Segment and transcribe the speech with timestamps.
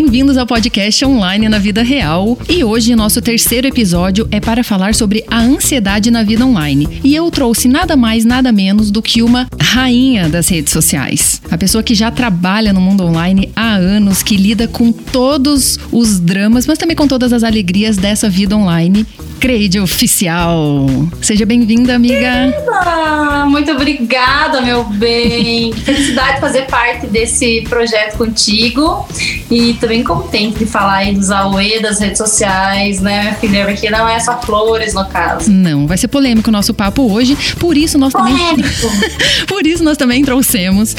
[0.00, 2.38] Bem-vindos ao podcast online na vida real.
[2.48, 7.00] E hoje nosso terceiro episódio é para falar sobre a ansiedade na vida online.
[7.02, 11.42] E eu trouxe nada mais, nada menos do que uma rainha das redes sociais.
[11.50, 16.20] A pessoa que já trabalha no mundo online há anos, que lida com todos os
[16.20, 19.04] dramas, mas também com todas as alegrias dessa vida online.
[19.38, 20.86] Creide Oficial.
[21.22, 22.52] Seja bem-vinda, amiga.
[22.72, 25.72] Ah, muito obrigada, meu bem.
[25.72, 29.06] Felicidade de fazer parte desse projeto contigo.
[29.50, 33.64] E também contente de falar aí dos AUE, das redes sociais, né, minha filha?
[33.64, 35.50] Porque não é só flores no caso.
[35.50, 37.36] Não, vai ser polêmico o nosso papo hoje.
[37.58, 38.56] Por isso nós polêmico.
[38.56, 39.10] também.
[39.46, 40.96] por isso nós também trouxemos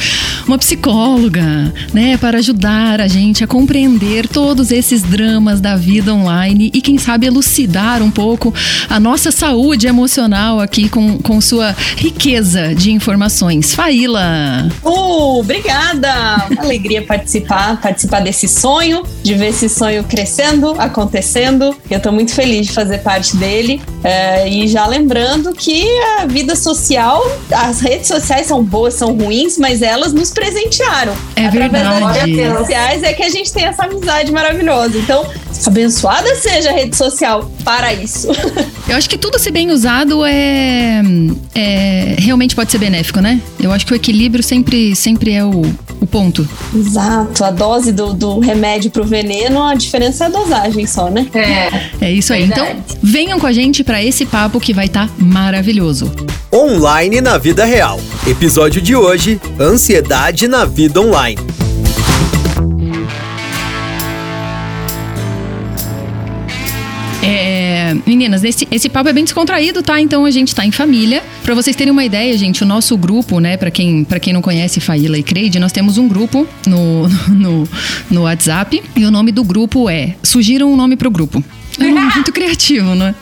[0.48, 6.72] uma psicóloga, né, para ajudar a gente a compreender todos esses dramas da vida online
[6.74, 8.29] e, quem sabe, elucidar um pouco
[8.90, 13.74] a nossa saúde emocional aqui com, com sua riqueza de informações.
[13.74, 14.70] Faíla!
[14.84, 16.12] Uh, obrigada!
[16.58, 21.76] Alegria participar, participar desse sonho, de ver esse sonho crescendo, acontecendo.
[21.90, 23.82] Eu tô muito feliz de fazer parte dele.
[24.04, 25.86] É, e já lembrando que
[26.20, 31.14] a vida social, as redes sociais são boas, são ruins, mas elas nos presentearam.
[31.36, 32.02] É Através verdade.
[32.02, 34.98] das redes sociais é que a gente tem essa amizade maravilhosa.
[34.98, 35.26] Então,
[35.66, 38.28] abençoada seja a rede social para isso.
[38.88, 41.04] Eu acho que tudo se bem usado é,
[41.54, 43.40] é, realmente pode ser benéfico, né?
[43.60, 45.62] Eu acho que o equilíbrio sempre, sempre é o,
[46.02, 46.50] o ponto.
[46.76, 51.28] Exato, a dose do, do remédio pro veneno, a diferença é a dosagem só, né?
[51.32, 52.08] É.
[52.08, 52.48] É isso aí.
[52.48, 52.78] Verdade.
[52.88, 56.12] Então, venham com a gente para esse papo que vai estar tá maravilhoso.
[56.52, 58.00] Online na vida real.
[58.26, 61.38] Episódio de hoje: Ansiedade na vida online.
[68.06, 70.00] Meninas, esse, esse papo é bem descontraído, tá?
[70.00, 71.24] Então a gente tá em família.
[71.44, 74.42] Pra vocês terem uma ideia, gente, o nosso grupo, né, pra quem, pra quem não
[74.42, 77.68] conhece Faíla e Creide, nós temos um grupo no, no,
[78.10, 80.16] no WhatsApp e o nome do grupo é.
[80.24, 81.44] Sugiram um nome pro grupo.
[81.80, 83.16] É muito criativo, né?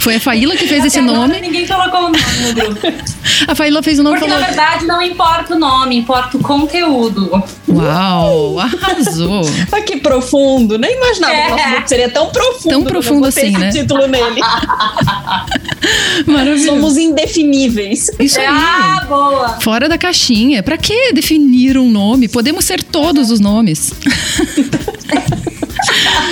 [0.00, 1.40] Foi a Faíla que fez esse Até agora nome.
[1.40, 2.80] Ninguém colocou o nome no grupo.
[3.48, 4.54] A Faíla fez o nome Porque na falou.
[4.54, 7.42] verdade não importa o nome, importa o conteúdo.
[7.68, 9.42] Uau, arrasou.
[9.72, 11.70] Olha que profundo, nem imaginava que o nosso É.
[11.72, 12.70] grupo seria tão profundo.
[12.70, 12.86] Tão né?
[12.86, 13.70] profundo assim, esse né?
[13.70, 14.40] título nele.
[16.26, 16.66] Maravilhoso.
[16.66, 18.10] Somos indefiníveis.
[18.18, 18.46] Isso aí.
[18.48, 19.48] Ah, boa.
[19.60, 20.62] Fora da caixinha.
[20.62, 22.28] Pra que definir um nome?
[22.28, 23.92] Podemos ser todos os nomes.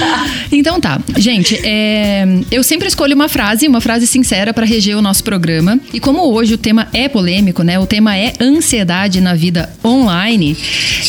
[0.52, 5.02] Então tá, gente, é, eu sempre escolho uma frase, uma frase sincera pra reger o
[5.02, 5.80] nosso programa.
[5.94, 7.78] E como hoje o tema é polêmico, né?
[7.78, 10.56] O tema é ansiedade na vida online.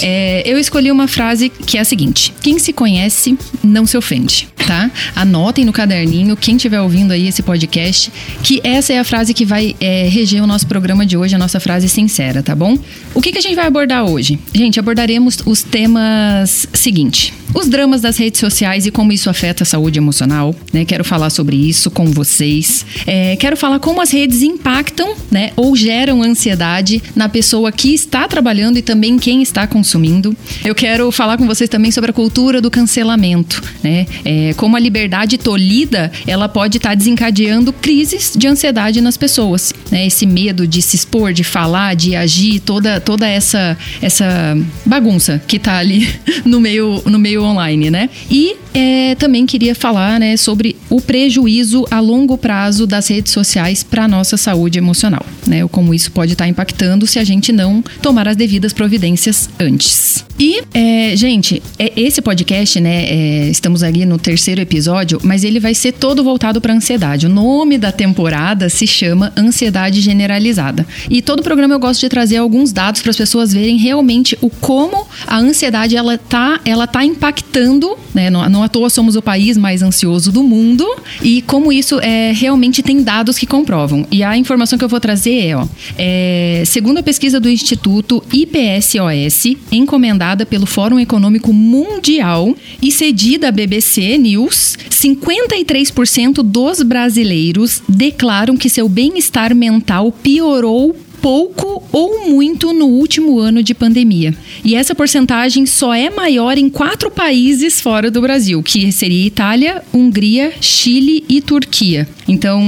[0.02, 4.48] é, eu escolhi uma frase que é a seguinte: quem se conhece não se ofende,
[4.66, 4.90] tá?
[5.16, 8.12] Anotem no caderninho quem estiver ouvindo aí esse podcast
[8.42, 11.38] que essa é a frase que vai é, reger o nosso programa de hoje, a
[11.38, 12.78] nossa frase sincera, tá bom?
[13.14, 14.40] O que, que a gente vai abordar hoje?
[14.54, 19.66] Gente, abordaremos os temas seguinte: os dramas das redes sociais e como isso afeta a
[19.66, 20.86] saúde emocional, né?
[20.86, 22.86] Quero falar sobre isso com vocês.
[23.06, 25.52] É, quero falar como as redes impactam, né?
[25.56, 30.36] Ou geram ansiedade na pessoa que está trabalhando e também quem está consumindo.
[30.64, 34.06] Eu quero falar com vocês também sobre a cultura do cancelamento, né?
[34.26, 40.08] É, como a liberdade tolhida, ela pode estar desencadeando crises de ansiedade nas pessoas, né?
[40.08, 45.60] Esse medo de se expor, de falar, de agir, toda, toda essa, essa bagunça que
[45.60, 46.08] tá ali
[46.46, 48.10] no meio, no meio online, né?
[48.30, 53.84] E é, também queria falar né, sobre o prejuízo a longo prazo das redes sociais
[53.84, 55.68] para nossa saúde emocional, né?
[55.68, 60.26] Como isso pode estar impactando se a gente não tomar as devidas providências antes.
[60.40, 63.06] E, é, gente, é, esse podcast, né?
[63.06, 67.28] é, estamos ali no terceiro episódio, mas ele vai ser todo voltado para ansiedade.
[67.28, 70.86] O nome da temporada se chama Ansiedade Generalizada.
[71.10, 74.50] E todo programa eu gosto de trazer alguns dados para as pessoas verem realmente o
[74.50, 78.30] como a ansiedade ela tá, ela tá impactando, né?
[78.30, 80.88] Não, à toa somos o país mais ansioso do mundo
[81.22, 84.06] e como isso é realmente tem dados que comprovam.
[84.12, 88.24] E a informação que eu vou trazer é, ó, é, segundo a pesquisa do Instituto
[88.32, 98.56] IPSOS, encomendada pelo Fórum Econômico Mundial e cedida à BBC News, 53% dos brasileiros declaram
[98.56, 104.36] que seu bem-estar mental piorou pouco ou muito no último ano de pandemia.
[104.62, 109.82] E essa porcentagem só é maior em quatro países fora do Brasil, que seria Itália,
[109.94, 112.06] Hungria, Chile e Turquia.
[112.28, 112.62] Então,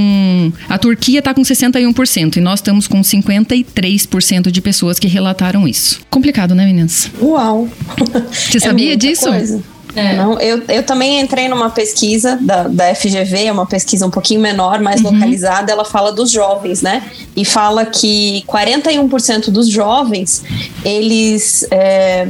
[0.70, 6.00] a Turquia está com 61% e nós estamos com 53% de pessoas que relataram isso.
[6.08, 7.10] Complicado, né, meninas?
[7.20, 7.68] Uau!
[8.32, 9.26] Você É sabia muita disso?
[9.28, 9.62] coisa.
[9.96, 10.14] É.
[10.14, 14.40] Não, eu, eu também entrei numa pesquisa da, da FGV, é uma pesquisa um pouquinho
[14.40, 15.10] menor, mais Uhum.
[15.12, 15.72] localizada.
[15.72, 17.02] Ela fala dos jovens, né?
[17.34, 20.42] E fala que 41% dos jovens
[20.84, 22.28] eles é,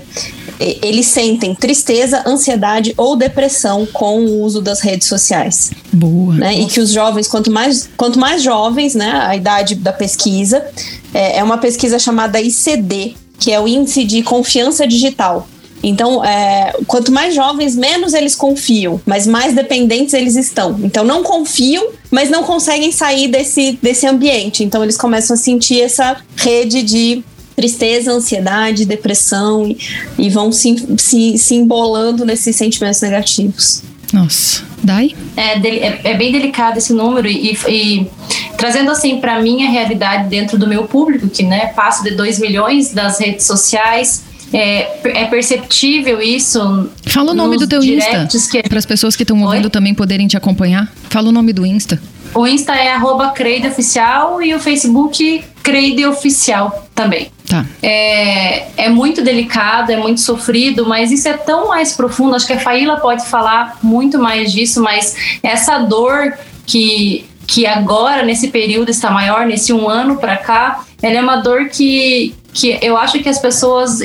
[0.58, 5.70] eles sentem tristeza, ansiedade ou depressão com o uso das redes sociais.
[5.92, 6.34] Boa.
[6.34, 6.60] Né?
[6.60, 10.64] E que os jovens, quanto mais, quanto mais jovens, né, a idade da pesquisa,
[11.12, 15.46] é, é uma pesquisa chamada ICD, que é o Índice de Confiança Digital.
[15.88, 20.80] Então, é, quanto mais jovens, menos eles confiam, mas mais dependentes eles estão.
[20.82, 24.64] Então, não confiam, mas não conseguem sair desse, desse ambiente.
[24.64, 27.22] Então, eles começam a sentir essa rede de
[27.54, 29.78] tristeza, ansiedade, depressão e,
[30.18, 33.84] e vão se, se, se embolando nesses sentimentos negativos.
[34.12, 35.14] Nossa, Dai?
[35.36, 38.10] É, é, é, bem delicado esse número e, e
[38.56, 42.92] trazendo assim para minha realidade dentro do meu público, que né, passo de 2 milhões
[42.92, 46.88] das redes sociais, é, é, perceptível isso.
[47.06, 48.28] Fala o nome do teu Insta.
[48.50, 48.62] Que...
[48.68, 50.92] Para as pessoas que estão ouvindo também poderem te acompanhar.
[51.10, 52.00] Fala o nome do Insta.
[52.34, 53.32] O Insta é arroba
[53.68, 57.30] Oficial e o Facebook Creide Oficial também.
[57.48, 57.64] Tá.
[57.82, 62.34] É, é muito delicado, é muito sofrido, mas isso é tão mais profundo.
[62.34, 66.34] Acho que a Faíla pode falar muito mais disso, mas essa dor
[66.66, 71.36] que, que agora, nesse período, está maior, nesse um ano para cá, ela é uma
[71.36, 74.00] dor que, que eu acho que as pessoas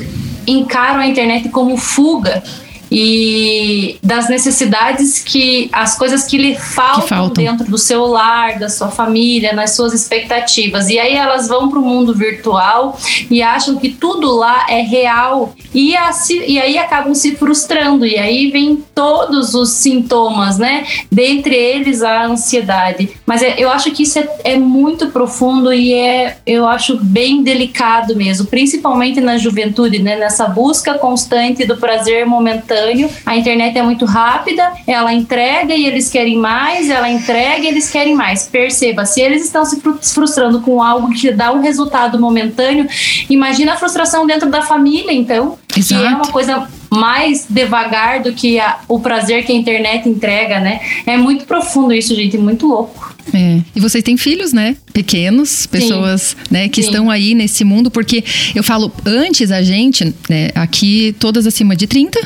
[0.47, 2.43] encaram a internet como fuga
[2.91, 8.59] e das necessidades que as coisas que lhe faltam, que faltam, dentro do seu lar,
[8.59, 10.89] da sua família, nas suas expectativas.
[10.89, 12.99] E aí elas vão para o mundo virtual
[13.29, 16.11] e acham que tudo lá é real e, a,
[16.45, 18.05] e aí acabam se frustrando.
[18.05, 20.85] E aí vem todos os sintomas, né?
[21.09, 23.09] Dentre eles a ansiedade.
[23.25, 27.41] Mas é, eu acho que isso é, é muito profundo e é, eu acho, bem
[27.41, 30.17] delicado mesmo, principalmente na juventude, né?
[30.17, 33.09] Nessa busca constante do prazer momentâneo instantâneo.
[33.25, 37.89] A internet é muito rápida, ela entrega e eles querem mais, ela entrega e eles
[37.89, 38.47] querem mais.
[38.47, 39.81] Perceba, se eles estão se
[40.13, 42.87] frustrando com algo que dá um resultado momentâneo,
[43.29, 46.01] imagina a frustração dentro da família, então, Exato.
[46.01, 50.59] que é uma coisa mais devagar do que a, o prazer que a internet entrega,
[50.59, 50.81] né?
[51.05, 53.15] É muito profundo isso, gente, muito louco.
[53.33, 53.61] É.
[53.73, 54.75] E vocês têm filhos, né?
[54.91, 56.35] Pequenos, pessoas, Sim.
[56.51, 56.89] né, que Sim.
[56.89, 58.23] estão aí nesse mundo, porque
[58.53, 62.19] eu falo, antes a gente, né, aqui todas acima de 30,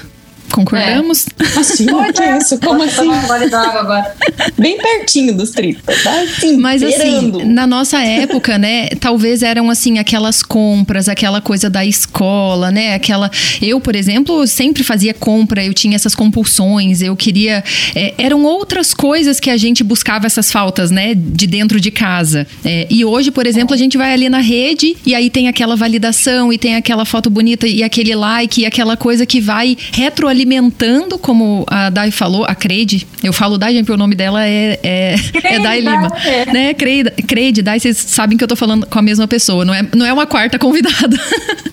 [0.51, 1.25] Concordamos?
[1.39, 1.59] É.
[1.59, 2.59] Assim, que é isso?
[2.59, 3.09] Como assim?
[3.09, 4.15] agora.
[4.57, 6.21] Bem pertinho dos 30, tá?
[6.21, 11.85] Assim, Mas assim, na nossa época, né, talvez eram assim aquelas compras, aquela coisa da
[11.85, 12.93] escola, né?
[12.93, 13.29] Aquela
[13.61, 17.63] eu, por exemplo, sempre fazia compra, eu tinha essas compulsões, eu queria
[17.95, 22.47] é, eram outras coisas que a gente buscava essas faltas, né, de dentro de casa.
[22.63, 25.75] É, e hoje, por exemplo, a gente vai ali na rede e aí tem aquela
[25.75, 30.34] validação e tem aquela foto bonita e aquele like e aquela coisa que vai retroalimentando
[30.35, 33.07] alimentando, como a Dai falou, a Creide.
[33.23, 36.11] Eu falo Dai, porque o nome dela é, é, é Dai Lima.
[36.23, 36.45] É.
[36.51, 36.73] Né?
[36.73, 39.85] Creide, Creide, Dai, vocês sabem que eu tô falando com a mesma pessoa, não é,
[39.95, 41.17] não é uma quarta convidada.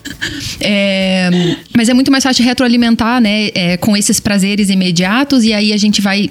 [0.61, 1.29] é,
[1.75, 3.49] mas é muito mais fácil retroalimentar, né?
[3.53, 6.29] É, com esses prazeres imediatos, e aí a gente vai,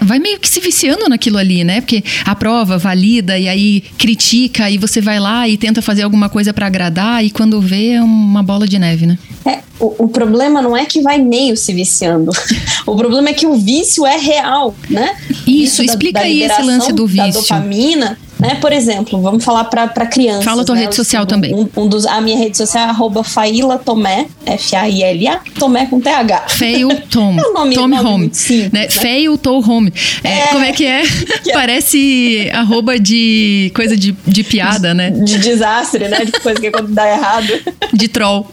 [0.00, 1.80] vai meio que se viciando naquilo ali, né?
[1.80, 6.28] Porque a prova valida, e aí critica, e você vai lá e tenta fazer alguma
[6.28, 9.18] coisa para agradar, e quando vê é uma bola de neve, né?
[9.44, 12.30] É, o, o, problema não é que vai meio se viciando.
[12.86, 15.16] o problema é que o vício é real, né?
[15.46, 17.32] Isso, explica da, da aí esse lance do vício.
[17.32, 18.56] Da dopamina né?
[18.56, 20.44] Por exemplo, vamos falar para crianças.
[20.44, 20.82] Fala a tua né?
[20.82, 21.54] rede social também.
[21.54, 26.48] Um, um, dos, a minha rede social é arroba Faila Tomé, F-A-I-L-A, Tomé com T-H.
[26.48, 27.36] Feio Tom.
[27.38, 28.30] é um nome, Tom nome Home.
[28.32, 28.80] Simples, né?
[28.82, 28.88] né?
[28.88, 29.92] Feio Tom Home.
[30.22, 31.02] É, é, como é que é?
[31.42, 31.52] Que?
[31.52, 35.10] Parece arroba de coisa de, de piada, né?
[35.10, 36.24] De desastre, né?
[36.24, 37.48] De coisa que quando dá errado.
[37.94, 38.50] De troll.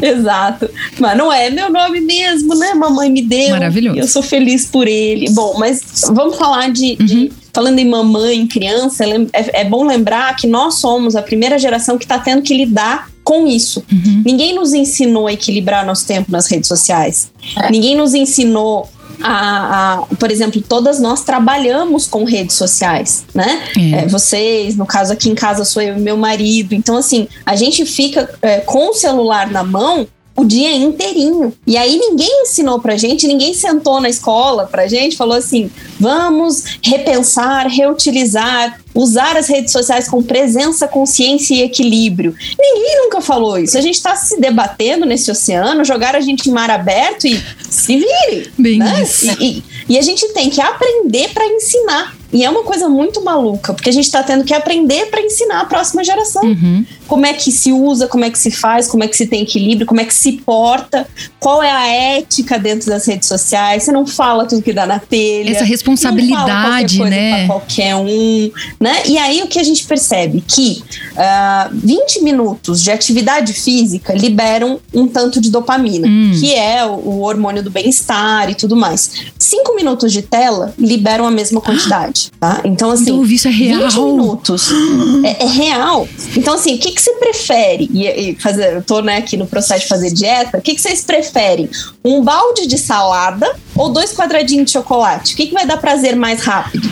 [0.00, 0.70] Exato.
[0.98, 2.72] Mas não é meu nome mesmo, né?
[2.74, 3.50] Mamãe me deu.
[3.50, 3.98] Maravilhoso.
[3.98, 5.28] Eu sou feliz por ele.
[5.30, 7.06] Bom, mas vamos falar de, uhum.
[7.06, 11.96] de falando em mamãe, criança, é, é bom lembrar que nós somos a primeira geração
[11.96, 13.82] que está tendo que lidar com isso.
[13.90, 14.22] Uhum.
[14.26, 17.30] Ninguém nos ensinou a equilibrar nosso tempo nas redes sociais.
[17.56, 17.70] É.
[17.70, 18.90] Ninguém nos ensinou
[19.22, 23.62] a, a, por exemplo, todas nós trabalhamos com redes sociais, né?
[23.78, 24.04] É.
[24.04, 26.74] É, vocês, no caso aqui em casa sou eu e meu marido.
[26.74, 30.06] Então, assim, a gente fica é, com o celular na mão
[30.36, 31.52] o dia inteirinho.
[31.66, 36.64] E aí ninguém ensinou pra gente, ninguém sentou na escola pra gente, falou assim: vamos
[36.82, 42.34] repensar, reutilizar, usar as redes sociais com presença, consciência e equilíbrio.
[42.58, 43.78] Ninguém nunca falou isso.
[43.78, 47.96] A gente está se debatendo nesse oceano, jogar a gente em mar aberto e se
[47.96, 48.52] vire.
[48.58, 49.02] Bem né?
[49.02, 49.26] isso.
[49.40, 52.14] E, e, e a gente tem que aprender para ensinar.
[52.32, 55.60] E é uma coisa muito maluca, porque a gente está tendo que aprender para ensinar
[55.60, 56.42] a próxima geração.
[56.42, 56.84] Uhum.
[57.06, 59.42] Como é que se usa, como é que se faz, como é que se tem
[59.42, 61.06] equilíbrio, como é que se porta,
[61.38, 63.84] qual é a ética dentro das redes sociais.
[63.84, 65.50] Você não fala tudo que dá na telha.
[65.50, 67.46] Essa responsabilidade, né?
[67.46, 68.50] Qualquer um.
[68.80, 69.02] né?
[69.06, 70.42] E aí o que a gente percebe?
[70.46, 70.82] Que
[71.12, 76.32] uh, ah, 20 minutos de atividade física liberam um tanto de dopamina, hum.
[76.38, 79.10] que é o, o hormônio do bem-estar e tudo mais.
[79.38, 82.60] Cinco minutos de tela liberam a mesma quantidade, tá?
[82.64, 83.12] Então, assim.
[83.12, 83.90] Então, isso é real.
[83.90, 84.68] 20 minutos.
[85.24, 86.08] é, é, real.
[86.36, 87.88] Então, assim, o que, que você prefere?
[87.92, 90.58] E, e fazer, eu tô né, aqui no processo de fazer dieta.
[90.58, 91.68] O que, que vocês preferem?
[92.04, 95.34] Um balde de salada ou dois quadradinhos de chocolate?
[95.34, 96.88] O que, que vai dar prazer mais rápido?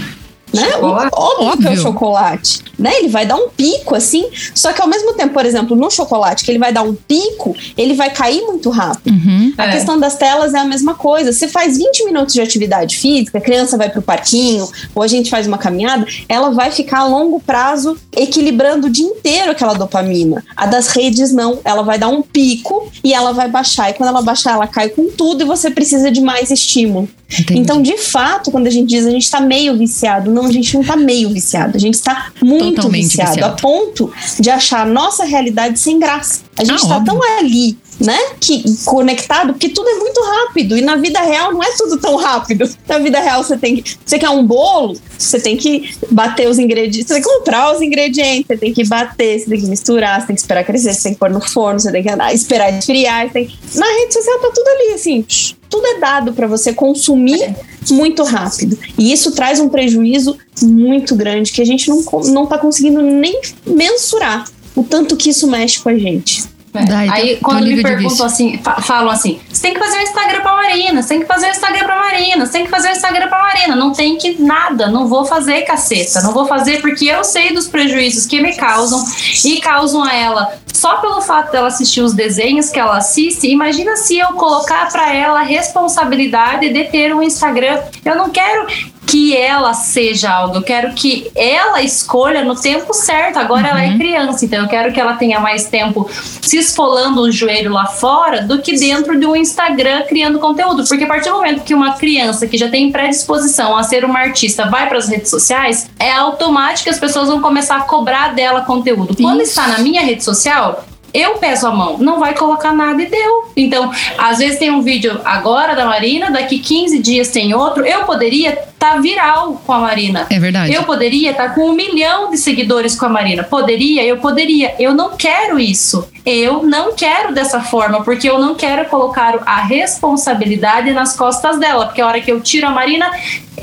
[0.52, 0.76] Né?
[0.76, 2.62] Óbvio, Óbvio que é o chocolate.
[2.78, 2.99] Né?
[2.99, 4.28] Ele vai dar um pico, assim.
[4.54, 7.54] Só que ao mesmo tempo, por exemplo, no chocolate, que ele vai dar um pico,
[7.76, 9.14] ele vai cair muito rápido.
[9.14, 9.73] Uhum, a é.
[9.73, 11.32] questão das telas é a mesma coisa.
[11.32, 15.30] Você faz 20 minutos de atividade física, a criança vai pro parquinho, ou a gente
[15.30, 20.44] faz uma caminhada, ela vai ficar a longo prazo equilibrando o dia inteiro aquela dopamina.
[20.56, 21.61] A das redes, não.
[21.64, 23.90] Ela vai dar um pico e ela vai baixar.
[23.90, 27.09] E quando ela baixar, ela cai com tudo e você precisa de mais estímulo.
[27.41, 27.61] Entendi.
[27.61, 30.75] Então, de fato, quando a gente diz a gente está meio viciado, não, a gente
[30.75, 34.83] não está meio viciado, a gente está muito Totalmente viciado, viciado, a ponto de achar
[34.83, 36.41] a nossa realidade sem graça.
[36.57, 38.19] A gente está ah, tão ali né?
[38.41, 42.17] Que conectado, porque tudo é muito rápido e na vida real não é tudo tão
[42.17, 42.69] rápido.
[42.89, 46.59] Na vida real você tem que, você quer um bolo, você tem que bater os
[46.59, 50.21] ingredientes, você tem que comprar os ingredientes, você tem que bater, você tem que misturar,
[50.21, 52.35] você tem que esperar crescer, você tem que pôr no forno, você tem que andar,
[52.35, 53.51] esperar esfriar, tem...
[53.75, 55.25] na rede social tá tudo ali assim,
[55.71, 57.55] tudo é dado para você consumir
[57.91, 58.79] muito rápido.
[58.99, 63.41] E isso traz um prejuízo muito grande que a gente não, não tá conseguindo nem
[63.67, 64.45] mensurar
[64.77, 66.45] o tanto que isso mexe com a gente.
[66.75, 66.85] É.
[66.85, 70.52] Daí, Aí, quando me perguntam assim, falam assim: você tem que fazer um Instagram pra
[70.55, 73.29] Marina, você tem que fazer um Instagram pra Marina, você tem que fazer um Instagram
[73.29, 73.76] pra Marina.
[73.76, 77.69] Não tem que nada, não vou fazer caceta, não vou fazer porque eu sei dos
[77.69, 79.05] prejuízos que me causam
[79.45, 83.47] e causam a ela só pelo fato dela assistir os desenhos que ela assiste.
[83.49, 87.81] Imagina se eu colocar para ela a responsabilidade de ter um Instagram.
[88.05, 88.67] Eu não quero
[89.12, 93.38] que ela seja algo, eu quero que ela escolha no tempo certo.
[93.38, 93.69] Agora uhum.
[93.69, 93.99] ela é uhum.
[93.99, 96.09] criança, então eu quero que ela tenha mais tempo
[96.40, 100.87] se esfolando o joelho lá fora do que dentro de um Instagram criando conteúdo.
[100.88, 104.19] Porque a partir do momento que uma criança que já tem predisposição a ser uma
[104.19, 108.35] artista vai para as redes sociais, é automático que as pessoas vão começar a cobrar
[108.35, 109.14] dela conteúdo.
[109.14, 109.50] Quando Isso.
[109.50, 113.50] está na minha rede social, eu peço a mão, não vai colocar nada e deu.
[113.57, 117.85] Então, às vezes tem um vídeo agora da Marina, daqui 15 dias tem outro.
[117.85, 120.26] Eu poderia estar tá viral com a Marina.
[120.31, 120.73] É verdade.
[120.73, 123.45] Eu poderia estar tá com um milhão de seguidores com a Marina.
[123.45, 124.75] Poderia, eu poderia.
[124.78, 126.09] Eu não quero isso.
[126.25, 131.87] Eu não quero dessa forma, porque eu não quero colocar a responsabilidade nas costas dela.
[131.87, 133.11] Porque a hora que eu tiro a Marina,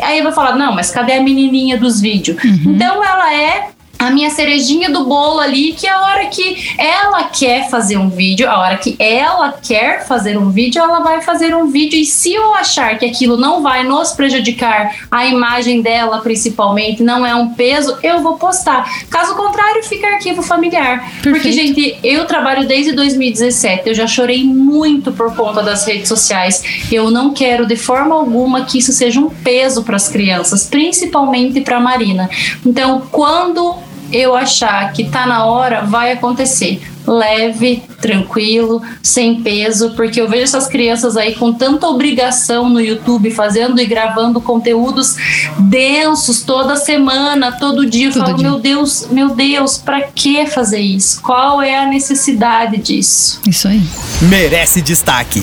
[0.01, 2.41] aí eu vou falar: não, mas cadê a menininha dos vídeos?
[2.44, 2.74] Uhum.
[2.75, 7.70] Então ela é a minha cerejinha do bolo ali, que a hora que ela quer
[7.70, 11.70] fazer um vídeo, a hora que ela quer fazer um vídeo, ela vai fazer um
[11.70, 12.00] vídeo.
[12.00, 17.25] E se eu achar que aquilo não vai nos prejudicar, a imagem dela principalmente, não
[17.25, 18.89] é um peso, eu vou postar.
[19.10, 21.00] Caso contrário, fica arquivo familiar.
[21.22, 21.32] Perfeito.
[21.32, 26.63] Porque, gente, eu trabalho desde 2017, eu já chorei muito por conta das redes sociais.
[26.89, 31.60] Eu não quero de forma alguma que isso seja um peso para as crianças, principalmente
[31.60, 32.29] para Marina.
[32.65, 36.82] Então, quando eu achar que tá na hora, vai acontecer.
[37.08, 43.32] Leve, tranquilo, sem peso, porque eu vejo essas crianças aí com tanta obrigação no YouTube,
[43.32, 45.16] fazendo e gravando conteúdos
[45.58, 48.10] densos toda semana, todo dia.
[48.10, 48.50] Eu todo falo, dia.
[48.50, 51.20] meu Deus, meu Deus, para que fazer isso?
[51.22, 53.42] Qual é a necessidade disso?
[53.48, 53.82] Isso aí.
[54.22, 55.42] Merece destaque.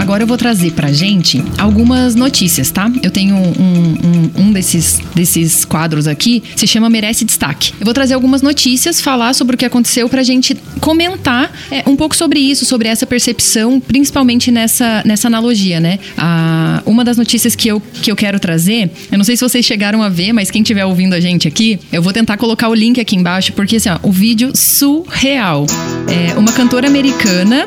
[0.00, 2.90] Agora eu vou trazer pra gente algumas notícias, tá?
[3.02, 7.74] Eu tenho um, um, um desses, desses quadros aqui, se chama Merece Destaque.
[7.78, 11.94] Eu vou trazer algumas notícias, falar sobre o que aconteceu pra gente comentar é, um
[11.96, 15.98] pouco sobre isso, sobre essa percepção, principalmente nessa, nessa analogia, né?
[16.16, 19.66] Ah, uma das notícias que eu, que eu quero trazer, eu não sei se vocês
[19.66, 22.74] chegaram a ver, mas quem estiver ouvindo a gente aqui, eu vou tentar colocar o
[22.74, 25.66] link aqui embaixo, porque assim, ó, o vídeo surreal.
[26.08, 27.66] É uma cantora americana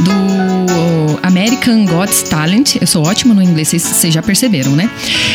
[0.00, 2.76] do American God's Talent.
[2.80, 4.88] Eu sou ótima no inglês, vocês já perceberam, né?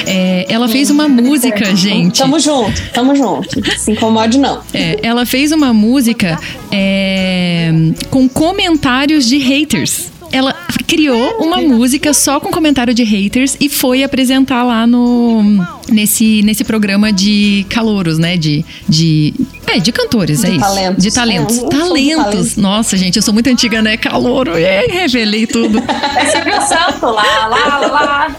[0.06, 2.20] É, ela fez uma música, gente.
[2.20, 3.50] Tamo junto, tamo junto.
[3.78, 4.62] Se incomode, não.
[4.74, 6.40] É, ela fez uma música
[6.72, 7.72] é,
[8.10, 10.54] com comentários de haters ela
[10.88, 15.44] criou uma música só com comentário de haters e foi apresentar lá no
[15.88, 18.38] nesse, nesse programa de calouros, né?
[18.38, 19.34] De, de
[19.68, 21.06] é, de cantores, de é talentos.
[21.06, 21.10] isso.
[21.10, 21.58] De talentos.
[21.58, 22.56] É, talentos.
[22.56, 23.98] Nossa, gente, eu sou muito antiga, né?
[23.98, 24.58] Calouro.
[24.58, 25.80] É, revelei tudo.
[26.16, 28.36] É Silvio Santo lá, lá, lá.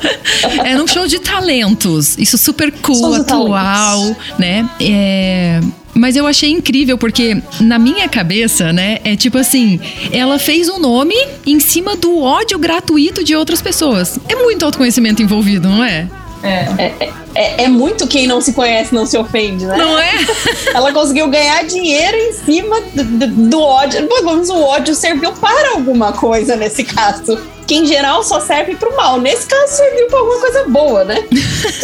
[0.65, 2.19] É num show de talentos.
[2.19, 4.69] Isso super cool, atual, né?
[4.81, 5.61] É,
[6.01, 9.79] mas eu achei incrível porque na minha cabeça, né, é tipo assim,
[10.11, 11.15] ela fez um nome
[11.47, 14.19] em cima do ódio gratuito de outras pessoas.
[14.27, 16.09] É muito autoconhecimento envolvido, não é?
[16.43, 16.67] É.
[16.79, 19.77] É, é, é, muito quem não se conhece não se ofende, né?
[19.77, 20.13] Não é?
[20.75, 24.09] Ela conseguiu ganhar dinheiro em cima do, do, do ódio.
[24.25, 27.39] Mas o ódio serviu para alguma coisa nesse caso
[27.71, 29.21] que em geral só serve pro mal.
[29.21, 31.23] Nesse caso serviu pra alguma coisa boa, né?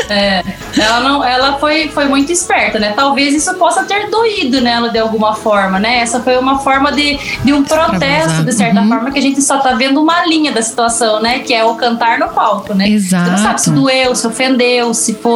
[0.09, 0.45] É,
[0.79, 2.93] ela não, ela foi, foi muito esperta, né?
[2.95, 5.99] Talvez isso possa ter doído nela de alguma forma, né?
[5.99, 8.89] Essa foi uma forma de, de um protesto, de certa uhum.
[8.89, 11.41] forma, que a gente só tá vendo uma linha da situação, né?
[11.41, 12.89] Que é o cantar no palco, né?
[12.89, 13.25] Exato.
[13.25, 15.36] Você não sabe se doeu, se ofendeu, se foi.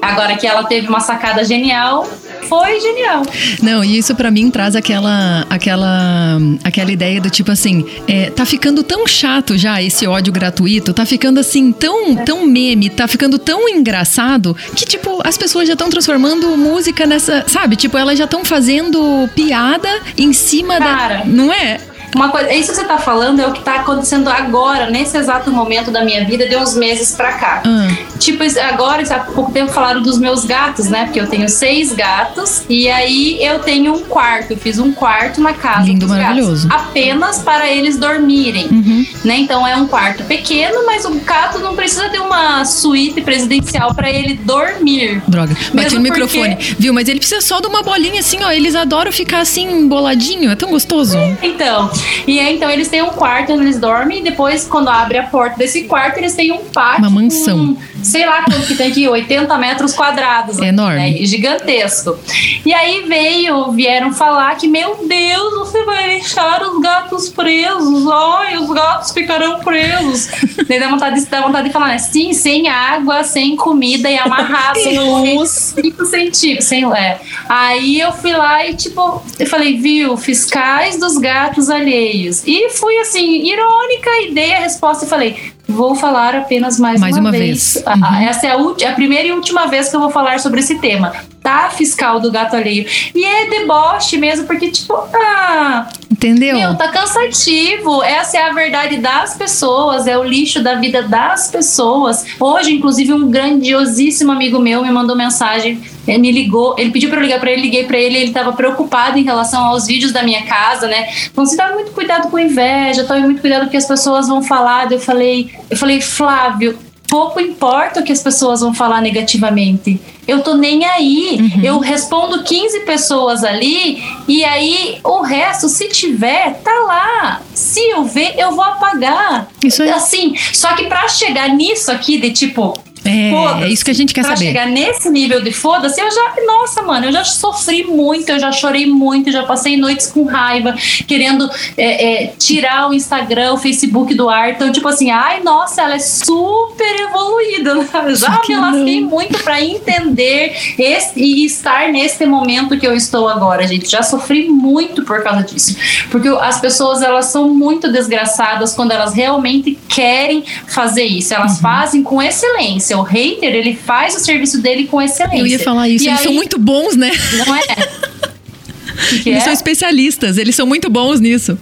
[0.00, 2.08] Agora que ela teve uma sacada genial,
[2.48, 3.22] foi genial.
[3.62, 8.44] Não, e isso para mim traz aquela, aquela, aquela ideia do tipo assim, é, tá
[8.44, 13.38] ficando tão chato já esse ódio gratuito, tá ficando assim tão, tão meme, tá ficando
[13.38, 17.76] tão engraçado que tipo as pessoas já estão transformando música nessa, sabe?
[17.76, 21.78] Tipo elas já estão fazendo piada em cima Cara, da, não é?
[22.14, 25.50] Uma coisa, isso que você tá falando é o que tá acontecendo agora, nesse exato
[25.50, 27.62] momento da minha vida, de uns meses pra cá.
[27.66, 27.94] Hum.
[28.18, 31.04] Tipo, agora, há pouco tempo falaram dos meus gatos, né?
[31.04, 34.52] Porque eu tenho seis gatos e aí eu tenho um quarto.
[34.52, 35.86] Eu fiz um quarto na casa.
[35.86, 36.68] Lindo, maravilhoso.
[36.68, 38.66] Gatos, apenas para eles dormirem.
[38.68, 39.06] Uhum.
[39.24, 39.38] Né?
[39.38, 44.10] Então é um quarto pequeno, mas o gato não precisa de uma suíte presidencial para
[44.10, 45.22] ele dormir.
[45.26, 45.98] Droga, bati no porque...
[45.98, 46.56] microfone.
[46.78, 46.92] Viu?
[46.92, 48.50] Mas ele precisa só de uma bolinha assim, ó.
[48.50, 50.50] Eles adoram ficar assim, emboladinho.
[50.50, 51.16] É tão gostoso.
[51.42, 51.90] Então,
[52.26, 55.24] e aí, então, eles têm um quarto onde eles dormem e depois, quando abre a
[55.24, 57.00] porta desse quarto, eles têm um pátio.
[57.00, 57.74] Uma mansão.
[57.74, 60.58] Com, sei lá quanto que tem aqui, 80 metros quadrados.
[60.58, 60.98] É enorme.
[60.98, 62.18] Né, gigantesco.
[62.64, 68.08] E aí veio, vieram falar que, meu Deus, você vai deixar os gatos presos.
[68.10, 70.28] Ai, os gatos ficarão presos.
[70.68, 71.98] Daí dá vontade, de, dá vontade de falar, né?
[71.98, 74.78] Sim, sem água, sem comida e amarrado.
[74.82, 75.74] sem luz.
[75.74, 76.64] 5 centímetros.
[76.66, 77.20] Sem, é.
[77.48, 82.42] Aí eu fui lá e, tipo, eu falei, viu, fiscais dos gatos alheios.
[82.46, 87.16] E fui assim, irônica e dei a resposta e falei: vou falar apenas mais, mais
[87.16, 87.74] uma, uma vez.
[87.74, 87.84] vez.
[87.86, 88.16] Uhum.
[88.16, 91.12] Essa é a, a, primeira e última vez que eu vou falar sobre esse tema.
[91.42, 92.86] Tá, fiscal do gato alheio.
[93.14, 95.88] E é deboche mesmo, porque, tipo, ah.
[96.10, 96.56] Entendeu?
[96.56, 98.02] Meu, tá cansativo.
[98.02, 102.24] Essa é a verdade das pessoas, é o lixo da vida das pessoas.
[102.38, 107.18] Hoje, inclusive, um grandiosíssimo amigo meu me mandou mensagem ele me ligou, ele pediu para
[107.18, 110.22] eu ligar para ele, liguei para ele, ele estava preocupado em relação aos vídeos da
[110.22, 111.08] minha casa, né?
[111.30, 114.26] Então, você tava muito cuidado com inveja, tava muito cuidado com o que as pessoas
[114.26, 114.90] vão falar.
[114.90, 116.76] Eu falei, eu falei, Flávio,
[117.08, 120.00] pouco importa o que as pessoas vão falar negativamente.
[120.26, 121.38] Eu tô nem aí.
[121.40, 121.64] Uhum.
[121.64, 127.42] Eu respondo 15 pessoas ali e aí o resto, se tiver, tá lá.
[127.54, 129.48] Se eu ver, eu vou apagar.
[129.64, 129.90] Isso aí.
[129.90, 134.14] Assim, só que para chegar nisso aqui de tipo, é, é isso que a gente
[134.14, 134.46] quer pra saber.
[134.46, 136.34] chegar nesse nível de foda-se, eu já.
[136.46, 140.74] Nossa, mano, eu já sofri muito, eu já chorei muito, já passei noites com raiva,
[141.06, 144.50] querendo é, é, tirar o Instagram, o Facebook do ar.
[144.50, 147.74] Então, tipo assim, ai, nossa, ela é super evoluída.
[147.74, 147.88] Né?
[148.14, 153.66] Já me lasquei muito para entender esse, e estar nesse momento que eu estou agora,
[153.66, 153.90] gente.
[153.90, 155.76] Já sofri muito por causa disso.
[156.10, 161.34] Porque as pessoas, elas são muito desgraçadas quando elas realmente querem fazer isso.
[161.34, 161.62] Elas uhum.
[161.62, 165.38] fazem com excelência O hater, ele faz o serviço dele com excelência.
[165.38, 167.10] Eu ia falar isso, e eles aí, são muito bons, né?
[167.46, 167.62] Não é?
[169.08, 169.44] que que eles é?
[169.44, 171.58] são especialistas, eles são muito bons nisso.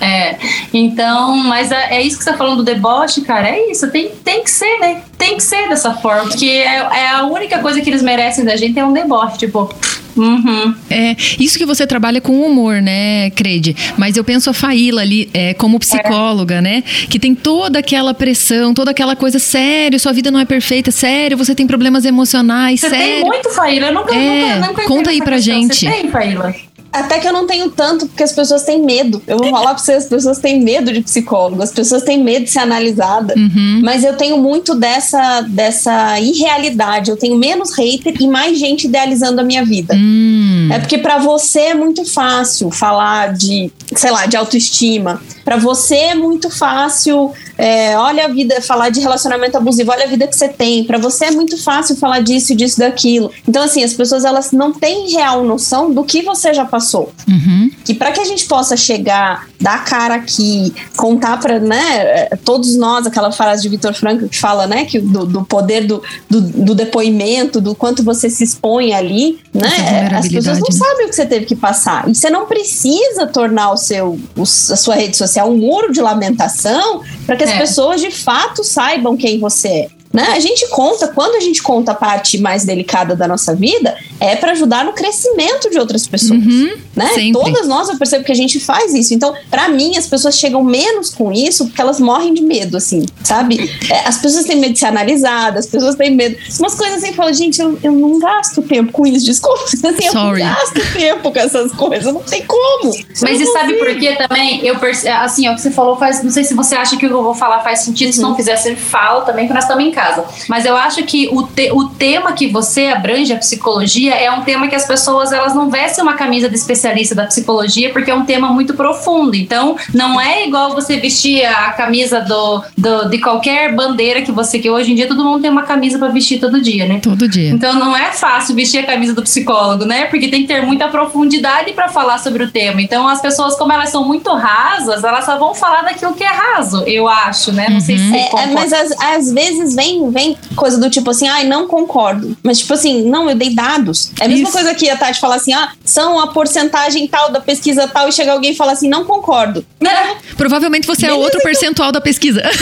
[0.00, 0.36] É,
[0.74, 4.08] então, mas é, é, isso que você tá falando do deboche, cara, é isso, tem,
[4.24, 5.02] tem que ser, né?
[5.16, 8.56] Tem que ser dessa forma, porque é, é a única coisa que eles merecem da
[8.56, 9.72] gente é um deboche, tipo,
[10.16, 10.74] Uhum.
[10.90, 13.74] É, isso que você trabalha com humor, né, Creide?
[13.96, 16.60] Mas eu penso a Faíla ali é, como psicóloga, é.
[16.60, 16.84] né?
[17.08, 21.36] Que tem toda aquela pressão, toda aquela coisa, sério, sua vida não é perfeita, sério,
[21.36, 23.04] você tem problemas emocionais, você sério.
[23.06, 23.86] tem muito, Faíla.
[23.88, 25.54] Eu nunca, é, nunca, nunca Conta aí pra questão.
[25.54, 25.74] gente.
[25.74, 26.54] Você tem, Faíla?
[26.92, 29.22] Até que eu não tenho tanto, porque as pessoas têm medo.
[29.26, 32.44] Eu vou falar pra vocês, as pessoas têm medo de psicólogo, as pessoas têm medo
[32.44, 33.34] de ser analisada.
[33.34, 33.80] Uhum.
[33.82, 37.10] Mas eu tenho muito dessa, dessa irrealidade.
[37.10, 39.94] Eu tenho menos hater e mais gente idealizando a minha vida.
[39.94, 40.68] Uhum.
[40.70, 45.22] É porque para você é muito fácil falar de, sei lá, de autoestima.
[45.44, 50.08] Para você é muito fácil, é, olha a vida, falar de relacionamento abusivo, olha a
[50.08, 50.84] vida que você tem.
[50.84, 53.30] Para você é muito fácil falar disso, disso, daquilo.
[53.46, 57.12] Então, assim, as pessoas elas não têm real noção do que você já passou.
[57.28, 57.70] Uhum.
[57.84, 63.06] Que para que a gente possa chegar, dar cara aqui, contar para né, todos nós,
[63.06, 66.74] aquela frase de Vitor Franco que fala, né, que do, do poder do, do, do,
[66.74, 70.08] depoimento, do quanto você se expõe ali, né?
[70.12, 70.76] As pessoas não né?
[70.76, 72.08] sabem o que você teve que passar.
[72.08, 76.00] E você não precisa tornar o seu, o, a sua rede social um muro de
[76.00, 77.58] lamentação para que as é.
[77.58, 80.01] pessoas de fato saibam quem você é.
[80.12, 80.28] Né?
[80.34, 84.36] A gente conta, quando a gente conta a parte mais delicada da nossa vida, é
[84.36, 87.06] para ajudar no crescimento de outras pessoas, Uhum, né?
[87.14, 87.32] sempre.
[87.32, 89.14] Todas nós eu percebo que a gente faz isso.
[89.14, 93.04] Então, para mim, as pessoas chegam menos com isso porque elas morrem de medo, assim,
[93.24, 93.70] sabe?
[93.90, 96.36] É, as pessoas têm medo de ser analisadas, as pessoas têm medo.
[96.58, 99.64] Umas coisas assim, falam, gente, eu, eu não gasto tempo com isso, desculpa.
[99.64, 100.42] Assim, eu Sorry.
[100.42, 102.94] não gasto tempo com essas coisas, não tem como.
[103.22, 104.64] Mas e não sabe por quê também?
[104.66, 105.08] Eu perce...
[105.08, 106.22] assim, ó, o que você falou faz.
[106.22, 108.12] Não sei se você acha que o que eu vou falar faz sentido.
[108.12, 108.28] Se Uhum.
[108.30, 110.24] não fizer, você fala também, que nós estamos em casa.
[110.48, 111.70] Mas eu acho que o, te...
[111.72, 115.70] o tema que você abrange, a psicologia, é um tema que as pessoas elas não
[115.70, 119.34] vestem uma camisa de especialista da psicologia, porque é um tema muito profundo.
[119.34, 124.58] Então, não é igual você vestir a camisa do, do de qualquer bandeira que você.
[124.58, 127.00] Que hoje em dia todo mundo tem uma camisa para vestir todo dia, né?
[127.02, 127.50] Todo dia.
[127.50, 130.06] Então não é fácil vestir a camisa do psicólogo, né?
[130.06, 132.80] Porque tem que ter muita profundidade para falar sobre o tema.
[132.80, 136.32] Então as pessoas, como elas são muito rasas, elas só vão falar daquilo que é
[136.32, 137.68] raso, eu acho, né?
[137.68, 141.10] Não sei se você É, é, mas às, às vezes vem, vem coisa do tipo
[141.10, 142.36] assim, ai, não concordo.
[142.42, 144.10] Mas tipo assim, não, eu dei dados.
[144.20, 144.52] É a mesma Isso.
[144.52, 148.12] coisa que a Tati falar assim, ah, são a porcentagem tal da pesquisa tal, e
[148.12, 149.64] chega alguém e fala assim, não concordo.
[149.80, 150.16] Né?
[150.36, 152.42] Provavelmente você é Beleza, outro percentual da pesquisa.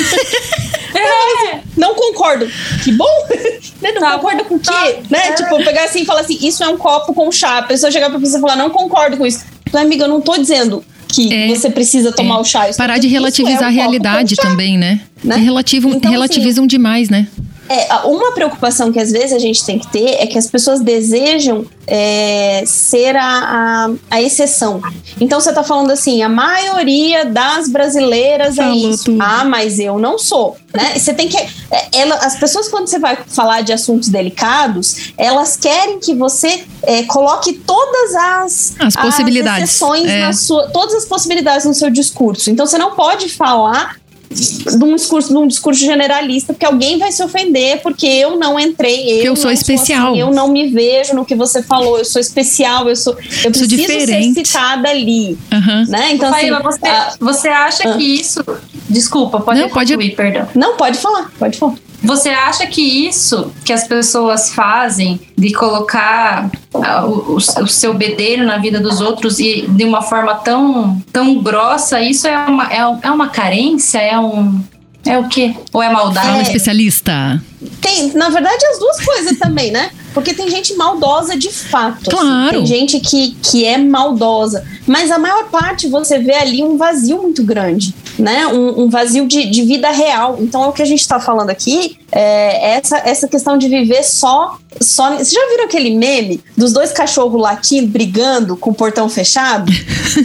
[1.77, 2.47] Não concordo.
[2.85, 3.07] Que bom!
[3.81, 4.71] Né, Não Tá, concorda com o quê?
[4.71, 4.85] tá.
[5.09, 5.29] Né?
[5.29, 5.33] É.
[5.33, 7.57] Tipo, pegar assim e falar assim, isso é um copo com chá.
[7.59, 9.43] A pessoa chegar pra você e falar, não concordo com isso.
[9.73, 11.49] Amiga, eu não tô dizendo que É.
[11.49, 12.41] você precisa tomar É.
[12.41, 12.71] o chá.
[12.77, 15.01] Parar de dizendo que isso relativizar é a um realidade também, né?
[15.23, 15.37] Né?
[15.37, 17.27] Relativam- Então, assim, relativizam demais, né?
[17.73, 20.81] É, uma preocupação que às vezes a gente tem que ter é que as pessoas
[20.81, 24.83] desejam é, ser a, a, a exceção.
[25.21, 29.05] Então você tá falando assim, a maioria das brasileiras é Falou isso.
[29.05, 29.23] tudo.
[29.23, 30.57] Ah, mas eu não sou.
[30.75, 30.99] Né?
[30.99, 31.37] Você tem que.
[31.37, 31.49] é,
[31.93, 37.05] Ela, as pessoas, quando você vai falar de assuntos delicados, elas querem que você é,
[37.05, 40.21] coloque todas as, As possibilidades, exceções é.
[40.23, 42.51] na sua, todas as possibilidades no seu discurso.
[42.51, 44.00] Então você não pode falar
[44.31, 48.59] de um discurso, de um discurso generalista, porque alguém vai se ofender, porque eu não
[48.61, 50.11] entrei, eu, eu sou não especial.
[50.13, 53.51] assim, eu não me vejo no que você falou, eu sou especial, eu sou, eu
[53.51, 54.35] preciso diferente.
[54.35, 55.85] ser citada ali, Aham.
[55.89, 56.13] né?
[56.13, 56.81] Então assim, você,
[57.19, 57.97] você acha ah.
[57.97, 58.45] que isso.
[58.89, 60.49] Desculpa, pode Não, pode- concluir, perdão.
[60.55, 61.75] não pode falar, pode falar.
[62.03, 68.47] Você acha que isso que as pessoas fazem de colocar ah, o, o- seu bedelho
[68.47, 72.87] na vida dos outros e de uma forma tão, tão grossa, isso é uma, é,
[72.87, 73.99] um- é uma carência?
[73.99, 74.61] É um.
[75.05, 75.55] É o quê?
[75.73, 76.41] Ou é maldade?
[76.41, 76.43] É.
[76.43, 77.43] especialista.
[77.81, 79.91] Tem, na verdade, as duas coisas também, né?
[80.13, 81.99] Porque tem gente maldosa de fato.
[82.09, 82.11] assim.
[82.11, 82.51] Claro.
[82.59, 84.63] Tem gente que, que é maldosa.
[84.87, 88.47] Mas a maior parte você vê ali um vazio muito grande, né?
[88.47, 90.37] Um, um vazio de, de vida real.
[90.41, 94.03] Então, é o que a gente tá falando aqui é essa, essa questão de viver
[94.03, 94.59] só.
[94.81, 99.71] só Vocês já viram aquele meme dos dois cachorros latindo, brigando com o portão fechado?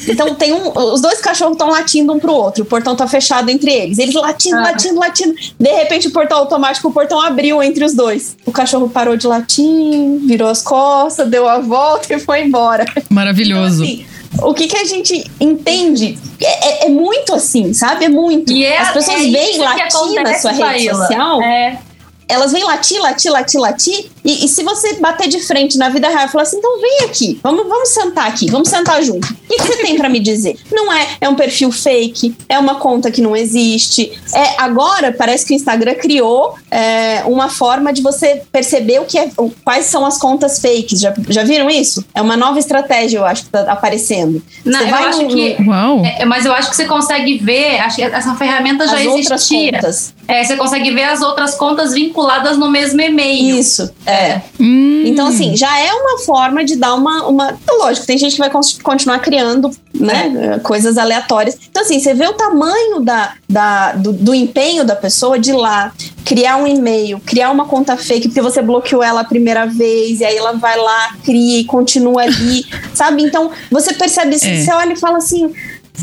[0.07, 0.71] Então, tem um.
[0.93, 3.99] Os dois cachorros estão latindo um pro outro, o portão tá fechado entre eles.
[3.99, 4.61] Eles latindo, Ah.
[4.61, 5.35] latindo, latindo.
[5.59, 8.35] De repente, o portão automático, o portão abriu entre os dois.
[8.45, 12.85] O cachorro parou de latir, virou as costas, deu a volta e foi embora.
[13.09, 13.83] Maravilhoso.
[13.83, 14.05] Então, assim,
[14.41, 18.05] o que, que a gente entende é, é- é muito assim, sabe?
[18.05, 18.51] É muito.
[18.51, 21.79] E é- As pessoas é veem latir na sua rede social, É.
[22.27, 24.11] elas vêm latir, latir, latir, latir.
[24.25, 27.01] E, e se você bater de frente na vida real e falar assim, então vem
[27.05, 29.25] aqui, vamos, vamos sentar aqui, vamos sentar junto.
[29.31, 30.57] O que, que você tem pra me dizer?
[30.71, 34.11] Não é, é um perfil fake, é uma conta que não existe.
[34.33, 39.17] É agora parece que o Instagram criou é, uma forma de você perceber o que
[39.19, 40.99] é, o- quais são as contas fakes.
[40.99, 42.03] Já, já viram isso?
[42.15, 44.41] É uma nova estratégia, eu acho, que tá aparecendo.
[44.65, 45.55] Não, Você eu vai acho no- que.
[45.67, 46.03] Uau.
[46.03, 49.41] é, mas eu acho que você consegue ver, acho que essa ferramenta já as outras
[49.43, 49.71] existia.
[49.73, 50.13] contas.
[50.27, 53.59] É, você consegue ver as outras contas vinculadas no mesmo e-mail.
[53.59, 54.14] Isso, é.
[54.59, 55.03] Hum.
[55.05, 57.27] Então, assim, já é uma forma de dar uma.
[57.27, 57.57] uma...
[57.79, 61.57] Lógico, tem gente que vai continuar criando né, coisas aleatórias.
[61.69, 65.55] Então, assim, você vê o tamanho da, da, do, do empenho da pessoa de ir
[65.55, 70.19] lá, criar um e-mail, criar uma conta fake, porque você bloqueou ela a primeira vez,
[70.19, 73.23] e aí ela vai lá, cria e continua ali, sabe?
[73.23, 74.39] Então, você percebe, É.
[74.39, 75.53] você olha e fala assim.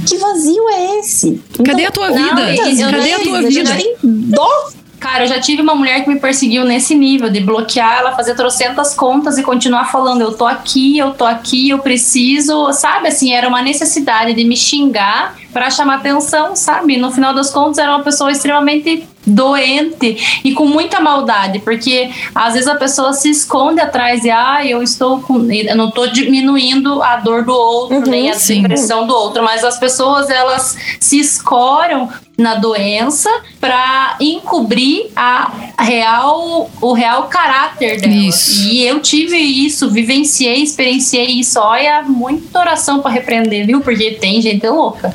[0.08, 1.38] Que vazio é esse?
[1.62, 2.90] Cadê Então, a tua não, vida?
[2.90, 3.76] Cadê a tua vida?
[3.76, 4.70] tem dó
[5.02, 8.36] Cara, eu já tive uma mulher que me perseguiu nesse nível, de bloquear ela, fazer
[8.36, 12.72] trocentas contas e continuar falando: eu tô aqui, eu tô aqui, eu preciso.
[12.72, 16.96] Sabe, assim, era uma necessidade de me xingar pra chamar atenção, sabe?
[16.96, 22.54] No final das contas, era uma pessoa extremamente doente e com muita maldade, porque às
[22.54, 25.50] vezes a pessoa se esconde atrás de, ah, eu estou com.
[25.50, 28.62] Eu não tô diminuindo a dor do outro, Uhum, nem a sim.
[28.62, 36.70] depressão do outro, mas as pessoas elas se escoram na doença para encobrir a real
[36.80, 38.14] o real caráter dela.
[38.14, 38.68] Isso.
[38.68, 41.58] E eu tive isso, vivenciei, experienciei isso.
[41.60, 43.80] Olha, muita oração para repreender, viu?
[43.80, 45.14] Porque tem gente louca.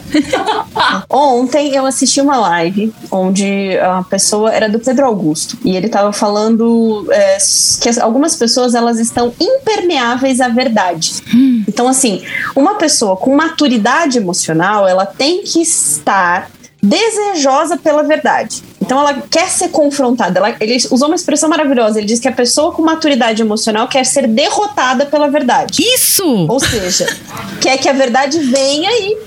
[1.10, 6.14] Ontem eu assisti uma live onde uma pessoa, era do Pedro Augusto, e ele estava
[6.14, 7.38] falando é,
[7.82, 11.14] que algumas pessoas elas estão impermeáveis à verdade.
[11.34, 11.64] Hum.
[11.68, 12.24] Então, assim,
[12.56, 16.50] uma pessoa com maturidade emocional, ela tem que estar
[16.82, 18.64] desejosa pela verdade.
[18.82, 20.40] Então ela quer ser confrontada.
[20.40, 22.00] Ela, ele usou uma expressão maravilhosa.
[22.00, 25.84] Ele diz que a pessoa com maturidade emocional quer ser derrotada pela verdade.
[25.84, 26.48] Isso!
[26.48, 27.06] Ou seja,
[27.60, 29.18] quer que a verdade venha e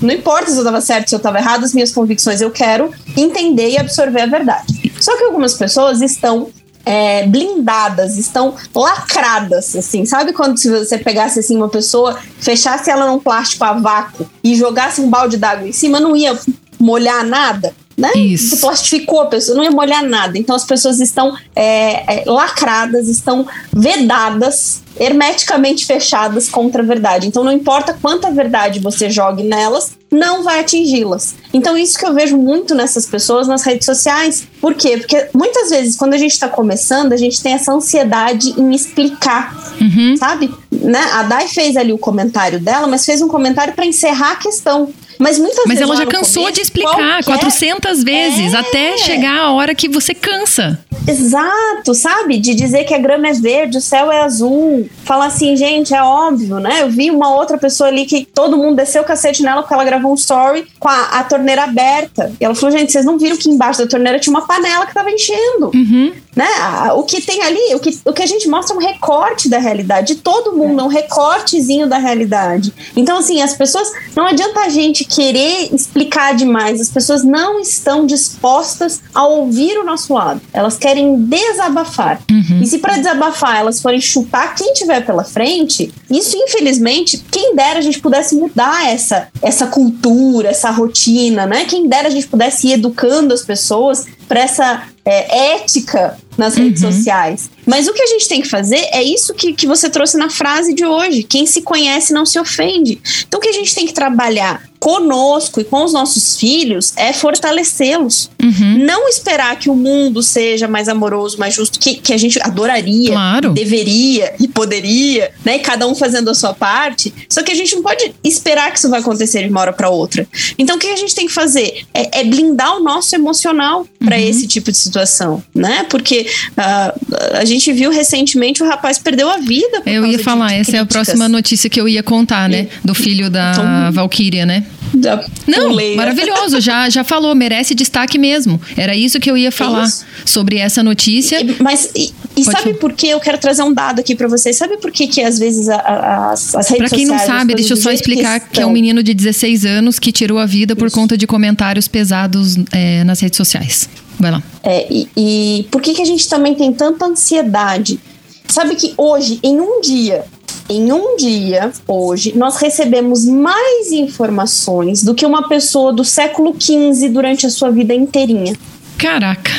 [0.00, 2.90] não importa se eu estava certo, se eu estava errado, as minhas convicções, eu quero
[3.16, 4.92] entender e absorver a verdade.
[5.00, 6.50] Só que algumas pessoas estão
[6.86, 10.04] é, blindadas, estão lacradas, assim.
[10.04, 14.54] Sabe quando se você pegasse assim uma pessoa, fechasse ela num plástico a vácuo e
[14.54, 16.38] jogasse um balde d'água em cima, não ia
[16.78, 17.74] molhar nada?
[17.96, 18.12] Né?
[18.14, 18.50] Isso.
[18.50, 20.36] Você plastificou a pessoa, não ia molhar nada.
[20.36, 27.26] Então as pessoas estão é, é, lacradas, estão vedadas, hermeticamente fechadas contra a verdade.
[27.26, 31.34] Então não importa quanta verdade você jogue nelas, não vai atingi-las.
[31.52, 34.46] Então, isso que eu vejo muito nessas pessoas nas redes sociais.
[34.60, 34.98] Por quê?
[34.98, 39.54] Porque muitas vezes, quando a gente está começando, a gente tem essa ansiedade em explicar,
[39.80, 40.16] uhum.
[40.16, 40.52] sabe?
[40.70, 41.00] Né?
[41.12, 44.92] A Dai fez ali o comentário dela, mas fez um comentário para encerrar a questão.
[45.18, 45.82] Mas muitas Mas vezes.
[45.82, 47.24] ela já cansou começo, de explicar qualquer...
[47.24, 48.56] 400 vezes, é...
[48.56, 50.78] até chegar a hora que você cansa.
[51.06, 52.38] Exato, sabe?
[52.38, 54.88] De dizer que a grama é verde, o céu é azul.
[55.04, 56.82] Falar assim, gente, é óbvio, né?
[56.82, 59.84] Eu vi uma outra pessoa ali que todo mundo desceu o cacete nela porque ela
[59.84, 62.32] gravou um story com a, a torneira aberta.
[62.40, 64.94] E ela falou, gente, vocês não viram que embaixo da torneira tinha uma panela que
[64.94, 65.70] tava enchendo.
[65.72, 66.12] Uhum.
[66.34, 66.46] Né?
[66.94, 69.58] O que tem ali, o que, o que a gente mostra é um recorte da
[69.58, 72.74] realidade de todo mundo, é um recortezinho da realidade.
[72.96, 73.90] Então, assim, as pessoas.
[74.14, 79.84] Não adianta a gente querer explicar demais, as pessoas não estão dispostas a ouvir o
[79.84, 80.40] nosso lado.
[80.52, 82.20] Elas querem desabafar.
[82.30, 82.60] Uhum.
[82.62, 87.78] E se para desabafar elas forem chutar quem tiver pela frente, isso, infelizmente, quem dera
[87.78, 91.64] a gente pudesse mudar essa, essa cultura, essa rotina, né?
[91.64, 96.82] Quem dera a gente pudesse ir educando as pessoas para essa é, ética nas redes
[96.82, 96.92] uhum.
[96.92, 97.50] sociais.
[97.64, 100.28] Mas o que a gente tem que fazer é isso que, que você trouxe na
[100.28, 103.00] frase de hoje: quem se conhece não se ofende.
[103.26, 107.12] Então, o que a gente tem que trabalhar conosco e com os nossos filhos é
[107.12, 108.30] fortalecê-los.
[108.40, 108.84] Uhum.
[108.84, 113.10] Não esperar que o mundo seja mais amoroso, mais justo, que, que a gente adoraria,
[113.10, 113.52] claro.
[113.52, 115.58] deveria e poderia, né?
[115.58, 117.12] Cada um fazendo a sua parte.
[117.28, 119.88] Só que a gente não pode esperar que isso vai acontecer de uma hora para
[119.88, 120.26] outra.
[120.58, 124.15] Então, o que a gente tem que fazer é, é blindar o nosso emocional para
[124.22, 124.28] uhum.
[124.28, 125.84] esse tipo de situação, né?
[125.88, 129.82] Porque uh, a gente viu recentemente o rapaz perdeu a vida.
[129.86, 130.74] eu ia falar, essa críticas.
[130.74, 132.68] é a próxima notícia que eu ia contar, né?
[132.84, 134.64] Do filho da então, Valkyria, né?
[134.94, 138.60] Da Não, maravilhoso, já, já falou, merece destaque mesmo.
[138.76, 140.04] Era isso que eu ia falar isso.
[140.24, 141.40] sobre essa notícia.
[141.40, 144.56] E, mas e, e sabe por que eu quero trazer um dado aqui para vocês?
[144.56, 147.36] Sabe por que, que às vezes a, a, as, as redes Pra quem sociais, não
[147.38, 150.38] sabe, deixa eu só explicar que, que, é um menino de 16 anos que tirou
[150.38, 150.94] a vida por isso.
[150.94, 153.88] conta de comentários pesados é, nas redes sociais.
[154.18, 154.42] Vai lá.
[154.62, 158.00] É, e, e por que, que a gente também tem tanta ansiedade?
[158.48, 160.24] Sabe que hoje, em um dia,
[160.68, 167.08] em um dia, hoje, nós recebemos mais informações do que uma pessoa do século XV
[167.08, 168.54] durante a sua vida inteirinha.
[168.98, 169.50] Caraca!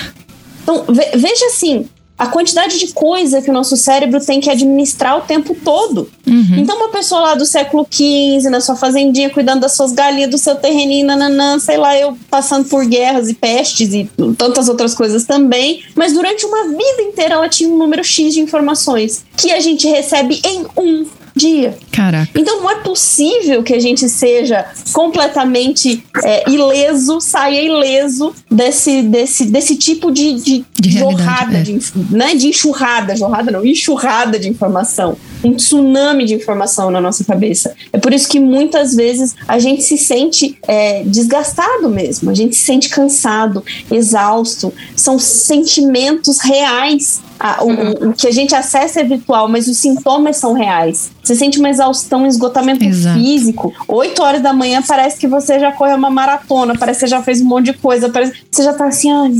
[0.64, 5.22] Então, veja assim, a quantidade de coisa que o nosso cérebro tem que administrar o
[5.22, 6.10] tempo todo.
[6.26, 6.56] Uhum.
[6.58, 10.38] Então, uma pessoa lá do século XV, na sua fazendinha, cuidando das suas galinhas, do
[10.38, 15.26] seu terreninho, nananã, sei lá, eu passando por guerras e pestes e tantas outras coisas
[15.26, 15.84] também.
[15.96, 19.88] Mas durante uma vida inteira ela tinha um número X de informações que a gente
[19.88, 21.06] recebe em um
[21.38, 21.78] dia.
[21.92, 22.30] Caraca.
[22.36, 29.46] Então não é possível que a gente seja completamente é, ileso, saia ileso desse, desse,
[29.46, 31.62] desse tipo de, de, de jorrada, é.
[31.62, 31.80] de,
[32.12, 35.18] né, de enxurrada, jorrada não, enxurrada de informação.
[35.48, 37.76] Um tsunami de informação na nossa cabeça.
[37.92, 42.56] É por isso que muitas vezes a gente se sente é, desgastado mesmo, a gente
[42.56, 44.74] se sente cansado, exausto.
[44.96, 48.10] São sentimentos reais a, o, uhum.
[48.10, 51.12] o, que a gente acessa é virtual, mas os sintomas são reais.
[51.24, 53.20] Você sente uma exaustão, um esgotamento Exato.
[53.20, 53.74] físico.
[53.88, 57.22] Oito horas da manhã parece que você já correu uma maratona, parece que você já
[57.22, 59.32] fez um monte de coisa, parece você já tá assim, ai,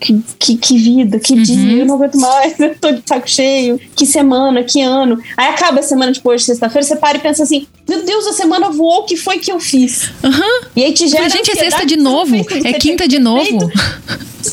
[0.00, 1.42] que, que, que vida, que uhum.
[1.42, 5.18] dia, eu não aguento mais, eu tô de saco cheio, que semana, que ano.
[5.36, 8.32] Aí acaba a semana depois de sexta-feira, você para e pensa assim, meu Deus, a
[8.32, 10.10] semana voou, o que foi que eu fiz?
[10.22, 10.68] Uhum.
[10.74, 11.28] E aí te gera.
[11.28, 13.70] Gente, é sexta de novo, é quinta de novo.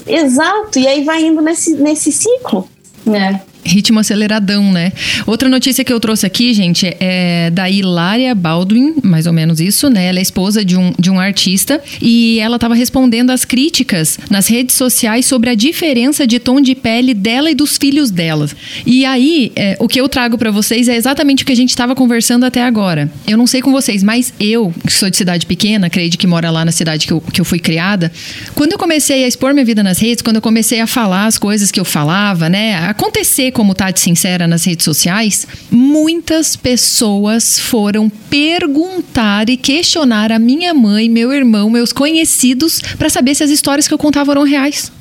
[0.05, 2.69] Exato, e aí vai indo nesse, nesse ciclo.
[3.07, 3.39] É.
[3.67, 4.91] ritmo aceleradão, né?
[5.25, 9.89] Outra notícia que eu trouxe aqui, gente, é da Hilária Baldwin, mais ou menos isso,
[9.89, 10.06] né?
[10.06, 14.47] Ela é esposa de um, de um artista e ela estava respondendo às críticas nas
[14.47, 18.47] redes sociais sobre a diferença de tom de pele dela e dos filhos dela.
[18.86, 21.69] E aí, é, o que eu trago para vocês é exatamente o que a gente
[21.69, 23.10] estava conversando até agora.
[23.27, 26.49] Eu não sei com vocês, mas eu, que sou de cidade pequena, acredito que mora
[26.49, 28.12] lá na cidade que eu, que eu fui criada,
[28.56, 31.38] quando eu comecei a expor minha vida nas redes, quando eu comecei a falar as
[31.38, 32.75] coisas que eu falava, né?
[32.88, 40.75] Acontecer como Tati Sincera nas redes sociais, muitas pessoas foram perguntar e questionar a minha
[40.75, 44.91] mãe, meu irmão, meus conhecidos, para saber se as histórias que eu contava eram reais.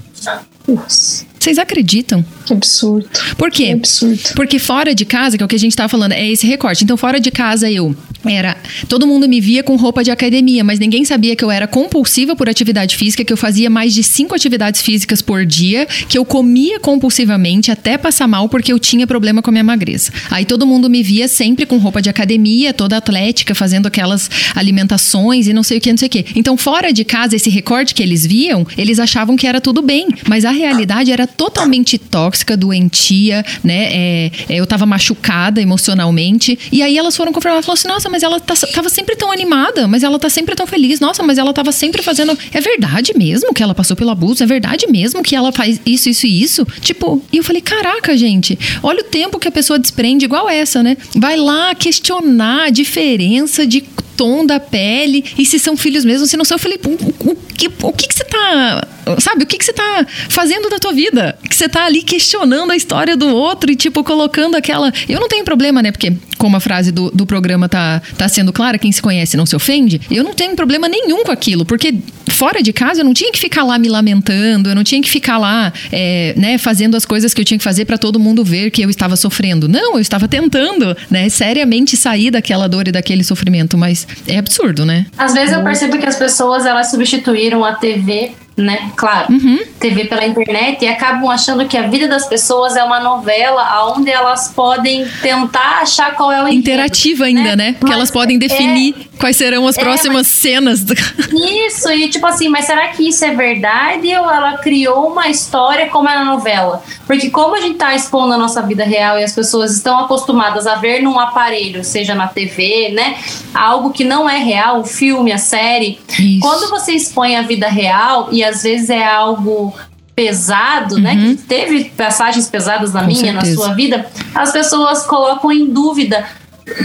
[0.66, 2.24] Nossa, Vocês acreditam?
[2.46, 3.08] que absurdo.
[3.36, 3.66] Por quê?
[3.66, 4.34] Que absurdo.
[4.34, 6.84] Porque fora de casa, que é o que a gente tá falando, é esse recorte.
[6.84, 8.56] Então, fora de casa, eu era.
[8.88, 12.34] Todo mundo me via com roupa de academia, mas ninguém sabia que eu era compulsiva
[12.34, 16.24] por atividade física, que eu fazia mais de cinco atividades físicas por dia, que eu
[16.24, 20.10] comia compulsivamente até passar mal porque eu tinha problema com a minha magreza.
[20.30, 25.46] Aí todo mundo me via sempre com roupa de academia, toda atlética, fazendo aquelas alimentações
[25.46, 26.24] e não sei o que, não sei o que.
[26.34, 30.08] Então, fora de casa, esse recorte que eles viam, eles achavam que era tudo bem.
[30.28, 33.88] Mas a realidade era totalmente tóxica, doentia, né?
[33.92, 36.58] É, é, eu tava machucada emocionalmente.
[36.72, 39.86] E aí elas foram confirmar, falaram assim, nossa, mas ela tá, tava sempre tão animada,
[39.86, 41.00] mas ela tá sempre tão feliz.
[41.00, 42.36] Nossa, mas ela tava sempre fazendo.
[42.52, 44.42] É verdade mesmo que ela passou pelo abuso?
[44.42, 46.66] É verdade mesmo que ela faz isso, isso e isso?
[46.80, 50.82] Tipo, e eu falei, caraca, gente, olha o tempo que a pessoa desprende, igual essa,
[50.82, 50.96] né?
[51.14, 53.84] Vai lá questionar a diferença de
[54.16, 57.36] tom da pele e se são filhos mesmo, se não são, eu falei, o, o,
[57.36, 58.86] que, o que que você tá,
[59.18, 61.38] sabe, o que que você tá fazendo da tua vida?
[61.48, 64.92] Que você tá ali questionando a história do outro e, tipo, colocando aquela...
[65.08, 68.52] Eu não tenho problema, né, porque como a frase do, do programa tá, tá sendo
[68.52, 71.94] clara, quem se conhece não se ofende, eu não tenho problema nenhum com aquilo, porque
[72.36, 75.08] fora de casa eu não tinha que ficar lá me lamentando, eu não tinha que
[75.08, 78.44] ficar lá, é, né, fazendo as coisas que eu tinha que fazer para todo mundo
[78.44, 79.66] ver que eu estava sofrendo.
[79.66, 84.84] Não, eu estava tentando, né, seriamente sair daquela dor e daquele sofrimento, mas é absurdo,
[84.84, 85.06] né?
[85.16, 88.90] Às vezes eu percebo que as pessoas elas substituíram a TV, né?
[88.96, 89.58] Claro, Uhum.
[89.78, 94.10] TV pela internet e acabam achando que a vida das pessoas é uma novela onde
[94.10, 97.72] elas podem tentar achar qual é o enredo, Interativa ainda, né?
[97.72, 100.82] Porque Mas elas podem definir quais serão as é, próximas cenas.
[100.82, 105.28] do- Isso, e tipo assim, mas será que isso é verdade ou ela criou uma
[105.28, 106.82] história como é na novela?
[107.06, 110.66] Porque como a gente tá expondo a nossa vida real e as pessoas estão acostumadas
[110.66, 113.16] a ver num aparelho, seja na TV, né?
[113.54, 115.98] Algo que não é real, o filme, a série.
[116.18, 116.40] Isso.
[116.40, 119.74] Quando você expõe a vida real e às vezes é algo
[120.14, 121.14] pesado, né?
[121.14, 123.06] Que teve passagens pesadas na Uhum.
[123.08, 123.62] Com minha, na certeza.
[123.62, 126.24] sua vida, as pessoas colocam em dúvida.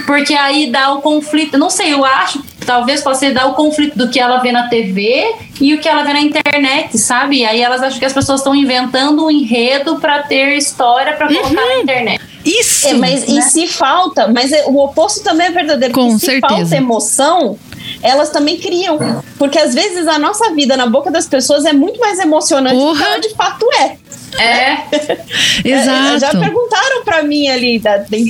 [0.06, 1.58] Porque aí dá o conflito.
[1.58, 4.68] Não sei, eu acho, talvez possa ser dar o conflito do que ela vê na
[4.68, 7.38] TV e o que ela vê na internet, sabe?
[7.40, 11.28] E aí elas acham que as pessoas estão inventando um enredo pra ter história pra
[11.28, 12.22] colocar na internet.
[12.46, 12.90] Isso!
[12.90, 15.94] É, mas e se falta, mas é- o oposto também é verdadeiro.
[15.96, 16.56] Com porque se certeza.
[16.60, 17.58] falta emoção,
[18.04, 18.98] elas também criam.
[19.38, 22.96] Porque às vezes a nossa vida na boca das pessoas é muito mais emocionante do
[22.98, 23.98] que ela de fato é.
[24.38, 24.78] É,
[25.66, 26.40] É, Já Exato.
[26.40, 27.82] perguntaram pra mim ali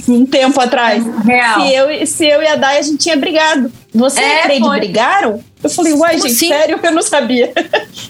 [0.08, 1.62] um tempo atrás real.
[1.62, 3.72] se eu, se eu e a Day a gente tinha brigado.
[3.94, 4.80] Você É, e a Craig foi.
[4.80, 5.44] brigaram?
[5.64, 6.48] Eu falei, uai, Como gente, assim?
[6.48, 7.52] sério, eu não sabia.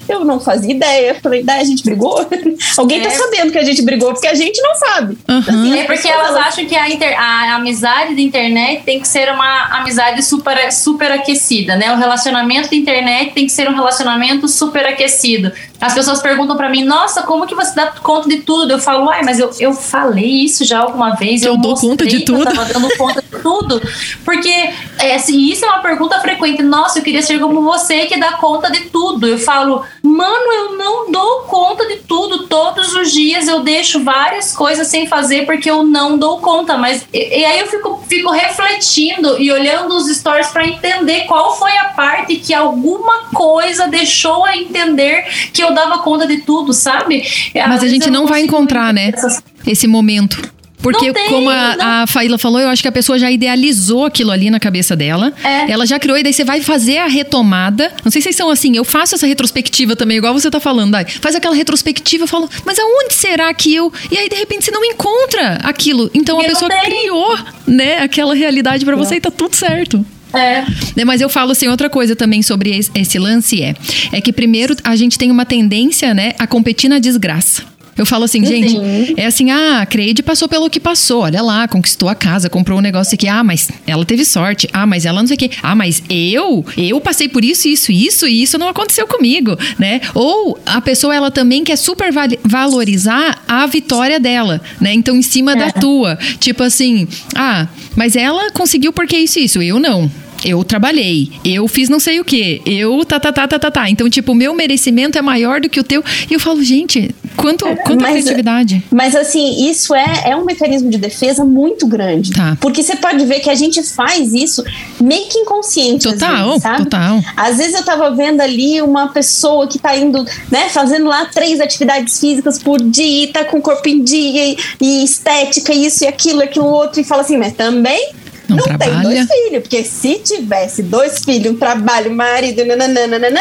[0.08, 1.10] Eu não fazia ideia.
[1.10, 2.18] Eu falei, Day, a gente brigou?
[2.78, 3.12] Alguém tá É.
[3.12, 5.18] sabendo que a gente brigou, porque a gente não sabe.
[5.28, 5.76] Aham.
[5.76, 9.66] É porque elas acham que a, inter- a amizade da internet tem que ser uma
[9.80, 11.94] amizade super, super aquecida, né?
[11.94, 15.52] O relacionamento da internet tem que ser um relacionamento super aquecido.
[15.80, 18.72] As pessoas perguntam pra mim, nossa, como que você dá conta de tudo?
[18.72, 21.42] Eu falo, uai, mas eu, eu falei isso já alguma vez.
[21.42, 23.82] Que eu dou conta de que eu tudo." tava dando conta de tudo.
[24.26, 26.62] Porque é, assim, isso é uma pergunta frequente.
[26.64, 29.28] Nossa, eu queria ser como você que dá conta de tudo.
[29.28, 32.48] Eu falo, mano, eu não dou conta de tudo.
[32.48, 36.78] Todos os dias eu deixo várias coisas sem fazer porque eu não dou conta.
[36.78, 41.58] Mas e, e aí eu fico, fico refletindo e olhando os stories pra entender qual
[41.58, 46.74] foi a parte que alguma coisa deixou a entender que eu dava conta de tudo,
[46.74, 47.24] sabe?
[47.68, 49.12] Mas a gente não vai encontrar, né?
[49.14, 50.42] essas- Esse momento.
[50.82, 51.86] Porque, tem, como a, não.
[52.04, 55.32] a Faíla falou, eu acho que a pessoa já idealizou aquilo ali na cabeça dela.
[55.44, 55.72] É.
[55.72, 57.92] Ela já criou, e daí você vai fazer a retomada.
[58.04, 60.92] Não sei se vocês são assim, eu faço essa retrospectiva também, igual você tá falando,
[60.92, 61.06] Dai.
[61.06, 63.92] Faz aquela retrospectiva, eu falo, mas aonde será que eu.
[64.12, 66.10] E aí, de repente, você não encontra aquilo.
[66.14, 70.04] Então a pessoa criou, né, aquela realidade pra você e tá tudo certo.
[70.34, 70.62] É.
[70.96, 73.76] Né, Mas eu falo assim, outra coisa também sobre es- esse lance é,
[74.14, 77.64] é que primeiro a gente tem uma tendência, né, a competir na desgraça.
[77.98, 78.78] Eu falo assim, gente,
[79.18, 82.80] é assim, ah, a Creide passou pelo que passou, olha lá, conquistou a casa, comprou
[82.80, 85.52] um negócio aqui, ah, mas ela teve sorte, ah, mas ela não sei o quê,
[85.62, 90.02] ah, mas eu, eu passei por isso, isso, isso, e isso não aconteceu comigo, né?
[90.16, 92.12] Ou a pessoa, ela também quer super
[92.44, 94.94] valorizar a vitória dela, né?
[94.94, 95.56] Então, em cima é.
[95.56, 100.10] da tua, tipo assim, ah, mas ela conseguiu porque isso, isso, eu não
[100.44, 103.90] eu trabalhei, eu fiz não sei o que, eu tá, tá, tá, tá, tá, tá.
[103.90, 106.04] Então, tipo, o meu merecimento é maior do que o teu.
[106.30, 108.84] E eu falo, gente, quanto, quanta mas, criatividade.
[108.92, 112.32] Mas, assim, isso é, é um mecanismo de defesa muito grande.
[112.32, 112.58] Tá.
[112.60, 114.64] Porque você pode ver que a gente faz isso
[115.00, 116.08] meio que inconsciente.
[116.08, 116.84] Total, vezes, sabe?
[116.84, 117.22] total.
[117.36, 121.60] Às vezes eu tava vendo ali uma pessoa que tá indo, né, fazendo lá três
[121.60, 126.08] atividades físicas por dia, tá com o corpo em dia e, e estética, isso e
[126.08, 128.12] aquilo, aquilo outro, e fala assim, mas também
[128.48, 133.40] não, não tem dois filhos, porque se tivesse dois filhos, um trabalho, um marido, nananana,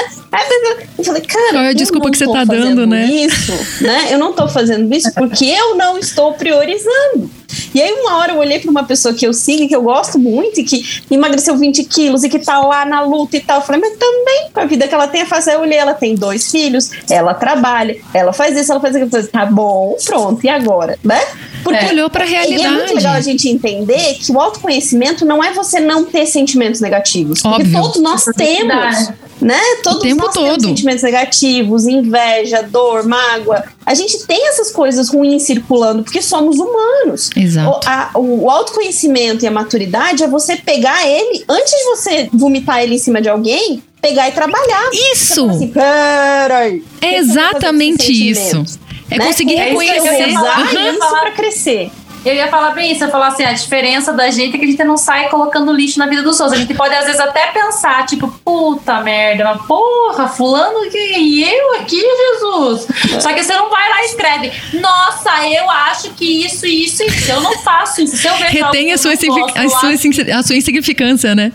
[0.99, 3.05] eu falei, cara, qual é a desculpa que você tá dando, né?
[3.07, 3.53] Isso,
[3.83, 4.09] né?
[4.11, 7.31] Eu não tô fazendo isso porque eu não estou priorizando.
[7.75, 10.19] E aí, uma hora eu olhei para uma pessoa que eu sigo, que eu gosto
[10.19, 13.59] muito, e que emagreceu 20 quilos e que tá lá na luta e tal.
[13.59, 15.95] Eu falei, mas também, com a vida que ela tem a fazer, eu olhei, ela
[15.95, 19.09] tem dois filhos, ela trabalha, ela faz isso, ela faz aquilo.
[19.09, 20.99] Eu falei, tá bom, pronto, e agora?
[21.05, 21.21] Né?
[21.63, 21.89] Porque é.
[21.89, 22.63] olhou para a realidade.
[22.63, 26.27] E é muito legal a gente entender que o autoconhecimento não é você não ter
[26.27, 27.45] sentimentos negativos.
[27.45, 27.67] Óbvio.
[27.67, 29.11] Porque todos nós temos.
[29.41, 29.59] Né?
[29.83, 30.45] Todos nós todo.
[30.45, 33.65] temos sentimentos negativos, inveja, dor, mágoa.
[33.85, 37.31] A gente tem essas coisas ruins circulando porque somos humanos.
[37.37, 37.71] Exato.
[37.71, 42.83] O, a, o autoconhecimento e a maturidade é você pegar ele, antes de você vomitar
[42.83, 44.91] ele em cima de alguém, pegar e trabalhar.
[44.93, 45.49] Isso!
[45.49, 46.85] Assim, Peraí.
[47.01, 48.65] É exatamente isso.
[49.11, 49.27] É né?
[49.27, 50.29] conseguir é reconhecer.
[50.29, 50.91] Usar uhum.
[50.93, 51.91] isso para crescer.
[52.25, 54.65] Eu ia falar bem isso, eu ia falar assim, a diferença da gente é que
[54.65, 56.59] a gente não sai colocando lixo na vida dos outros.
[56.59, 61.75] A gente pode, às vezes, até pensar, tipo, puta merda, mas porra, fulano e eu
[61.77, 62.87] aqui, Jesus.
[63.23, 67.31] Só que você não vai lá e escreve, nossa, eu acho que isso, isso, isso.
[67.31, 68.17] Eu não faço isso.
[68.17, 71.53] Se eu Retém a sua, a, sua, a sua insignificância, né?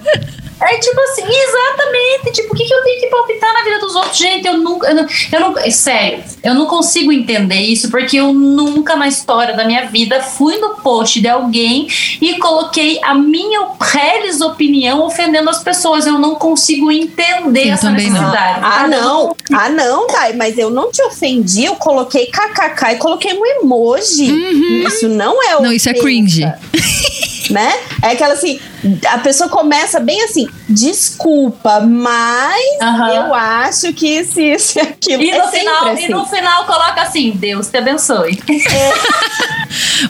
[0.62, 2.32] É tipo assim, exatamente.
[2.32, 4.18] Tipo, o que, que eu tenho que palpitar na vida dos outros?
[4.18, 4.88] Gente, eu nunca.
[4.88, 9.56] Eu não, eu não, sério, eu não consigo entender isso, porque eu nunca na história
[9.56, 11.88] da minha vida fui no post de alguém
[12.22, 16.08] e coloquei a minha reles opinião ofendendo as pessoas.
[16.08, 18.62] Eu não consigo entender eu essa necessidade.
[18.62, 18.68] Não.
[18.68, 19.36] Ah, não.
[19.54, 24.32] Ah, não, Dai, mas eu não te ofendi, eu coloquei kkk e coloquei um emoji.
[24.32, 24.88] Uhum.
[24.88, 26.46] Isso não é Não, isso é cringe.
[27.50, 27.74] né?
[28.02, 28.60] É aquela assim,
[29.08, 33.08] a pessoa começa bem assim, desculpa, mas uhum.
[33.08, 35.24] eu acho que isso, isso e aquilo.
[35.24, 36.06] E, é no final, assim.
[36.06, 38.40] e no final coloca assim, Deus te abençoe.
[38.50, 39.56] É.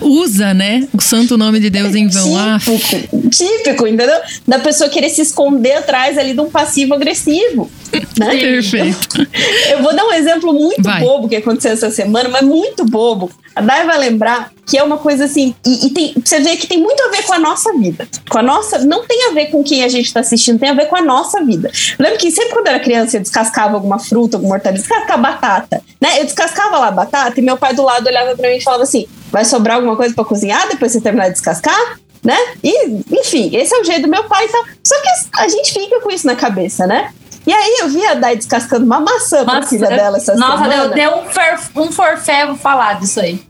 [0.00, 0.86] Usa, né?
[0.92, 2.36] O santo nome de Deus em vão.
[2.36, 2.58] Ah.
[2.58, 4.20] Típico, típico, entendeu?
[4.46, 7.70] Da pessoa querer se esconder atrás ali de um passivo agressivo.
[8.18, 8.36] Né?
[8.38, 9.28] Perfeito.
[9.70, 11.00] Eu vou dar um exemplo muito Vai.
[11.00, 13.30] bobo que aconteceu essa semana, mas muito bobo.
[13.54, 16.66] A Dai vai lembrar que é uma coisa assim, e, e tem, você vê que
[16.66, 18.06] tem muito a ver com a nossa vida.
[18.28, 20.74] Com a nossa, não tem a ver com quem a gente está assistindo, tem a
[20.74, 21.70] ver com a nossa vida.
[21.98, 25.22] Eu lembro que sempre quando eu era criança eu descascava alguma fruta, alguma hortaliça, descascava
[25.22, 26.20] batata, né?
[26.20, 28.82] Eu descascava lá a batata e meu pai do lado olhava para mim e falava
[28.82, 31.98] assim: vai sobrar alguma coisa para cozinhar depois você terminar de descascar?
[32.24, 32.36] Né?
[32.62, 32.86] E,
[33.20, 34.48] enfim, esse é o jeito do meu pai.
[34.82, 35.08] Só que
[35.40, 37.12] a gente fica com isso na cabeça, né?
[37.46, 40.76] E aí eu vi a Dai descascando uma maçã pra filha dela essa nossa, semana.
[40.76, 43.40] Nossa, deu, deu um, for, um forfé, falar disso aí.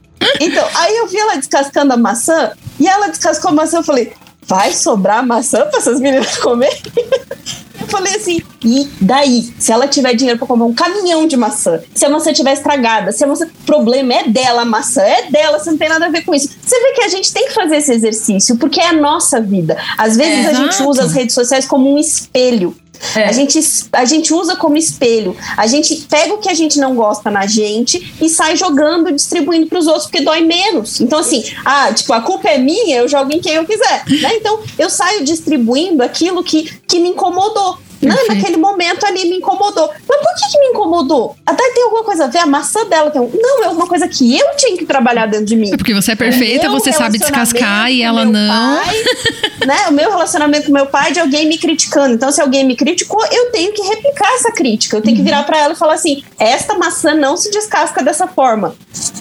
[0.40, 3.78] Então, aí eu vi ela descascando a maçã e ela descascou a maçã.
[3.78, 6.82] Eu falei, vai sobrar maçã para essas meninas comerem?
[7.78, 9.54] Eu falei assim, e daí?
[9.58, 13.12] Se ela tiver dinheiro para comprar um caminhão de maçã, se a maçã estiver estragada,
[13.12, 13.46] se a maçã.
[13.46, 16.34] O problema é dela, a maçã é dela, você não tem nada a ver com
[16.34, 16.48] isso.
[16.64, 19.76] Você vê que a gente tem que fazer esse exercício, porque é a nossa vida.
[19.96, 22.74] Às vezes é, a gente usa as redes sociais como um espelho.
[23.14, 23.24] É.
[23.24, 23.58] A, gente,
[23.92, 25.36] a gente usa como espelho.
[25.56, 29.66] A gente pega o que a gente não gosta na gente e sai jogando, distribuindo
[29.66, 31.00] para os outros, porque dói menos.
[31.00, 34.04] Então, assim, ah, tipo, a culpa é minha, eu jogo em quem eu quiser.
[34.06, 34.36] Né?
[34.36, 37.78] Então, eu saio distribuindo aquilo que, que me incomodou.
[38.02, 39.90] Não, naquele momento ali me incomodou.
[40.08, 41.36] Mas por que, que me incomodou?
[41.44, 43.30] Até tem alguma coisa a ver, a maçã dela tem um...
[43.34, 45.72] Não, é uma coisa que eu tinha que trabalhar dentro de mim.
[45.72, 48.48] É porque você é perfeita, você sabe descascar e ela não.
[48.48, 48.96] Pai,
[49.66, 52.14] né, o meu relacionamento com meu pai é de alguém me criticando.
[52.14, 54.96] Então, se alguém me criticou, eu tenho que replicar essa crítica.
[54.96, 55.22] Eu tenho uhum.
[55.22, 58.74] que virar para ela e falar assim: esta maçã não se descasca dessa forma.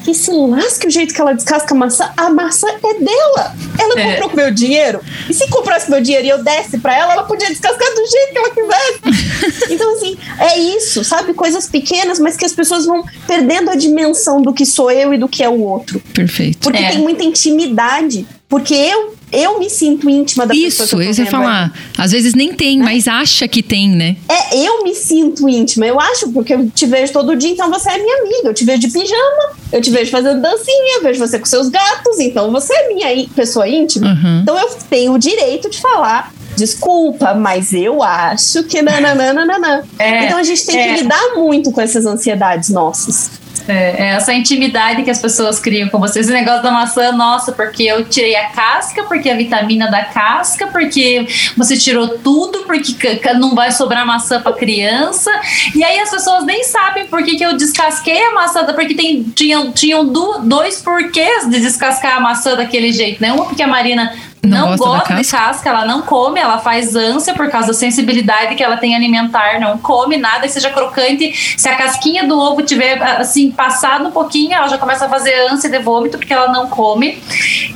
[0.04, 3.56] Que se lasque o jeito que ela descasca a maçã, a maçã é dela.
[3.80, 4.12] Ela é.
[4.12, 5.02] comprou com meu dinheiro.
[5.30, 8.32] E se comprasse meu dinheiro e eu desse para ela, ela podia descascar do jeito
[8.32, 8.75] que ela quiser.
[9.70, 11.34] então, assim, é isso, sabe?
[11.34, 15.18] Coisas pequenas, mas que as pessoas vão perdendo a dimensão do que sou eu e
[15.18, 16.02] do que é o outro.
[16.14, 16.60] Perfeito.
[16.60, 16.92] Porque é.
[16.92, 18.26] tem muita intimidade.
[18.48, 21.04] Porque eu eu me sinto íntima da Isso, pessoa.
[21.04, 21.74] Isso, eu ia falar.
[21.98, 22.86] Às vezes nem tem, né?
[22.86, 24.16] mas acha que tem, né?
[24.30, 25.86] É, eu me sinto íntima.
[25.86, 28.50] Eu acho, porque eu te vejo todo dia, então você é minha amiga.
[28.50, 31.70] Eu te vejo de pijama, eu te vejo fazendo dancinha, eu vejo você com seus
[31.70, 34.08] gatos, então você é minha pessoa íntima.
[34.08, 34.40] Uhum.
[34.42, 39.84] Então eu tenho o direito de falar desculpa, mas eu acho que nananana.
[39.99, 40.88] É, então a gente tem é.
[40.88, 43.45] que lidar muito com essas ansiedades nossas.
[43.68, 46.28] É, é, essa intimidade que as pessoas criam com vocês.
[46.28, 50.68] Esse negócio da maçã, nossa, porque eu tirei a casca, porque a vitamina da casca,
[50.68, 51.26] porque
[51.58, 55.32] você tirou tudo, porque não vai sobrar maçã para criança.
[55.74, 59.24] E aí as pessoas nem sabem por que, que eu descasquei a maçã, porque tem,
[59.24, 63.34] tinham, tinham dois porquês de descascar a maçã daquele jeito, né?
[63.34, 64.14] Uma porque a Marina
[64.44, 65.24] não, não gosta, casca.
[65.24, 68.96] de casca, ela não come, ela faz ânsia por causa da sensibilidade que ela tem
[68.96, 71.56] alimentar, não come nada, seja crocante.
[71.58, 75.34] Se a casquinha do ovo tiver assim passado um pouquinho, ela já começa a fazer
[75.50, 77.18] ânsia de vômito porque ela não come.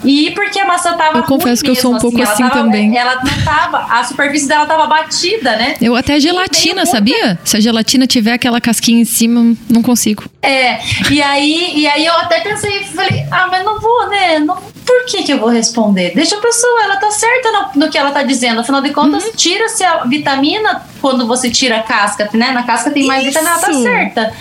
[0.04, 2.98] E porque a maçã tava Eu confesso que eu sou um pouco assim, tava, também.
[2.98, 5.76] Ela não tava, a superfície dela tava batida, né?
[5.82, 7.40] Eu até gelatina, sabia?
[7.44, 10.24] Se a gelatina tiver aquela casquinha em cima, não consigo.
[10.42, 10.80] É,
[11.12, 14.40] e aí, e aí eu até pensei, falei, ah, mas não vou, né?
[14.40, 14.58] Não,
[14.90, 16.16] por que que eu vou responder?
[16.16, 18.62] Deixa a pessoa, ela tá certa no, no que ela tá dizendo.
[18.62, 19.32] Afinal de contas, uhum.
[19.36, 22.52] tira-se a vitamina quando você tira a casca, né?
[22.52, 23.38] Na casca tem mais Isso.
[23.38, 24.34] vitamina, ela tá certa.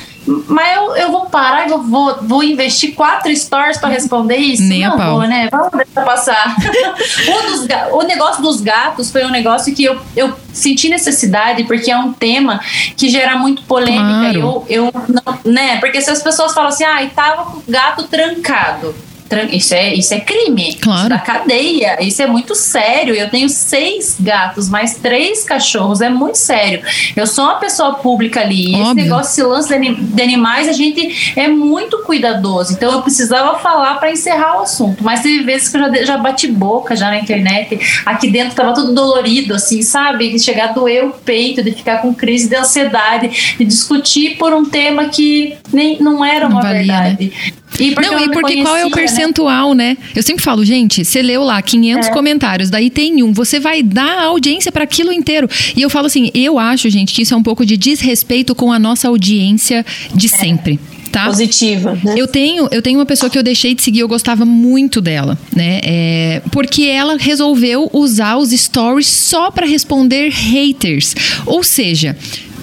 [0.47, 4.63] Mas eu, eu vou parar e vou, vou investir quatro stories para responder isso?
[4.63, 5.19] Nem não a pau.
[5.19, 5.49] vou, né?
[5.51, 6.57] Vamos deixar passar.
[7.29, 11.91] o, dos, o negócio dos gatos foi um negócio que eu, eu senti necessidade, porque
[11.91, 12.61] é um tema
[12.97, 14.33] que gera muito polêmica.
[14.33, 14.39] Claro.
[14.39, 15.79] Eu, eu não, né?
[15.79, 18.95] Porque se as pessoas falam assim, ah, tava com o gato trancado.
[19.53, 20.75] Isso é, isso é crime.
[20.81, 21.01] Claro.
[21.01, 22.03] Isso da cadeia.
[22.03, 23.15] Isso é muito sério.
[23.15, 26.01] Eu tenho seis gatos, mais três cachorros.
[26.01, 26.83] É muito sério.
[27.15, 28.75] Eu sou uma pessoa pública ali.
[28.75, 32.73] E esse negócio, esse lance de animais, a gente é muito cuidadoso.
[32.73, 35.03] Então eu precisava falar para encerrar o assunto.
[35.03, 37.79] Mas teve vezes que eu já, já bati boca já na internet.
[38.05, 40.31] Aqui dentro tava tudo dolorido, assim, sabe?
[40.31, 44.53] De chegar a doer o peito, de ficar com crise de ansiedade, de discutir por
[44.53, 47.33] um tema que nem, não era uma valia, verdade.
[47.35, 47.53] Né?
[47.79, 48.95] E porque não, e porque conhecia, qual é o né?
[48.95, 49.79] percentual, né?
[49.79, 49.97] né?
[50.15, 52.11] Eu sempre falo, gente, você leu lá 500 é.
[52.11, 55.49] comentários, daí tem um, você vai dar audiência para aquilo inteiro.
[55.77, 58.73] E eu falo assim, eu acho, gente, que isso é um pouco de desrespeito com
[58.73, 60.29] a nossa audiência de é.
[60.31, 60.81] sempre.
[61.11, 61.27] Tá?
[61.27, 61.99] Positiva.
[62.05, 62.15] Né?
[62.19, 65.39] Eu tenho, eu tenho uma pessoa que eu deixei de seguir, eu gostava muito dela,
[65.57, 65.81] né?
[65.83, 71.15] É, porque ela resolveu usar os stories só para responder haters.
[71.47, 72.15] Ou seja,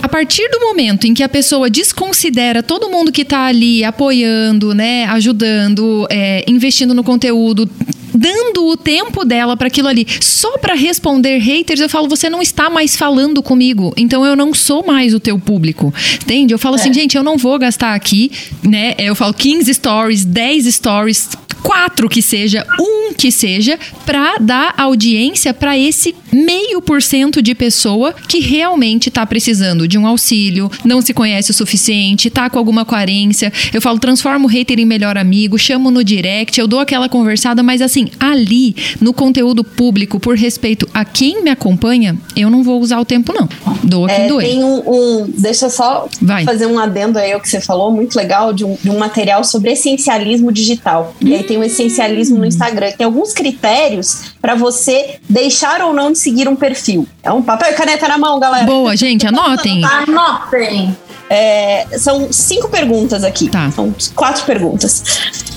[0.02, 4.74] a partir do momento em que a pessoa desconsidera todo mundo que está ali apoiando,
[4.74, 7.70] né, ajudando, é, investindo no conteúdo,
[8.16, 12.42] dando o tempo dela para aquilo ali, só para responder haters, eu falo, você não
[12.42, 15.94] está mais falando comigo, então eu não sou mais o teu público.
[16.24, 16.54] Entende?
[16.54, 16.92] Eu falo assim, é.
[16.92, 18.32] assim, gente, eu não vou gastar aqui,
[18.64, 18.96] né?
[18.98, 21.30] Eu falo 15 stories, 10 stories,
[21.64, 27.56] quatro que seja, um que seja, para dar audiência para esse meio por cento de
[27.56, 32.60] pessoa que realmente está precisando de um auxílio, não se conhece o suficiente, tá com
[32.60, 33.52] alguma carência.
[33.74, 37.64] Eu falo, transforma o hater em melhor amigo, chamo no direct, eu dou aquela conversada,
[37.64, 42.82] mas assim, ali, no conteúdo público, por respeito a quem me acompanha, eu não vou
[42.82, 43.48] usar o tempo, não.
[43.84, 44.48] Dou aqui é, doer.
[44.48, 46.44] Tem um, um, Deixa só Vai.
[46.44, 49.44] fazer um adendo aí ao que você falou, muito legal, de um, de um material
[49.44, 51.16] sobre essencialismo digital.
[51.22, 52.92] E aí tem o essencialismo no Instagram.
[52.92, 57.08] Tem alguns critérios para você deixar ou não de seguir um perfil.
[57.24, 58.66] É um papel e caneta na mão, galera.
[58.66, 59.84] Boa, gente, anotem.
[59.84, 60.96] Anotem.
[61.30, 63.50] É, são cinco perguntas aqui.
[63.50, 63.72] Tá.
[63.72, 65.04] São quatro perguntas.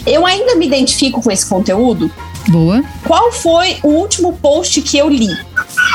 [0.06, 2.10] Eu ainda me identifico com esse conteúdo?
[2.48, 2.82] Boa.
[3.04, 5.30] Qual foi o último post que eu li?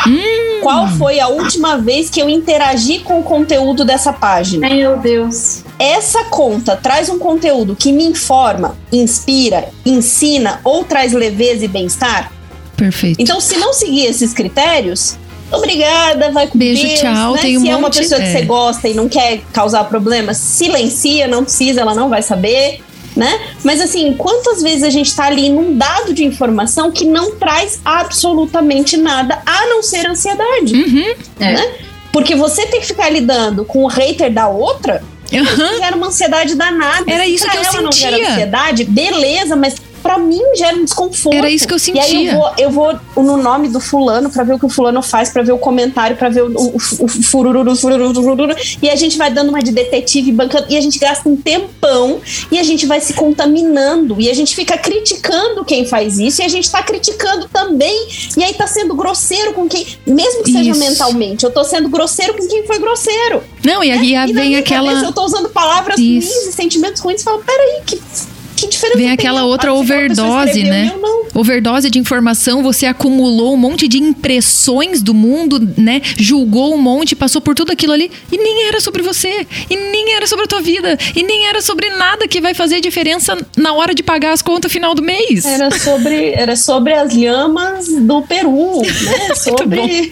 [0.07, 0.59] Hum.
[0.61, 4.69] Qual foi a última vez que eu interagi com o conteúdo dessa página?
[4.69, 5.63] Meu Deus.
[5.79, 12.31] Essa conta traz um conteúdo que me informa, inspira, ensina ou traz leveza e bem-estar?
[12.77, 13.21] Perfeito.
[13.21, 15.17] Então, se não seguir esses critérios,
[15.51, 17.33] obrigada, vai com Beijo, Deus, tchau.
[17.33, 17.41] Né?
[17.41, 18.31] Tem um se é uma pessoa que é.
[18.31, 22.81] você gosta e não quer causar problemas, silencia, não precisa, ela não vai saber.
[23.15, 23.39] Né?
[23.63, 28.97] Mas assim, quantas vezes a gente está ali inundado de informação que não traz absolutamente
[28.97, 31.15] nada a não ser ansiedade, uhum.
[31.39, 31.63] né?
[31.63, 31.93] É.
[32.11, 35.77] Porque você tem que ficar lidando com o hater da outra, uhum.
[35.77, 37.03] gera uma ansiedade danada.
[37.11, 37.81] Era isso que eu ela sentia.
[37.81, 41.35] não gera ansiedade, beleza, mas para mim gera um desconforto.
[41.35, 42.05] Era isso que eu sentia.
[42.05, 44.69] E aí eu vou, eu vou no nome do fulano para ver o que o
[44.69, 48.89] fulano faz, para ver o comentário, para ver o, o, o fururu, fururu, fururu, e
[48.89, 52.19] a gente vai dando uma de detetive bancando e a gente gasta um tempão
[52.51, 56.45] e a gente vai se contaminando e a gente fica criticando quem faz isso e
[56.45, 60.71] a gente tá criticando também e aí tá sendo grosseiro com quem, mesmo que seja
[60.71, 60.79] isso.
[60.79, 63.41] mentalmente, eu tô sendo grosseiro com quem foi grosseiro.
[63.63, 64.33] Não, e aí né?
[64.33, 68.01] vem aquela eu tô usando palavras ruins e sentimentos ruins e falo, peraí, que
[68.63, 70.93] que diferença Vem aquela outra overdose, né?
[71.33, 76.01] Overdose de informação, você acumulou um monte de impressões do mundo, né?
[76.17, 80.13] Julgou um monte, passou por tudo aquilo ali e nem era sobre você, e nem
[80.13, 83.73] era sobre a tua vida, e nem era sobre nada que vai fazer diferença na
[83.73, 85.45] hora de pagar as contas final do mês.
[85.45, 89.33] Era sobre, era sobre as lhamas do Peru, né?
[89.43, 90.11] Sobre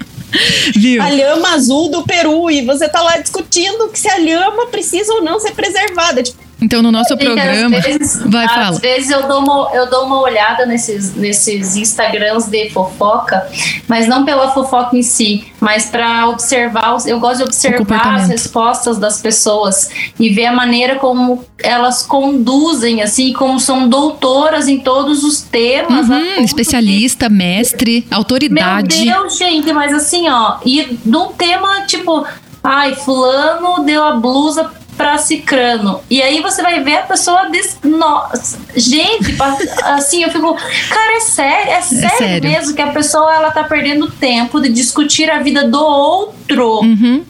[0.75, 1.01] Viu?
[1.01, 2.49] a lhama azul do Peru.
[2.49, 6.23] E você tá lá discutindo que se a lhama precisa ou não ser preservada.
[6.23, 7.77] Tipo, Então, no nosso programa.
[7.77, 8.79] Às vezes, Vai, às fala.
[8.79, 13.47] vezes eu dou, uma, eu dou uma olhada nesses, nesses Instagrams de fofoca,
[13.87, 16.97] mas não pela fofoca em si, mas para observar.
[17.07, 19.89] Eu gosto de observar as respostas das pessoas
[20.19, 26.07] e ver a maneira como elas conduzem, assim, como são doutoras em todos os temas.
[26.07, 29.03] Uhum, especialista, mestre, autoridade.
[29.03, 32.25] meu Deus, gente, mas assim, ó, e num tema tipo,
[32.63, 34.71] ai, fulano deu a blusa
[35.01, 35.99] pra cicrano.
[36.07, 37.79] E aí você vai ver a pessoa des...
[37.83, 39.35] Nossa, gente,
[39.83, 40.55] assim, eu fico,
[40.89, 42.49] cara, é sério, é sério, sério.
[42.49, 46.81] mesmo que a pessoa ela tá perdendo tempo de discutir a vida do outro.
[46.81, 47.23] Uhum.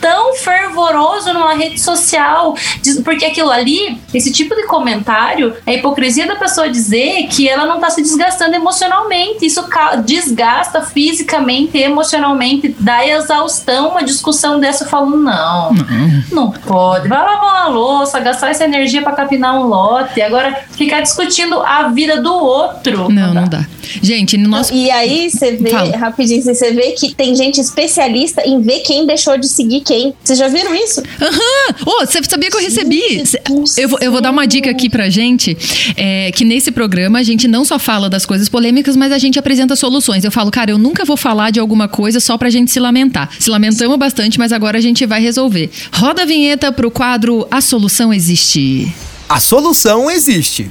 [0.00, 2.54] Tão fervoroso numa rede social,
[3.04, 7.66] porque aquilo ali, esse tipo de comentário, é a hipocrisia da pessoa dizer que ela
[7.66, 9.44] não tá se desgastando emocionalmente.
[9.44, 9.64] Isso
[10.04, 14.84] desgasta fisicamente e emocionalmente, dá exaustão uma discussão dessa.
[14.84, 15.70] Eu falo, não,
[16.30, 17.08] não pode.
[17.08, 21.88] Vai lavar uma louça, gastar essa energia pra capinar um lote, agora ficar discutindo a
[21.88, 23.10] vida do outro.
[23.10, 23.64] Não, não dá.
[24.02, 24.72] Gente, no nosso.
[24.72, 25.96] E aí você vê, Fala.
[25.96, 30.14] rapidinho, você vê que tem gente especialista em ver quem deixou de seguir quem.
[30.22, 31.02] Vocês já viram isso?
[31.20, 31.74] Aham!
[31.86, 33.00] Ô, você sabia que eu recebi?
[33.00, 33.38] Gente
[33.76, 35.56] Eu vou, eu vou dar uma dica aqui pra gente:
[35.96, 39.38] é, que nesse programa a gente não só fala das coisas polêmicas, mas a gente
[39.38, 40.24] apresenta soluções.
[40.24, 43.30] Eu falo, cara, eu nunca vou falar de alguma coisa só pra gente se lamentar.
[43.38, 45.70] Se lamentamos bastante, mas agora a gente vai resolver.
[45.92, 48.92] Roda a vinheta pro quadro A Solução Existe.
[49.28, 50.70] A solução existe.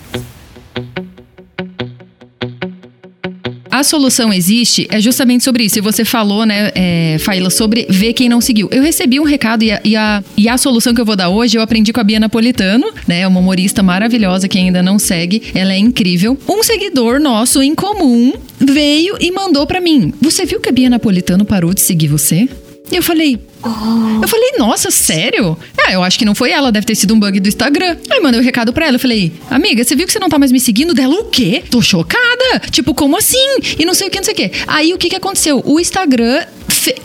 [3.82, 5.80] A solução existe é justamente sobre isso.
[5.80, 8.70] E você falou, né, é, Faila, sobre ver quem não seguiu.
[8.72, 11.30] Eu recebi um recado e a, e, a, e a solução que eu vou dar
[11.30, 13.26] hoje eu aprendi com a Bia Napolitano, né?
[13.26, 15.42] Uma humorista maravilhosa que ainda não segue.
[15.56, 16.38] Ela é incrível.
[16.48, 20.88] Um seguidor nosso em comum veio e mandou pra mim: Você viu que a Bia
[20.88, 22.48] Napolitano parou de seguir você?
[22.92, 23.40] E eu falei,
[24.22, 25.58] eu falei, nossa, sério?
[25.86, 27.98] Ah, eu acho que não foi ela, deve ter sido um bug do Instagram.
[28.10, 30.40] Aí mandei o recado pra ela, eu falei, amiga, você viu que você não tá
[30.40, 30.94] mais me seguindo?
[30.94, 31.64] Dela, o quê?
[31.70, 32.60] Tô chocada.
[32.72, 33.38] Tipo, como assim?
[33.80, 34.52] E não sei o que, não sei o que.
[34.68, 35.62] Aí o que que aconteceu?
[35.66, 36.44] O Instagram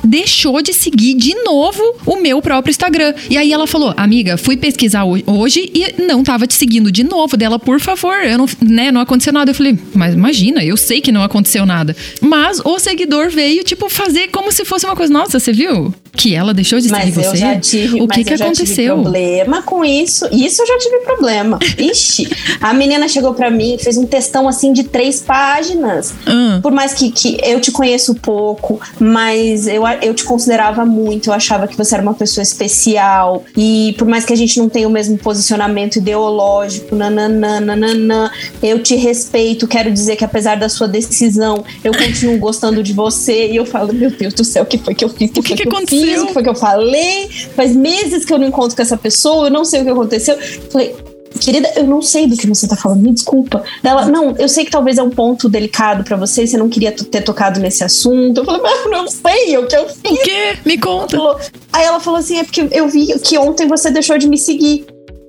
[0.05, 3.13] deixou de seguir de novo o meu próprio Instagram.
[3.29, 7.05] E aí ela falou, amiga, fui pesquisar ho- hoje e não tava te seguindo de
[7.05, 7.37] novo.
[7.37, 9.51] Dela, por favor, eu não, né, não aconteceu nada.
[9.51, 11.95] Eu falei, mas imagina, eu sei que não aconteceu nada.
[12.21, 15.93] Mas o seguidor veio, tipo, fazer como se fosse uma coisa, nossa, você viu?
[16.13, 17.37] Que ela deixou de seguir você?
[17.37, 19.03] já tive, o mas que que eu já tive aconteceu?
[19.03, 20.27] problema com isso.
[20.33, 21.59] Isso eu já tive problema.
[21.79, 22.29] Ixi,
[22.61, 26.15] a menina chegou pra mim, fez um textão assim de três páginas.
[26.27, 31.31] Ah, Por mais que, que eu te conheço pouco, mas eu, eu te considerava muito,
[31.31, 33.45] eu achava que você era uma pessoa especial.
[33.57, 38.31] E por mais que a gente não tenha o mesmo posicionamento ideológico, nananã, nananã,
[38.63, 39.67] eu te respeito.
[39.67, 43.49] Quero dizer que apesar da sua decisão, eu continuo gostando de você.
[43.51, 45.31] E eu falo, meu Deus do céu, o que foi que eu fiz?
[45.37, 46.27] O que que eu aconteceu?
[46.37, 47.29] Foi que eu falei?
[47.57, 50.37] Faz meses que eu não encontro com essa pessoa, eu não sei o que aconteceu.
[50.71, 50.95] Falei,
[51.41, 53.63] Querida, eu não sei do que você tá falando, me desculpa.
[53.85, 56.93] Ela, não, eu sei que talvez é um ponto delicado pra você, você não queria
[56.93, 58.39] ter tocado nesse assunto.
[58.41, 60.13] Eu falei, mas eu não sei o que eu fiz.
[60.13, 60.57] o quê?
[60.65, 61.15] Me conta.
[61.17, 61.39] Falou-
[61.73, 64.87] Aí ela falou assim: é porque eu vi que ontem você deixou de me seguir.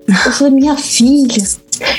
[0.07, 1.43] Eu falei, minha filha.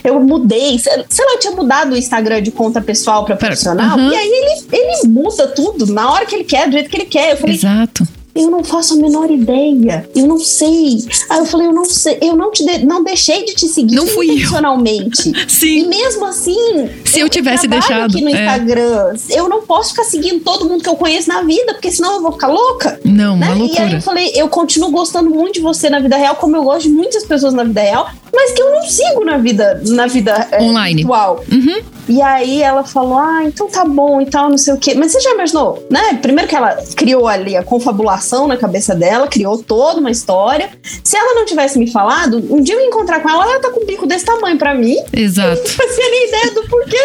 [0.03, 3.97] Eu mudei, sei lá, eu tinha mudado o Instagram de conta pessoal pra Pera, profissional.
[3.99, 4.11] aham.
[4.13, 7.05] E aí ele, ele muda tudo na hora que ele quer, do jeito que ele
[7.05, 7.33] quer.
[7.33, 8.09] Eu falei, Exato.
[8.39, 10.09] Eu não faço a menor ideia.
[10.15, 10.99] Eu não sei.
[11.29, 12.19] Aí eu falei, eu não sei.
[12.23, 14.35] Eu não te de- não deixei de te seguir Não fui eu.
[14.35, 15.33] intencionalmente.
[15.49, 15.87] E Sim.
[15.89, 18.33] mesmo assim, Se eu tivesse trabalho deixado, aqui no é.
[18.45, 22.15] Instagram, eu não posso ficar seguindo todo mundo que eu conheço na vida, porque senão
[22.15, 23.01] eu vou ficar louca.
[23.05, 23.47] Não, Né?
[23.49, 23.95] uma E aí loucura.
[23.97, 26.91] eu falei, eu continuo gostando muito de você na vida real, como eu gosto de
[26.91, 30.63] muitas pessoas na vida real, mas que eu não sigo na vida, na vida é,
[30.63, 30.97] Online.
[31.03, 31.43] virtual.
[31.51, 31.83] Uhum.
[32.09, 34.95] E aí ela falou: Ah, então tá bom e tal, não sei o quê.
[34.95, 36.15] Mas você já imaginou, né?
[36.23, 40.71] Primeiro que ela criou ali a confabulação na cabeça dela, criou toda uma história.
[41.03, 43.71] Se ela não tivesse me falado, um dia eu ia encontrar com ela, ela tá
[43.71, 44.97] com um bico desse tamanho pra mim.
[45.13, 45.61] Exato.
[45.61, 47.03] Não fazia nem ideia do porquê.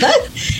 [0.00, 0.12] né?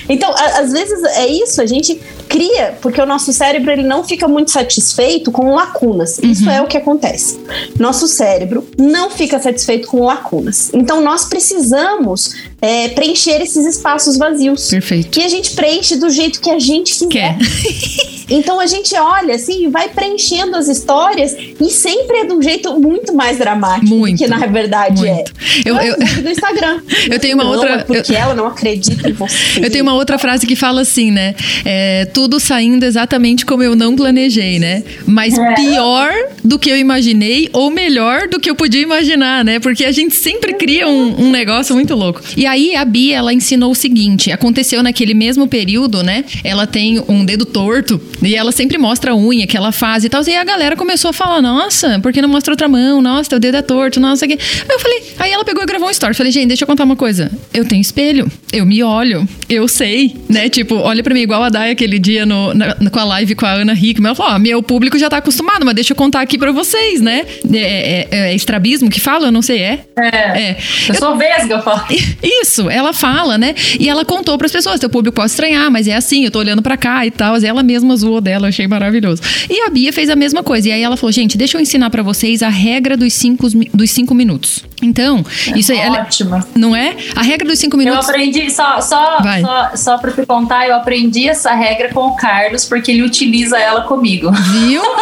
[0.09, 4.03] Então, a- às vezes é isso, a gente cria, porque o nosso cérebro ele não
[4.05, 6.18] fica muito satisfeito com lacunas.
[6.22, 7.38] Isso é o que acontece.
[7.78, 10.70] Nosso cérebro não fica satisfeito com lacunas.
[10.72, 14.68] Então, nós precisamos é, preencher esses espaços vazios.
[14.68, 15.18] Perfeito.
[15.18, 17.09] E a gente preenche do jeito que a gente quiser.
[17.09, 17.36] Quer.
[18.30, 22.80] Então a gente olha assim, vai preenchendo as histórias e sempre é de um jeito
[22.80, 25.30] muito mais dramático muito, do que na verdade muito.
[25.30, 25.68] é.
[25.68, 26.80] Eu, eu, do Instagram.
[27.11, 27.70] Eu tenho uma não, outra.
[27.74, 29.36] É porque eu, ela não acredita em você.
[29.61, 31.34] Eu tenho uma outra frase que fala assim, né?
[31.64, 34.82] É, tudo saindo exatamente como eu não planejei, né?
[35.07, 35.55] Mas é.
[35.55, 36.12] pior
[36.45, 39.59] do que eu imaginei ou melhor do que eu podia imaginar, né?
[39.59, 42.20] Porque a gente sempre cria um, um negócio muito louco.
[42.36, 46.24] E aí a Bia, ela ensinou o seguinte: aconteceu naquele mesmo período, né?
[46.45, 50.09] Ela tem um dedo torto e ela sempre mostra a unha que ela faz e
[50.09, 50.22] tal.
[50.26, 53.03] E a galera começou a falar: nossa, por que não mostra outra mão?
[53.03, 54.34] Nossa, teu dedo é torto, nossa, aqui.
[54.34, 56.14] Aí eu falei, aí ela pegou e gravou um story.
[56.14, 57.30] Falei, gente, deixa eu contar uma coisa.
[57.53, 59.82] Eu tenho espelho, eu me olho, eu sei,
[60.28, 60.49] né?
[60.49, 63.47] Tipo, olha para mim igual a Dai aquele dia no, na, com a live com
[63.47, 64.09] a Ana Hickman.
[64.09, 67.01] Ela falou: ó, meu público já tá acostumado, mas deixa eu contar aqui para vocês,
[67.01, 67.24] né?
[67.53, 69.26] É, é, é, estrabismo que fala?
[69.26, 69.80] Eu não sei, é?
[69.97, 70.07] É.
[70.07, 70.57] é.
[70.89, 71.83] Eu, eu sou vesga, eu falo.
[72.22, 73.55] Isso, ela fala, né?
[73.78, 76.39] E ela contou para as pessoas: teu público pode estranhar, mas é assim, eu tô
[76.39, 77.37] olhando para cá e tal.
[77.37, 79.22] Ela mesma zoou dela, achei maravilhoso.
[79.49, 80.68] E a Bia fez a mesma coisa.
[80.68, 83.91] E aí ela falou: gente, deixa eu ensinar para vocês a regra dos cinco, dos
[83.91, 84.64] cinco minutos.
[84.83, 85.24] Então,
[85.55, 85.78] é isso aí.
[85.89, 86.47] Ótima.
[86.55, 86.97] não é?
[87.14, 88.05] A regra dos cinco minutos.
[88.05, 92.16] Eu aprendi, só, só, só, só pra te contar, eu aprendi essa regra com o
[92.16, 94.30] Carlos, porque ele utiliza ela comigo.
[94.33, 94.83] Viu?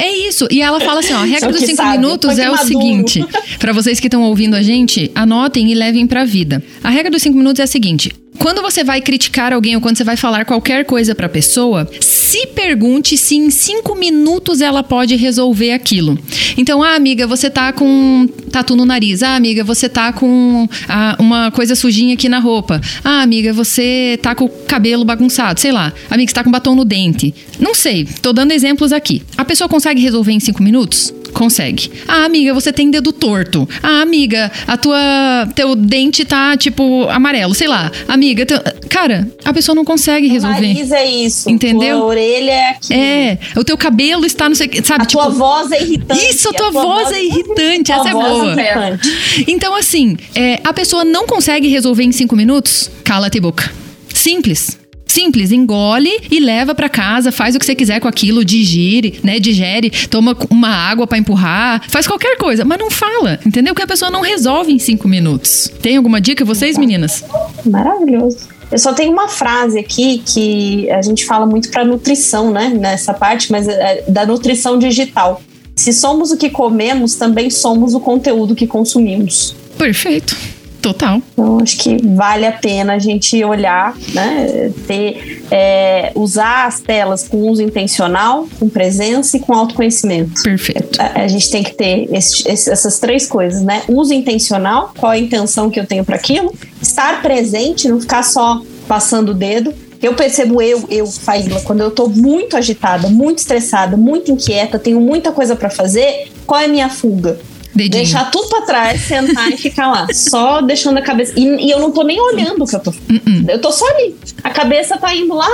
[0.00, 0.46] É isso.
[0.48, 2.68] E ela fala assim: ó, a regra dos cinco sabe, minutos é o maduro.
[2.68, 3.24] seguinte.
[3.58, 6.62] para vocês que estão ouvindo a gente, anotem e levem pra vida.
[6.84, 9.96] A regra dos cinco minutos é a seguinte: quando você vai criticar alguém ou quando
[9.96, 11.90] você vai falar qualquer coisa pra pessoa,
[12.28, 16.18] se pergunte se em cinco minutos ela pode resolver aquilo.
[16.58, 19.22] Então, ah, amiga, você tá com tatu no nariz.
[19.22, 22.82] Ah, amiga, você tá com ah, uma coisa sujinha aqui na roupa.
[23.02, 25.58] Ah, amiga, você tá com o cabelo bagunçado.
[25.58, 25.90] Sei lá.
[26.10, 27.34] Amiga, você tá com batom no dente.
[27.58, 29.22] Não sei, tô dando exemplos aqui.
[29.34, 31.14] A pessoa consegue resolver em cinco minutos?
[31.32, 31.90] Consegue.
[32.06, 33.68] Ah, amiga, você tem dedo torto.
[33.82, 37.90] Ah, amiga, a tua teu dente tá tipo amarelo, sei lá.
[38.06, 38.58] Amiga, teu...
[38.88, 40.58] cara, a pessoa não consegue resolver.
[40.58, 41.50] O nariz é isso.
[41.50, 41.98] Entendeu?
[41.98, 42.94] A orelha é aqui.
[42.94, 46.24] É, o teu cabelo está não sei, sabe, a tipo, tua voz é irritante.
[46.28, 48.60] Isso, a tua, a tua voz, voz, é irritante, essa é boa.
[48.60, 48.98] É
[49.46, 52.90] então assim, é, a pessoa não consegue resolver em cinco minutos?
[53.04, 53.70] Cala-te boca.
[54.12, 54.78] Simples.
[55.08, 59.40] Simples, engole e leva para casa, faz o que você quiser com aquilo, digere, né?
[59.40, 63.74] Digere, toma uma água para empurrar, faz qualquer coisa, mas não fala, entendeu?
[63.74, 65.72] Que a pessoa não resolve em cinco minutos.
[65.80, 67.24] Tem alguma dica vocês, meninas?
[67.64, 68.48] Maravilhoso.
[68.70, 72.68] Eu só tenho uma frase aqui que a gente fala muito para nutrição, né?
[72.68, 75.42] Nessa parte, mas é da nutrição digital.
[75.74, 79.54] Se somos o que comemos, também somos o conteúdo que consumimos.
[79.78, 80.36] Perfeito.
[80.80, 81.20] Total.
[81.32, 84.72] Então, acho que vale a pena a gente olhar, né?
[84.86, 90.42] Ter, é, usar as telas com uso intencional, com presença e com autoconhecimento.
[90.42, 91.00] Perfeito.
[91.00, 93.82] A, a gente tem que ter esse, esse, essas três coisas, né?
[93.88, 98.62] Uso intencional, qual a intenção que eu tenho para aquilo, estar presente, não ficar só
[98.86, 99.74] passando o dedo.
[100.00, 105.00] Eu percebo eu, eu, Faíla, quando eu tô muito agitada, muito estressada, muito inquieta, tenho
[105.00, 107.38] muita coisa para fazer, qual é a minha fuga?
[107.78, 108.02] Dedinho.
[108.02, 110.06] Deixar tudo pra trás, sentar e ficar lá.
[110.12, 111.32] Só deixando a cabeça.
[111.36, 112.90] E, e, eu não tô nem olhando o que eu tô.
[112.90, 113.44] Uh -uh.
[113.48, 114.16] Eu tô só ali.
[114.42, 115.48] A cabeça tá indo lá,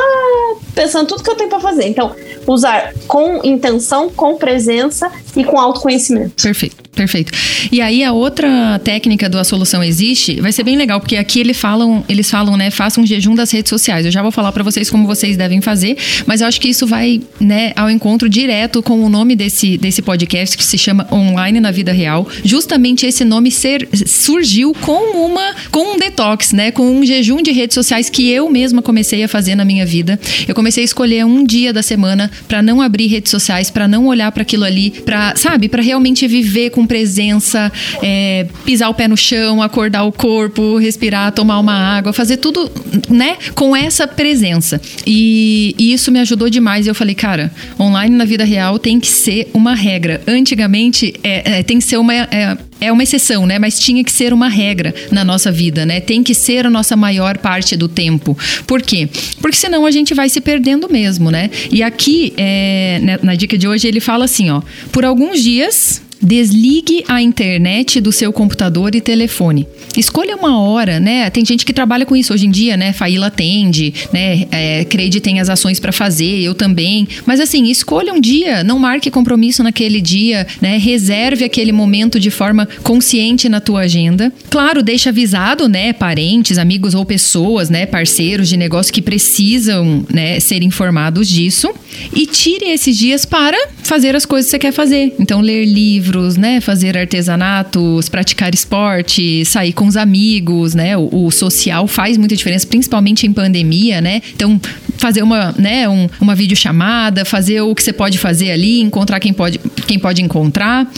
[0.74, 1.86] pensando tudo que eu tenho pra fazer.
[1.86, 2.14] Então,
[2.46, 6.42] usar com intenção, com presença e com autoconhecimento.
[6.42, 6.83] Perfeito.
[6.94, 7.32] Perfeito.
[7.72, 11.40] E aí a outra técnica do A Solução Existe vai ser bem legal, porque aqui
[11.40, 14.06] eles falam, eles falam, né, façam um jejum das redes sociais.
[14.06, 16.86] Eu já vou falar para vocês como vocês devem fazer, mas eu acho que isso
[16.86, 21.60] vai, né, ao encontro direto com o nome desse, desse podcast que se chama Online
[21.60, 22.28] na Vida Real.
[22.44, 27.50] Justamente esse nome ser, surgiu com uma com um detox, né, com um jejum de
[27.50, 30.18] redes sociais que eu mesma comecei a fazer na minha vida.
[30.46, 34.06] Eu comecei a escolher um dia da semana para não abrir redes sociais, para não
[34.06, 37.72] olhar para aquilo ali, para, sabe, para realmente viver com presença,
[38.02, 42.70] é, pisar o pé no chão, acordar o corpo, respirar, tomar uma água, fazer tudo,
[43.08, 44.80] né, com essa presença.
[45.06, 46.86] E, e isso me ajudou demais.
[46.86, 50.20] E eu falei, cara, online na vida real tem que ser uma regra.
[50.26, 52.14] Antigamente, é, é, tem que ser uma.
[52.14, 53.58] É, é uma exceção, né?
[53.58, 56.00] Mas tinha que ser uma regra na nossa vida, né?
[56.00, 58.36] Tem que ser a nossa maior parte do tempo.
[58.66, 59.08] Por quê?
[59.40, 61.50] Porque senão a gente vai se perdendo mesmo, né?
[61.70, 64.60] E aqui, é, né, na dica de hoje, ele fala assim, ó.
[64.92, 69.68] Por alguns dias, Desligue a internet do seu computador e telefone.
[69.94, 71.28] Escolha uma hora, né?
[71.28, 72.94] Tem gente que trabalha com isso hoje em dia, né?
[72.94, 74.46] Faíla atende, né?
[74.50, 77.06] É, Crede tem as ações para fazer, eu também.
[77.26, 80.78] Mas assim, escolha um dia, não marque compromisso naquele dia, né?
[80.78, 84.32] Reserve aquele momento de forma consciente na tua agenda.
[84.48, 85.92] Claro, deixa avisado, né?
[85.92, 87.84] Parentes, amigos ou pessoas, né?
[87.84, 90.40] Parceiros de negócio que precisam, né?
[90.40, 91.68] Ser informados disso.
[92.14, 95.14] E tire esses dias para fazer as coisas que você quer fazer.
[95.20, 96.60] Então, ler livros livros, né?
[96.60, 100.96] Fazer artesanatos, praticar esporte, sair com os amigos, né?
[100.96, 104.22] O, o social faz muita diferença, principalmente em pandemia, né?
[104.34, 104.60] Então,
[104.96, 109.32] fazer uma, né, um, uma videochamada, fazer o que você pode fazer ali, encontrar quem
[109.32, 110.90] pode, quem pode encontrar.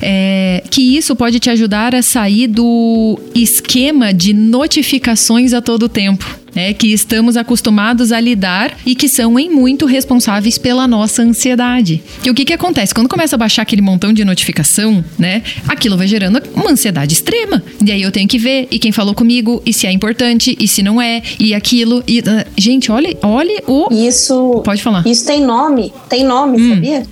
[0.00, 6.39] É, que isso pode te ajudar a sair do esquema de notificações a todo tempo
[6.54, 12.02] né, que estamos acostumados a lidar e que são em muito responsáveis pela nossa ansiedade.
[12.24, 12.94] E o que que acontece?
[12.94, 17.62] Quando começa a baixar aquele montão de notificação, né, aquilo vai gerando uma ansiedade extrema.
[17.84, 20.68] E aí eu tenho que ver e quem falou comigo, e se é importante, e
[20.68, 22.02] se não é, e aquilo.
[22.06, 22.22] E, uh,
[22.56, 23.88] gente, olhe, olhe o.
[23.92, 24.62] Isso.
[24.64, 25.06] Pode falar.
[25.06, 26.74] Isso tem nome, tem nome, hum.
[26.74, 27.02] sabia?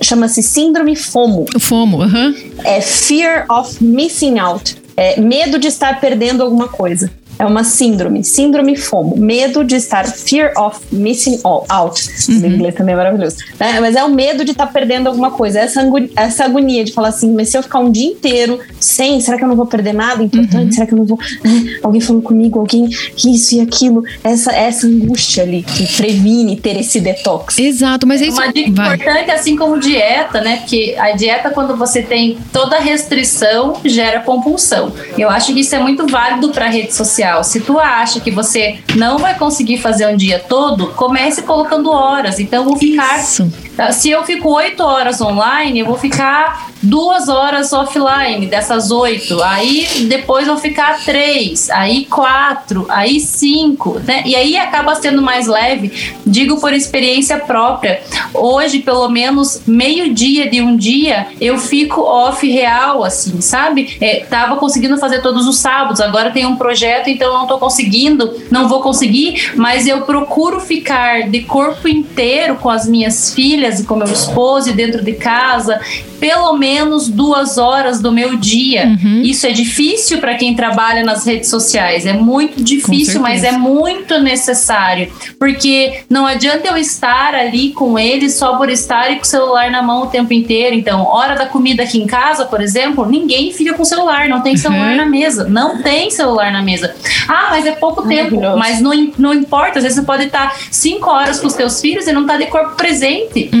[0.00, 1.46] Chama-se Síndrome FOMO.
[1.58, 2.28] FOMO, aham.
[2.28, 2.60] Uh -huh.
[2.64, 4.76] É Fear of Missing Out.
[4.96, 7.10] É medo de estar perdendo alguma coisa.
[7.40, 12.06] É uma síndrome, síndrome FOMO, medo de estar, fear of missing out.
[12.28, 12.42] Uhum.
[12.42, 13.38] O inglês também é maravilhoso.
[13.58, 15.80] É, mas é o medo de estar perdendo alguma coisa, essa,
[16.16, 19.44] essa agonia de falar assim, mas se eu ficar um dia inteiro sem, será que
[19.44, 20.66] eu não vou perder nada importante?
[20.66, 20.72] Uhum.
[20.72, 21.18] Será que eu não vou.
[21.22, 22.90] É, alguém falou comigo, alguém
[23.24, 27.58] isso e aquilo, essa, essa angústia ali que previne ter esse detox.
[27.58, 28.36] Exato, mas é isso.
[28.36, 28.96] Uma dica vai.
[28.96, 30.58] importante, assim como dieta, né?
[30.58, 34.92] Porque a dieta, quando você tem toda restrição, gera compulsão.
[35.16, 38.78] Eu acho que isso é muito válido para rede social se tu acha que você
[38.96, 42.38] não vai conseguir fazer um dia todo, comece colocando horas.
[42.38, 43.20] Então, vou ficar.
[43.20, 43.50] Isso.
[43.80, 49.42] Tá, se eu fico oito horas online, eu vou ficar duas horas offline dessas oito.
[49.42, 54.22] Aí depois vão ficar três, aí quatro, aí cinco, né?
[54.26, 56.14] E aí acaba sendo mais leve.
[56.26, 58.02] Digo por experiência própria.
[58.34, 63.96] Hoje, pelo menos meio dia de um dia, eu fico off real, assim, sabe?
[63.98, 66.02] É, tava conseguindo fazer todos os sábados.
[66.02, 71.30] Agora tem um projeto, então não tô conseguindo, não vou conseguir, mas eu procuro ficar
[71.30, 75.78] de corpo inteiro com as minhas filhas e com meu esposo e dentro de casa
[76.20, 78.86] pelo menos duas horas do meu dia.
[78.86, 79.22] Uhum.
[79.22, 84.20] Isso é difícil para quem trabalha nas redes sociais, é muito difícil, mas é muito
[84.20, 89.26] necessário, porque não adianta eu estar ali com eles só por estar e com o
[89.26, 90.76] celular na mão o tempo inteiro.
[90.76, 94.56] Então, hora da comida aqui em casa, por exemplo, ninguém fica com celular, não tem
[94.56, 94.96] celular uhum.
[94.96, 96.94] na mesa, não tem celular na mesa.
[97.26, 101.08] Ah, mas é pouco tempo, mas não, não importa, às vezes você pode estar cinco
[101.08, 103.48] horas com os teus filhos e não tá de corpo presente.
[103.52, 103.59] Uhum.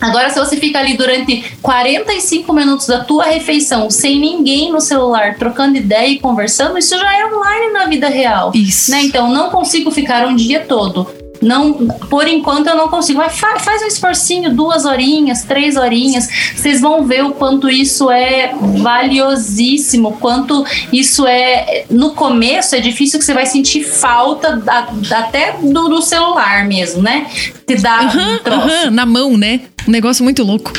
[0.00, 5.36] Agora, se você fica ali durante 45 minutos da tua refeição sem ninguém no celular,
[5.36, 8.52] trocando ideia e conversando, isso já é online na vida real.
[8.54, 8.90] Isso.
[8.90, 9.02] Né?
[9.02, 11.08] Então, não consigo ficar um dia todo
[11.42, 13.18] não, por enquanto eu não consigo.
[13.18, 16.28] Mas faz, faz um esforcinho, duas horinhas, três horinhas.
[16.54, 21.84] Vocês vão ver o quanto isso é valiosíssimo, quanto isso é.
[21.90, 27.02] No começo é difícil que você vai sentir falta da, até do, do, celular mesmo,
[27.02, 27.26] né?
[27.66, 29.60] Te dá uhum, um uhum, na mão, né?
[29.86, 30.72] Um negócio muito louco.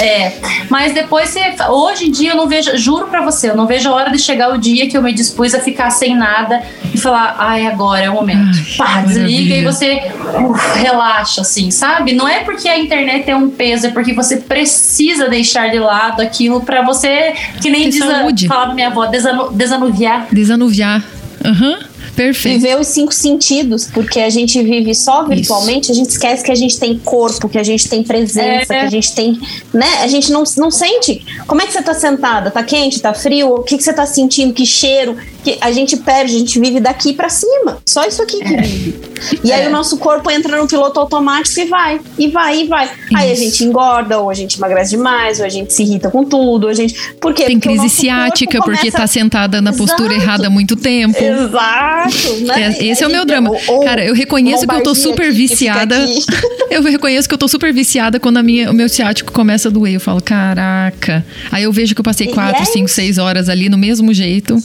[0.00, 0.32] É,
[0.68, 1.40] mas depois você.
[1.68, 4.18] Hoje em dia eu não vejo, juro pra você, eu não vejo a hora de
[4.18, 6.62] chegar o dia que eu me dispus a ficar sem nada
[6.94, 8.56] e falar, ai, agora é o momento.
[8.56, 10.00] Ai, Pá, desliga e você
[10.48, 12.12] uf, relaxa, assim, sabe?
[12.12, 16.20] Não é porque a internet é um peso, é porque você precisa deixar de lado
[16.20, 17.98] aquilo pra você, que nem diz,
[18.46, 20.26] falava minha avó, desanu, desanuviar.
[20.30, 21.02] Desanuviar.
[21.44, 21.70] Aham.
[21.70, 21.91] Uhum.
[22.14, 22.60] Perfeito.
[22.60, 25.92] Viver os cinco sentidos, porque a gente vive só virtualmente, Isso.
[25.92, 28.80] a gente esquece que a gente tem corpo, que a gente tem presença, é.
[28.80, 29.40] que a gente tem.
[29.72, 29.86] né?
[30.02, 31.24] A gente não, não sente.
[31.46, 32.50] Como é que você tá sentada?
[32.50, 33.00] Tá quente?
[33.00, 33.54] Tá frio?
[33.54, 34.52] O que, que você tá sentindo?
[34.52, 35.16] Que cheiro?
[35.42, 37.78] Que a gente perde, a gente vive daqui para cima.
[37.86, 38.60] Só isso aqui que é.
[38.62, 39.11] vive.
[39.42, 39.54] E é.
[39.54, 42.86] aí o nosso corpo entra no piloto automático e vai, e vai, e vai.
[42.86, 43.16] Isso.
[43.16, 46.24] Aí a gente engorda, ou a gente emagrece demais, ou a gente se irrita com
[46.24, 46.94] tudo, a gente.
[47.20, 47.44] Por quê?
[47.44, 48.80] Tem porque crise ciática, começa...
[48.80, 50.22] porque tá sentada na postura Exato.
[50.22, 51.22] errada há muito tempo.
[51.22, 52.34] Exato.
[52.40, 52.76] Né?
[52.78, 53.50] É, esse é o meu drama.
[53.68, 55.96] Ou, Cara, eu reconheço que eu tô super viciada.
[56.70, 59.70] eu reconheço que eu tô super viciada quando a minha, o meu ciático começa a
[59.70, 59.94] doer.
[59.94, 61.24] Eu falo, caraca.
[61.50, 64.56] Aí eu vejo que eu passei 4, 5, 6 horas ali no mesmo jeito.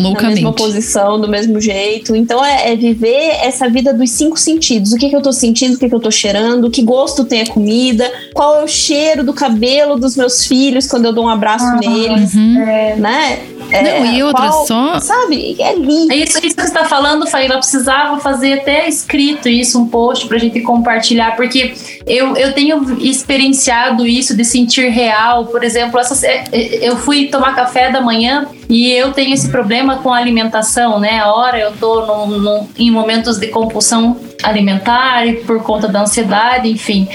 [0.00, 0.42] Loucamente.
[0.42, 2.14] Na mesma posição, do mesmo jeito.
[2.14, 4.92] Então é, é, viver essa vida dos cinco sentidos.
[4.92, 7.42] O que, que eu tô sentindo, o que, que eu tô cheirando, que gosto tem
[7.42, 11.28] a comida, qual é o cheiro do cabelo dos meus filhos quando eu dou um
[11.28, 12.60] abraço ah, neles, uhum.
[12.60, 13.38] é, né?
[13.70, 15.00] É, Não, e outra, qual, só.
[15.00, 15.56] Sabe?
[15.58, 16.12] É lindo.
[16.12, 17.58] É isso, isso que você está falando, Faíla.
[17.58, 21.74] Precisava fazer até escrito isso, um post pra gente compartilhar, porque
[22.06, 25.46] eu, eu tenho experienciado isso de sentir real.
[25.46, 29.48] Por exemplo, essas, é, é, eu fui tomar café da manhã e eu tenho esse
[29.48, 31.18] problema com a alimentação, né?
[31.20, 36.68] A hora eu tô no, no, em momentos de compulsão alimentar por conta da ansiedade,
[36.68, 37.08] enfim.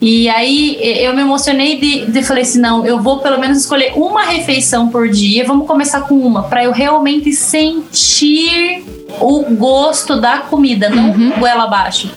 [0.00, 3.92] E aí eu me emocionei de, de falei assim, não, eu vou pelo menos escolher
[3.96, 5.44] uma refeição por dia.
[5.44, 8.84] Vamos começar com uma para eu realmente sentir
[9.20, 11.32] o gosto da comida, não uhum.
[11.38, 12.10] goela abaixo.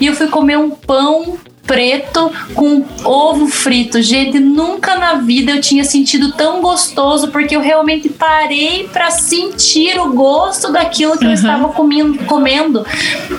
[0.00, 4.00] E eu fui comer um pão preto com ovo frito.
[4.00, 9.98] Gente, nunca na vida eu tinha sentido tão gostoso porque eu realmente parei para sentir
[9.98, 11.30] o gosto daquilo que uhum.
[11.30, 12.86] eu estava comendo, comendo.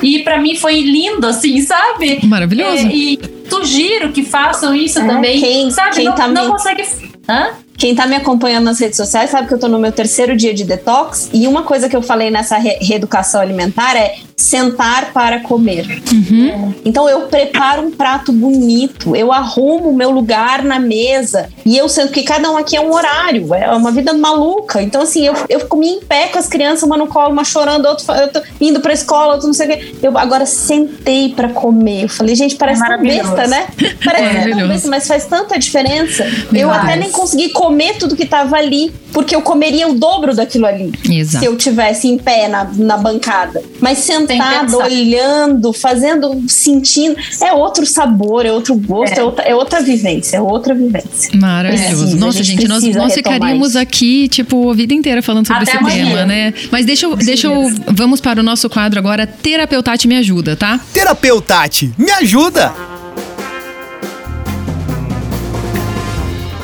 [0.02, 2.20] E para mim foi lindo, assim, sabe?
[2.26, 2.86] Maravilhoso.
[2.86, 3.18] É, e
[3.48, 5.40] sugiro que façam isso é, também.
[5.40, 5.96] Quem, sabe?
[5.96, 6.50] Quem não, tá não me...
[6.50, 6.84] consegue.
[7.28, 7.48] Hã?
[7.78, 10.52] Quem tá me acompanhando nas redes sociais sabe que eu tô no meu terceiro dia
[10.52, 15.40] de detox e uma coisa que eu falei nessa re reeducação alimentar é sentar para
[15.40, 16.02] comer.
[16.12, 16.74] Uhum.
[16.84, 21.88] Então eu preparo um prato bonito, eu arrumo o meu lugar na mesa e eu
[21.88, 24.82] sento que cada um aqui é um horário, é uma vida maluca.
[24.82, 27.86] Então assim, eu, eu comi em pé com as crianças, uma no colo, uma chorando,
[27.86, 29.94] outra indo pra escola, outro não sei o quê.
[30.02, 32.04] Eu agora sentei para comer.
[32.04, 33.68] Eu falei, gente, parece tão besta, né?
[34.04, 36.24] Parece tão besta, mas faz tanta diferença.
[36.52, 37.67] Eu até nem consegui comer
[37.98, 40.92] tudo que tava ali, porque eu comeria o dobro daquilo ali.
[41.08, 41.44] Exato.
[41.44, 43.62] Se eu tivesse em pé na, na bancada.
[43.80, 49.54] Mas sentado, olhando, fazendo, sentindo, é outro sabor, é outro gosto, é, é, outra, é
[49.54, 51.30] outra, vivência, é outra vivência.
[51.38, 52.02] Maravilhoso.
[52.02, 53.78] Precisa, Nossa, gente, nós, nós ficaríamos isso.
[53.78, 56.04] aqui, tipo, a vida inteira falando sobre Até esse amanhã.
[56.06, 56.54] tema, né?
[56.70, 57.70] Mas deixa eu, deixa eu.
[57.88, 59.26] Vamos para o nosso quadro agora.
[59.26, 60.80] Terapeutate me ajuda, tá?
[60.92, 62.87] Terapeutate, me ajuda!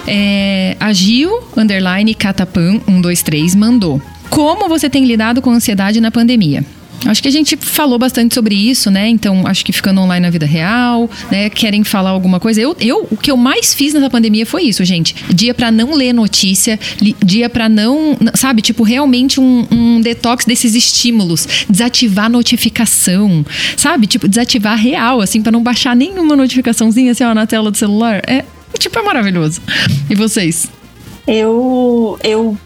[0.07, 4.00] É, a Gil, underline Catapan 123, mandou.
[4.28, 6.64] Como você tem lidado com ansiedade na pandemia?
[7.07, 9.09] Acho que a gente falou bastante sobre isso, né?
[9.09, 11.50] Então, acho que ficando online na vida real, né?
[11.50, 12.61] Querem falar alguma coisa.
[12.61, 15.14] Eu, eu o que eu mais fiz nessa pandemia foi isso, gente.
[15.34, 16.78] Dia para não ler notícia,
[17.24, 23.44] dia para não, sabe, tipo, realmente um, um, detox desses estímulos, desativar notificação,
[23.76, 24.07] sabe?
[24.07, 28.22] Tipo, desativar real, assim, para não baixar nenhuma notificaçãozinha assim, ó, na tela do celular.
[28.26, 28.44] É,
[28.79, 29.61] tipo, é maravilhoso.
[30.09, 30.68] E vocês?
[31.27, 32.57] Eu, eu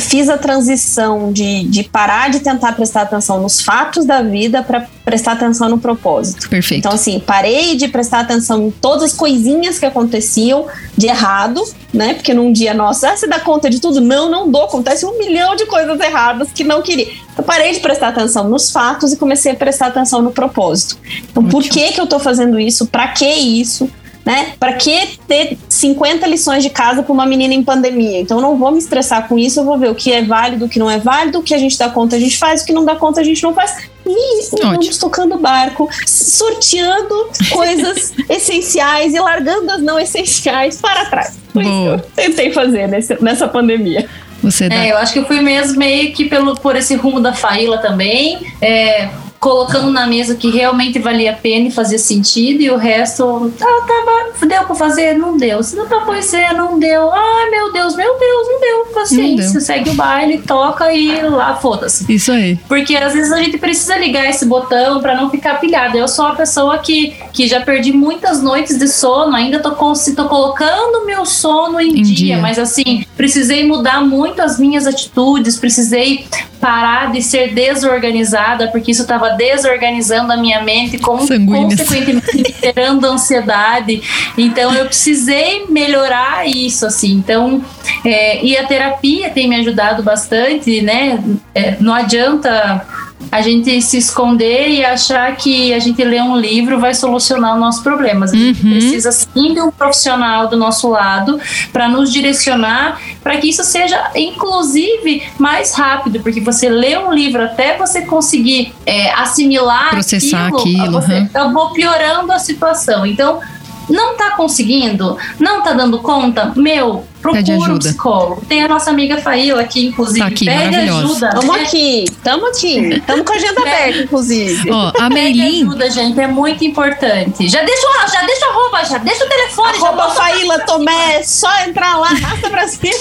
[0.00, 4.86] fiz a transição de, de parar de tentar prestar atenção nos fatos da vida para
[5.04, 6.48] prestar atenção no propósito.
[6.48, 6.80] Perfeito.
[6.80, 10.66] Então, assim, parei de prestar atenção em todas as coisinhas que aconteciam
[10.96, 11.62] de errado,
[11.92, 12.14] né?
[12.14, 14.00] Porque num dia nosso, ah, você dá conta de tudo?
[14.00, 14.64] Não, não dou.
[14.64, 17.08] Acontece um milhão de coisas erradas que não queria.
[17.36, 20.98] Eu parei de prestar atenção nos fatos e comecei a prestar atenção no propósito.
[21.30, 21.50] Então, Ótimo.
[21.50, 22.86] por que que eu tô fazendo isso?
[22.86, 23.90] Para que isso?
[24.24, 24.52] Né?
[24.58, 28.20] Para que ter 50 lições de casa para uma menina em pandemia?
[28.20, 30.68] Então, não vou me estressar com isso, eu vou ver o que é válido, o
[30.68, 32.72] que não é válido, o que a gente dá conta a gente faz, o que
[32.72, 33.88] não dá conta a gente não faz.
[34.06, 41.38] E vamos tocando barco, sorteando coisas essenciais e largando as não essenciais para trás.
[41.52, 44.08] Foi isso que eu tentei fazer nesse, nessa pandemia.
[44.42, 44.76] Você dá...
[44.76, 47.78] É, eu acho que eu fui mesmo meio que pelo, por esse rumo da Faíla
[47.78, 48.38] também.
[48.62, 49.08] É,
[49.40, 53.86] colocando na mesa que realmente valia a pena e fazia sentido, e o resto, ah,
[53.86, 55.14] tava, deu pra fazer?
[55.14, 55.62] Não deu.
[55.62, 57.10] Se não tá pois é, não deu.
[57.12, 58.78] Ai, meu Deus, meu Deus, não deu.
[58.94, 59.60] Paciência, não deu.
[59.60, 62.10] segue o baile, toca e lá, foda-se.
[62.12, 62.58] Isso aí.
[62.68, 65.96] Porque às vezes a gente precisa ligar esse botão para não ficar pilhada.
[65.96, 70.28] Eu sou uma pessoa que, que já perdi muitas noites de sono, ainda tô, tô
[70.28, 75.56] colocando meu sono em, em dia, dia, mas assim, precisei mudar muito as minhas atitudes,
[75.56, 76.26] precisei
[76.60, 84.02] parar de ser desorganizada, porque isso estava desorganizando a minha mente, com, consequentemente gerando ansiedade.
[84.36, 87.12] Então eu precisei melhorar isso, assim.
[87.12, 87.62] Então,
[88.04, 91.22] é, e a terapia tem me ajudado bastante, né?
[91.54, 92.86] É, não adianta
[93.30, 97.60] a gente se esconder e achar que a gente lê um livro vai solucionar os
[97.60, 98.32] nossos problemas.
[98.32, 98.72] A gente uhum.
[98.72, 101.38] precisa sim de um profissional do nosso lado
[101.72, 107.42] para nos direcionar para que isso seja, inclusive, mais rápido, porque você lê um livro
[107.42, 111.28] até você conseguir é, assimilar processar aquilo, aquilo você, uhum.
[111.34, 113.04] eu vou piorando a situação.
[113.04, 113.40] Então,
[113.88, 118.42] não tá conseguindo, não tá dando conta, meu, procura um psicólogo.
[118.48, 120.20] Tem a nossa amiga Faíla aqui, inclusive.
[120.20, 121.30] Tá aqui, pede ajuda.
[121.30, 123.02] Tamo aqui, tamo aqui.
[123.06, 124.70] Tamo com a agenda aberta, inclusive.
[124.70, 125.62] Ó, a Meilin...
[125.62, 127.48] ajuda, gente, é muito importante.
[127.48, 129.68] Já deixa, já deixa a roupa, já deixa o telefone.
[129.76, 132.94] Arroba já Faíla Tomé, é só entrar lá, arrasta pra cima.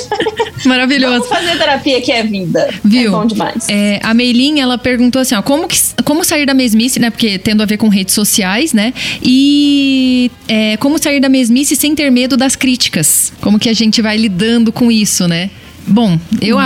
[0.66, 1.14] Maravilhoso.
[1.14, 2.74] Vamos fazer terapia que é vida.
[2.84, 3.10] Viu?
[3.10, 3.68] É bom demais.
[3.70, 7.10] É, a Meilin, ela perguntou assim, ó, como, que, como sair da mesmice, né?
[7.10, 8.94] Porque tendo a ver com redes sociais, né?
[9.22, 13.34] E é, como sair da mesmice sem ter medo das críticas.
[13.42, 15.50] Como que a gente vai lidando com isso, né?
[15.88, 16.58] Bom, eu.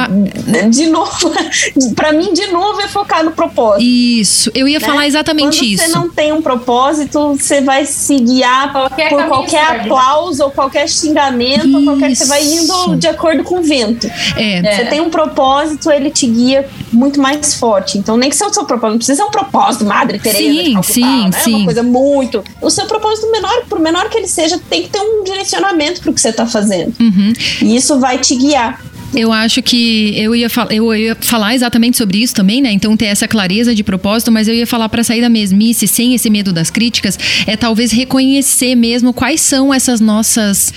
[0.69, 1.32] De novo,
[1.95, 3.84] para mim, de novo, é focar no propósito.
[3.84, 4.86] Isso, eu ia né?
[4.86, 5.84] falar exatamente Quando isso.
[5.84, 9.82] Quando você não tem um propósito, você vai se guiar qualquer por qualquer serve.
[9.82, 11.78] aplauso, ou qualquer xingamento, isso.
[11.78, 12.15] ou qualquer.
[12.15, 14.07] Você vai indo de acordo com o vento.
[14.36, 14.76] É.
[14.76, 17.97] Você tem um propósito, ele te guia muito mais forte.
[17.97, 20.39] Então, nem que seja o seu propósito, não precisa ser um propósito, Madre Teresa.
[20.41, 21.32] Sim, Calcutá, sim, né?
[21.32, 21.55] sim.
[21.55, 22.43] Uma coisa muito.
[22.61, 26.11] O seu propósito menor, por menor que ele seja, tem que ter um direcionamento para
[26.11, 26.93] o que você está fazendo.
[26.99, 27.34] Uhum.
[27.61, 28.82] E isso vai te guiar.
[29.16, 32.72] Eu acho que eu ia, eu ia falar exatamente sobre isso também, né?
[32.72, 36.14] Então ter essa clareza de propósito, mas eu ia falar para sair da mesmice sem
[36.14, 40.74] esse medo das críticas, é talvez reconhecer mesmo quais são essas nossas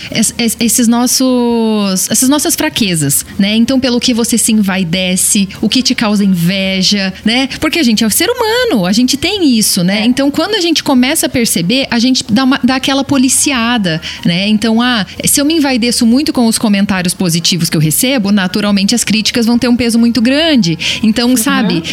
[0.59, 3.55] esses nossos essas nossas fraquezas, né?
[3.55, 7.47] Então pelo que você se envaidece, o que te causa inveja, né?
[7.59, 10.01] Porque a gente é um ser humano, a gente tem isso, né?
[10.01, 10.05] É.
[10.05, 14.47] Então quando a gente começa a perceber, a gente dá, uma, dá aquela policiada, né?
[14.47, 18.95] Então, ah, se eu me envaideço muito com os comentários positivos que eu recebo, naturalmente
[18.95, 20.77] as críticas vão ter um peso muito grande.
[21.03, 21.37] Então, uhum.
[21.37, 21.83] sabe,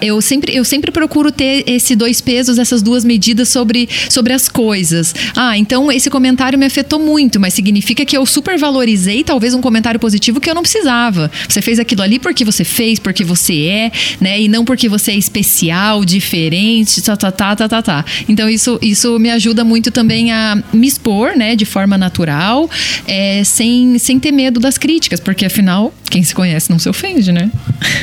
[0.00, 4.48] eu sempre, eu sempre procuro ter esse dois pesos, essas duas medidas sobre, sobre as
[4.48, 5.14] coisas.
[5.36, 9.98] Ah, então esse comentário me afetou muito, mas significa que eu supervalorizei talvez um comentário
[9.98, 11.30] positivo que eu não precisava.
[11.48, 14.40] Você fez aquilo ali porque você fez, porque você é, né?
[14.40, 18.04] E não porque você é especial, diferente, tá, tá, tá, tá, tá, tá.
[18.28, 22.68] Então, isso, isso me ajuda muito também a me expor, né, de forma natural,
[23.06, 25.73] é, sem, sem ter medo das críticas, porque afinal,
[26.10, 27.50] quem se conhece não se ofende, né?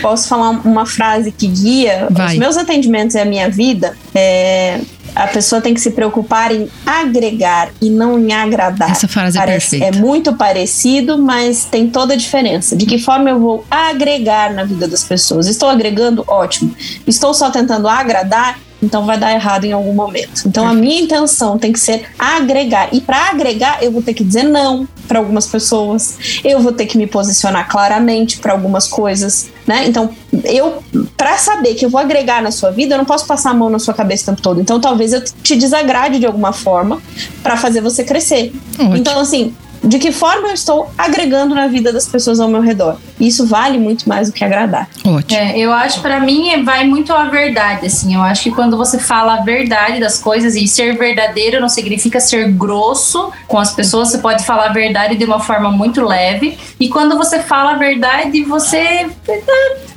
[0.02, 2.34] Posso falar uma frase que guia Vai.
[2.34, 3.96] os meus atendimentos e a minha vida?
[4.14, 4.82] É,
[5.16, 8.92] a pessoa tem que se preocupar em agregar e não em agradar.
[8.92, 9.98] Essa frase é Parece, é perfeita.
[9.98, 12.76] É muito parecido, mas tem toda a diferença.
[12.76, 15.48] De que forma eu vou agregar na vida das pessoas?
[15.48, 16.24] Estou agregando?
[16.28, 16.74] Ótimo.
[17.06, 18.58] Estou só tentando agradar?
[18.82, 20.44] Então vai dar errado em algum momento.
[20.48, 22.90] Então a minha intenção tem que ser agregar.
[22.92, 26.86] E para agregar, eu vou ter que dizer não para algumas pessoas, eu vou ter
[26.86, 29.86] que me posicionar claramente para algumas coisas, né?
[29.86, 30.10] Então,
[30.46, 30.82] eu
[31.18, 33.70] para saber que eu vou agregar na sua vida, eu não posso passar a mão
[33.70, 34.62] na sua cabeça o tempo todo.
[34.62, 37.02] Então, talvez eu te desagrade de alguma forma
[37.44, 38.54] para fazer você crescer.
[38.96, 39.54] Então, assim,
[39.84, 42.98] de que forma eu estou agregando na vida das pessoas ao meu redor.
[43.20, 44.88] Isso vale muito mais do que agradar.
[45.06, 45.40] Ótimo.
[45.40, 48.14] É, eu acho para mim vai muito a verdade, assim.
[48.16, 52.20] Eu acho que quando você fala a verdade das coisas e ser verdadeiro não significa
[52.20, 56.58] ser grosso com as pessoas, você pode falar a verdade de uma forma muito leve.
[56.80, 59.34] E quando você fala a verdade, você tá,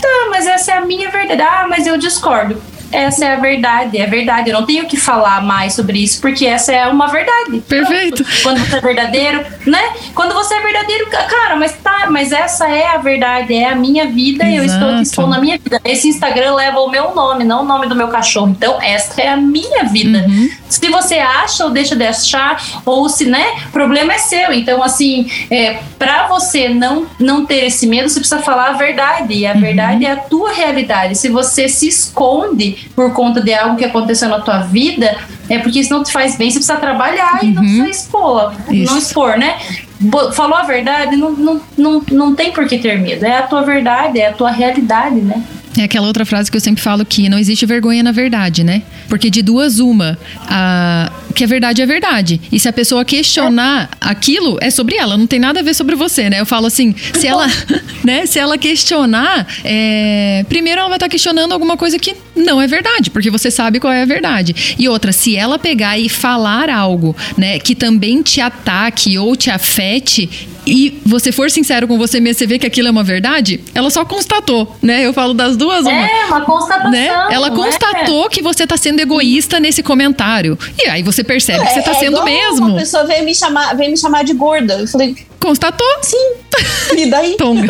[0.00, 1.42] tá mas essa é a minha verdade.
[1.42, 2.60] Ah, mas eu discordo
[2.94, 4.50] essa é a verdade, é verdade.
[4.50, 7.60] Eu não tenho que falar mais sobre isso, porque essa é uma verdade.
[7.68, 8.24] Perfeito.
[8.42, 9.82] Quando você é verdadeiro, né?
[10.14, 14.06] Quando você é verdadeiro, cara, mas tá, mas essa é a verdade, é a minha
[14.06, 14.56] vida, Exato.
[14.56, 15.80] eu estou aqui expondo a minha vida.
[15.84, 18.48] Esse Instagram leva o meu nome, não o nome do meu cachorro.
[18.48, 20.24] Então, essa é a minha vida.
[20.26, 20.48] Uhum.
[20.68, 24.52] Se você acha ou deixa de achar, ou se, né, problema é seu.
[24.52, 29.34] Então, assim, é, para você não, não ter esse medo, você precisa falar a verdade.
[29.34, 29.60] E a uhum.
[29.60, 31.16] verdade é a tua realidade.
[31.16, 35.16] Se você se esconde por conta de algo que aconteceu na tua vida,
[35.48, 37.48] é porque isso não te faz bem, você precisa trabalhar uhum.
[37.48, 37.68] e não uhum.
[37.84, 38.92] precisa expor, isso.
[38.92, 39.58] não expor, né?
[40.32, 43.24] Falou a verdade, não, não, não, não tem por que ter medo.
[43.24, 45.42] É a tua verdade, é a tua realidade, né?
[45.76, 48.82] É aquela outra frase que eu sempre falo que não existe vergonha na verdade, né?
[49.08, 50.16] Porque de duas, uma,
[50.48, 52.40] a, que a verdade é verdade.
[52.52, 55.96] E se a pessoa questionar aquilo, é sobre ela, não tem nada a ver sobre
[55.96, 56.40] você, né?
[56.40, 57.46] Eu falo assim, se ela,
[58.04, 62.66] né, se ela questionar, é, primeiro ela vai estar questionando alguma coisa que não é
[62.66, 64.76] verdade, porque você sabe qual é a verdade.
[64.78, 69.50] E outra, se ela pegar e falar algo, né, que também te ataque ou te
[69.50, 73.60] afete, e você for sincero com você mesmo, você vê que aquilo é uma verdade,
[73.74, 75.04] ela só constatou, né?
[75.04, 75.82] Eu falo das duas.
[75.82, 76.90] Uma, é, uma constatação.
[76.90, 77.08] Né?
[77.30, 78.28] Ela constatou é.
[78.28, 80.58] que você tá sendo egoísta nesse comentário.
[80.78, 82.66] E aí você percebe é, que você tá é sendo mesmo.
[82.66, 84.74] Uma pessoa veio me chamar, veio me chamar de gorda.
[84.80, 85.16] Eu falei.
[85.40, 85.86] Constatou?
[86.02, 86.32] Sim.
[86.96, 87.36] E daí?
[87.36, 87.66] Tonga.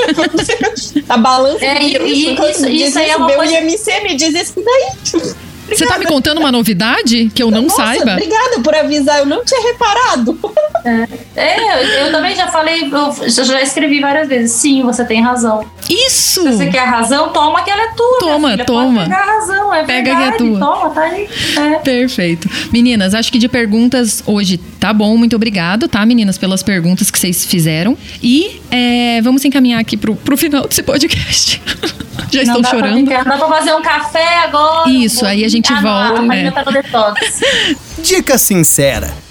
[1.08, 1.64] a balança.
[1.64, 3.52] É, isso, isso, isso, isso aí é uma coisa.
[3.52, 5.34] Meu IMC me diz isso, e daí?
[5.68, 8.12] Você tá me contando uma novidade que eu não Nossa, saiba?
[8.12, 10.38] Obrigada por avisar, eu não tinha reparado.
[10.84, 14.52] É, é eu, eu, também já falei, eu já escrevi várias vezes.
[14.52, 15.64] Sim, você tem razão.
[15.88, 16.42] Isso!
[16.42, 18.18] Se você quer a razão, toma que ela é tua.
[18.18, 18.94] Toma, toma.
[19.00, 20.36] Pode pegar a razão, é Pega verdade.
[20.36, 20.58] que é tua.
[20.60, 21.28] Toma, tá aí.
[21.56, 21.78] É.
[21.78, 22.48] Perfeito.
[22.72, 25.16] Meninas, acho que de perguntas hoje tá bom.
[25.16, 27.96] Muito obrigado, tá, meninas, pelas perguntas que vocês fizeram.
[28.22, 31.62] E é, vamos encaminhar aqui pro, pro final desse podcast.
[32.30, 33.04] Já estou chorando.
[33.04, 34.90] Pra dá pra fazer um café agora.
[34.90, 36.22] Isso, aí a gente ah, volta.
[36.22, 36.50] Não, é.
[36.50, 37.40] tá no detox.
[38.02, 39.24] Dica sincera.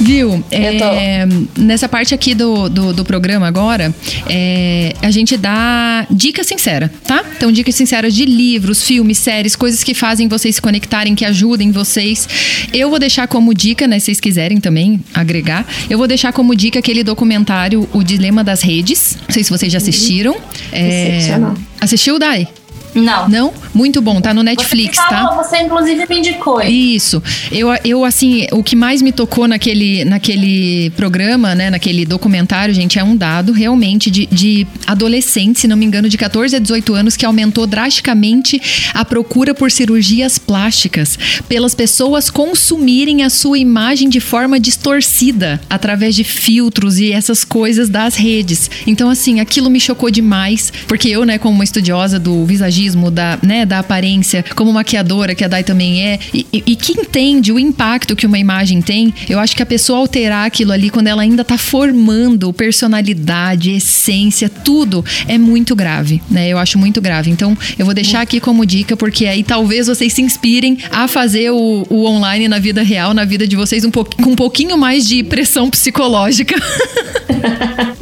[0.00, 0.42] Viu?
[0.50, 1.26] É,
[1.58, 3.94] nessa parte aqui do, do, do programa agora,
[4.28, 7.22] é, a gente dá dica sincera, tá?
[7.36, 11.70] Então, dicas sinceras de livros, filmes, séries, coisas que fazem vocês se conectarem, que ajudem
[11.70, 12.26] vocês.
[12.72, 13.98] Eu vou deixar como dica, né?
[13.98, 18.62] Se vocês quiserem também agregar, eu vou deixar como dica aquele documentário O Dilema das
[18.62, 19.18] Redes.
[19.28, 20.34] Não sei se vocês já assistiram.
[20.72, 21.38] É,
[21.78, 22.48] assistiu, Dai?
[22.94, 23.28] Não.
[23.28, 23.52] Não?
[23.72, 25.42] Muito bom, tá no Netflix, você tá?
[25.42, 26.60] Você inclusive me indicou.
[26.62, 27.22] Isso.
[27.50, 32.98] Eu, eu, assim, o que mais me tocou naquele, naquele programa, né, naquele documentário, gente,
[32.98, 36.94] é um dado realmente de, de adolescentes, se não me engano, de 14 a 18
[36.94, 38.60] anos, que aumentou drasticamente
[38.92, 41.18] a procura por cirurgias plásticas,
[41.48, 47.88] pelas pessoas consumirem a sua imagem de forma distorcida, através de filtros e essas coisas
[47.88, 48.70] das redes.
[48.86, 52.79] Então, assim, aquilo me chocou demais, porque eu, né, como uma estudiosa do visagismo,
[53.10, 57.52] da, né, da aparência, como maquiadora, que a Dai também é, e, e, que entende
[57.52, 61.08] o impacto que uma imagem tem, eu acho que a pessoa alterar aquilo ali quando
[61.08, 66.48] ela ainda tá formando personalidade, essência, tudo, é muito grave, né?
[66.48, 67.30] Eu acho muito grave.
[67.30, 71.50] Então, eu vou deixar aqui como dica, porque aí talvez vocês se inspirem a fazer
[71.50, 74.76] o, o online na vida real, na vida de vocês, um pouco, com um pouquinho
[74.78, 76.54] mais de pressão psicológica.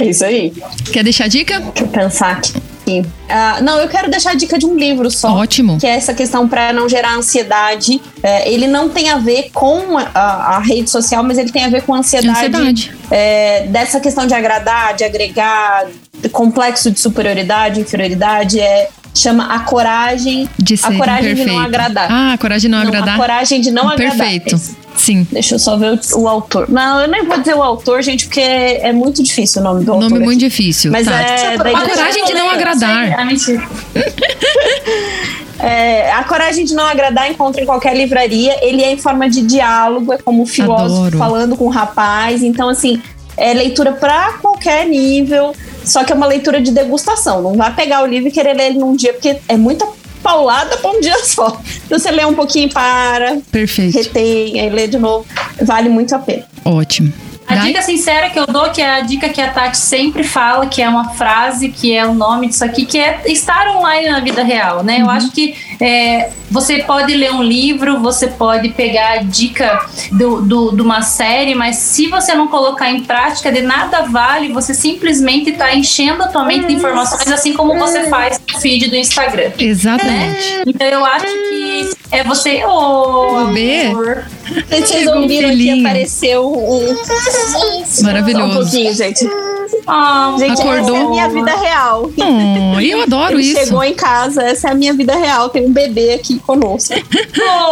[0.00, 0.52] É isso aí.
[0.92, 1.60] Quer deixar dica?
[1.60, 2.52] Deixa eu pensar aqui.
[2.90, 5.32] Uh, não, eu quero deixar a dica de um livro só.
[5.34, 5.78] Ótimo.
[5.78, 8.00] Que é essa questão para não gerar ansiedade.
[8.22, 11.68] É, ele não tem a ver com a, a, rede social, mas ele tem a
[11.68, 12.38] ver com a ansiedade.
[12.38, 12.92] ansiedade.
[13.10, 15.86] É, dessa questão de agradar, de agregar,
[16.32, 18.60] complexo de superioridade, inferioridade.
[18.60, 20.48] É, chama A Coragem.
[20.58, 21.50] De ser a coragem imperfeito.
[21.50, 22.08] de não agradar.
[22.10, 23.14] Ah, a coragem de não, não agradar.
[23.14, 24.12] A coragem de não Perfeito.
[24.12, 24.40] agradar.
[24.40, 24.87] Perfeito.
[25.08, 25.26] Sim.
[25.32, 26.68] Deixa eu só ver o, o, autor.
[26.68, 29.82] Não, eu nem vou dizer o autor, gente, porque é, é muito difícil o nome
[29.82, 30.10] do o autor.
[30.10, 30.92] Nome muito difícil.
[30.92, 31.18] Mas tá.
[31.18, 31.54] é.
[31.54, 33.16] A coragem de não agradar.
[35.60, 38.64] É, a coragem de não agradar encontra em qualquer livraria.
[38.64, 41.18] Ele é em forma de diálogo, é como um filósofo Adoro.
[41.18, 42.44] falando com um rapaz.
[42.44, 43.02] Então, assim,
[43.36, 45.52] é leitura para qualquer nível.
[45.84, 47.42] Só que é uma leitura de degustação.
[47.42, 49.84] Não vai pegar o livro e querer ler ele num dia, porque é muita
[50.28, 51.58] paulada para um dia só.
[51.86, 53.96] Então você lê um pouquinho, para, Perfeito.
[53.96, 55.26] retém, aí lê de novo.
[55.62, 56.44] Vale muito a pena.
[56.64, 57.10] Ótimo.
[57.48, 57.66] A Dai?
[57.68, 60.82] dica sincera que eu dou, que é a dica que a Tati sempre fala, que
[60.82, 64.42] é uma frase, que é o nome disso aqui, que é estar online na vida
[64.42, 64.96] real, né?
[64.96, 65.04] Uhum.
[65.04, 69.80] Eu acho que é, você pode ler um livro, você pode pegar a dica
[70.12, 74.52] do, do, de uma série, mas se você não colocar em prática, de nada vale
[74.52, 78.60] você simplesmente estar tá enchendo a tua mente de informações, assim como você faz no
[78.60, 79.52] feed do Instagram.
[79.58, 80.64] Exatamente.
[80.66, 82.62] Então eu acho que é você.
[82.64, 83.86] Oh, O B.
[83.86, 84.26] amor.
[84.68, 85.86] Vocês um ouviram aqui, filhinho.
[85.86, 86.96] apareceu um.
[88.02, 88.46] Maravilhoso.
[88.46, 89.28] Um pouquinho, gente.
[89.86, 90.94] Ah, Gente, Acordou?
[90.94, 92.10] essa é a minha vida real.
[92.16, 93.58] Oh, e eu adoro isso.
[93.58, 95.48] chegou em casa, essa é a minha vida real.
[95.48, 96.94] Tem um bebê aqui conosco.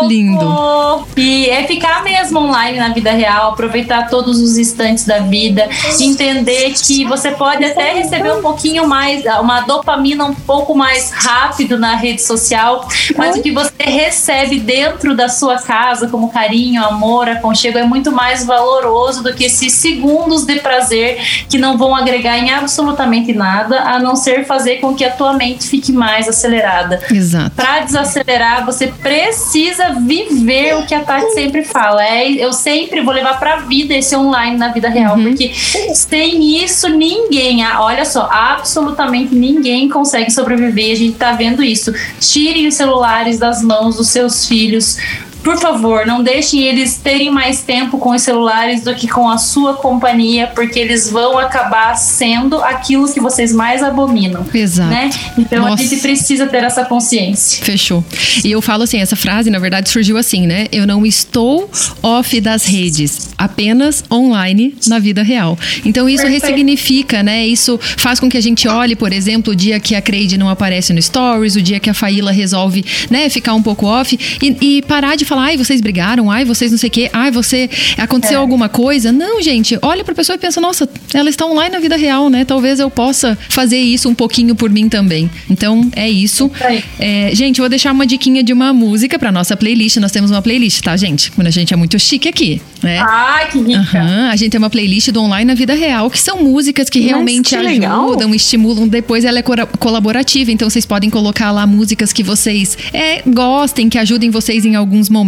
[0.02, 1.04] Lindo.
[1.16, 5.68] E é ficar mesmo online na vida real, aproveitar todos os instantes da vida,
[6.00, 11.78] entender que você pode até receber um pouquinho mais, uma dopamina um pouco mais rápido
[11.78, 12.86] na rede social,
[13.16, 18.12] mas o que você recebe dentro da sua casa, como carinho, amor, aconchego, é muito
[18.12, 21.18] mais valoroso do que esses segundos de prazer
[21.48, 25.34] que não vão agregar em absolutamente nada, a não ser fazer com que a tua
[25.34, 27.00] mente fique mais acelerada.
[27.10, 27.50] Exato.
[27.54, 32.04] Pra desacelerar, você precisa viver o que a Tati sempre fala.
[32.04, 35.52] É, eu sempre vou levar pra vida esse online na vida real, porque
[35.94, 40.92] sem isso ninguém, olha só, absolutamente ninguém consegue sobreviver.
[40.92, 41.92] A gente tá vendo isso.
[42.20, 44.98] Tirem os celulares das mãos dos seus filhos.
[45.46, 49.38] Por favor, não deixem eles terem mais tempo com os celulares do que com a
[49.38, 54.44] sua companhia, porque eles vão acabar sendo aquilo que vocês mais abominam.
[54.52, 54.90] Exato.
[54.90, 55.08] Né?
[55.38, 55.74] Então Nossa.
[55.74, 57.64] a gente precisa ter essa consciência.
[57.64, 58.04] Fechou.
[58.44, 60.66] E eu falo assim, essa frase, na verdade, surgiu assim, né?
[60.72, 61.70] Eu não estou
[62.02, 65.56] off das redes, apenas online na vida real.
[65.84, 66.42] Então isso Perfeito.
[66.42, 67.46] ressignifica, né?
[67.46, 70.48] Isso faz com que a gente olhe, por exemplo, o dia que a Creide não
[70.48, 74.56] aparece no Stories, o dia que a Faíla resolve, né, ficar um pouco off e,
[74.60, 77.68] e parar de falar, ai, vocês brigaram, ai, vocês não sei o quê, ai, você
[77.98, 78.40] aconteceu É.
[78.40, 79.12] alguma coisa.
[79.12, 82.44] Não, gente, olha pra pessoa e pensa, nossa, ela está online na vida real, né?
[82.44, 85.30] Talvez eu possa fazer isso um pouquinho por mim também.
[85.50, 86.50] Então, é isso.
[86.98, 89.96] É, gente, eu vou deixar uma diquinha de uma música pra nossa playlist.
[89.98, 91.30] Nós temos uma playlist, tá, gente?
[91.32, 92.98] Quando a gente é muito chique aqui, né?
[93.00, 93.78] Ai, que rica.
[93.78, 96.98] Aham, a gente tem uma playlist do Online na Vida Real, que são músicas que
[97.00, 98.08] Mas realmente que legal.
[98.10, 98.88] ajudam, estimulam.
[98.88, 99.42] Depois ela é
[99.78, 104.74] colaborativa, então vocês podem colocar lá músicas que vocês é, gostem, que ajudem vocês em
[104.74, 105.25] alguns momentos,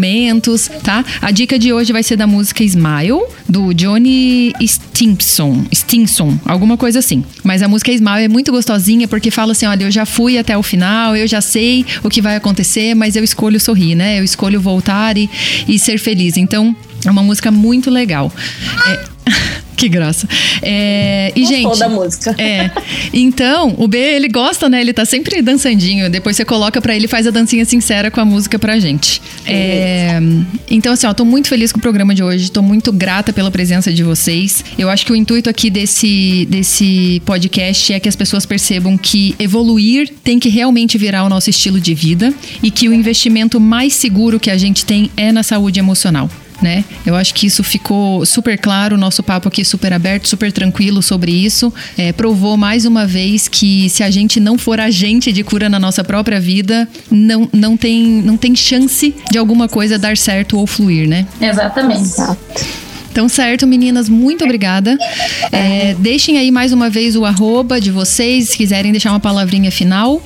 [0.83, 1.05] tá?
[1.21, 6.99] A dica de hoje vai ser da música Smile, do Johnny Stinson, Stinson, alguma coisa
[6.99, 7.25] assim.
[7.43, 10.57] Mas a música Smile é muito gostosinha porque fala assim: olha, eu já fui até
[10.57, 14.19] o final, eu já sei o que vai acontecer, mas eu escolho sorrir, né?
[14.19, 15.29] Eu escolho voltar e,
[15.67, 16.37] e ser feliz.
[16.37, 18.33] Então, é uma música muito legal.
[18.87, 19.18] É,
[19.79, 20.27] Que graça.
[20.61, 21.79] É, e, Gostou gente.
[21.79, 22.35] da música.
[22.37, 22.69] É.
[23.13, 24.81] Então, o B, ele gosta, né?
[24.81, 26.11] Ele tá sempre dançandinho.
[26.11, 29.23] Depois você coloca pra ele e faz a dancinha sincera com a música pra gente.
[29.47, 30.19] É,
[30.69, 32.51] então, assim, ó, tô muito feliz com o programa de hoje.
[32.51, 34.65] Tô muito grata pela presença de vocês.
[34.77, 39.37] Eu acho que o intuito aqui desse, desse podcast é que as pessoas percebam que
[39.39, 43.93] evoluir tem que realmente virar o nosso estilo de vida e que o investimento mais
[43.93, 46.29] seguro que a gente tem é na saúde emocional.
[46.61, 46.85] Né?
[47.07, 51.01] Eu acho que isso ficou super claro, o nosso papo aqui super aberto, super tranquilo
[51.01, 51.73] sobre isso.
[51.97, 55.79] É, provou mais uma vez que se a gente não for agente de cura na
[55.79, 60.67] nossa própria vida, não, não, tem, não tem chance de alguma coisa dar certo ou
[60.67, 61.27] fluir, né?
[61.41, 62.03] Exatamente.
[62.03, 62.67] Exato.
[63.11, 64.97] Então, certo, meninas, muito obrigada.
[65.51, 69.73] É, deixem aí mais uma vez o arroba de vocês, se quiserem deixar uma palavrinha
[69.73, 70.23] final.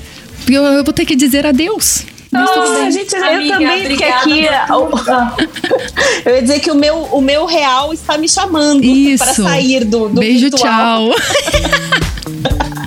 [0.46, 2.04] Eu, eu vou ter que dizer adeus.
[2.32, 2.90] Mas tudo Ah, bem.
[2.90, 4.48] gente, eu Amiga, também, porque obrigada aqui
[6.24, 8.82] eu ia dizer que o meu, o meu real está me chamando
[9.18, 11.10] para sair do, do Beijo, virtual.
[11.10, 11.14] tchau.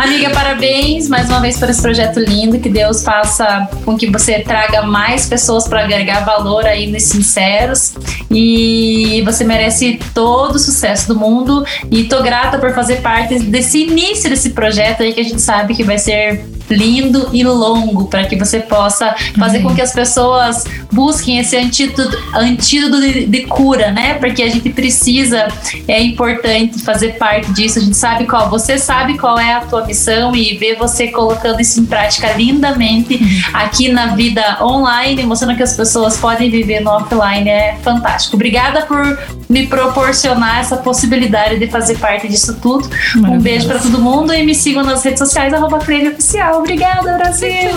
[0.00, 2.58] Amiga, parabéns mais uma vez por esse projeto lindo.
[2.58, 7.92] Que Deus faça com que você traga mais pessoas para agregar valor aí nos sinceros.
[8.30, 11.66] E você merece todo o sucesso do mundo.
[11.90, 15.74] E tô grata por fazer parte desse início desse projeto aí que a gente sabe
[15.74, 19.68] que vai ser lindo e longo para que você possa fazer Amém.
[19.68, 24.14] com que as pessoas busquem esse antídoto, antídoto de, de cura, né?
[24.14, 25.48] Porque a gente precisa,
[25.88, 27.78] é importante fazer parte disso.
[27.78, 31.60] A gente sabe qual, você sabe qual é a tua missão e ver você colocando
[31.60, 33.20] isso em prática lindamente
[33.52, 38.36] aqui na vida online, mostrando que as pessoas podem viver no offline é fantástico.
[38.36, 39.18] Obrigada por
[39.48, 42.88] me proporcionar essa possibilidade de fazer parte disso tudo.
[43.16, 46.60] Um beijo para todo mundo e me sigam nas redes sociais, arroba Oficial.
[46.60, 47.70] Obrigada, Brasil!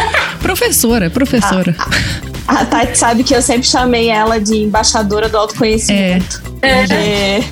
[0.40, 1.76] Professora, professora.
[2.46, 6.42] A Tati sabe que eu sempre chamei ela de embaixadora do autoconhecimento.
[6.62, 6.80] É.
[6.80, 7.44] Porque, é,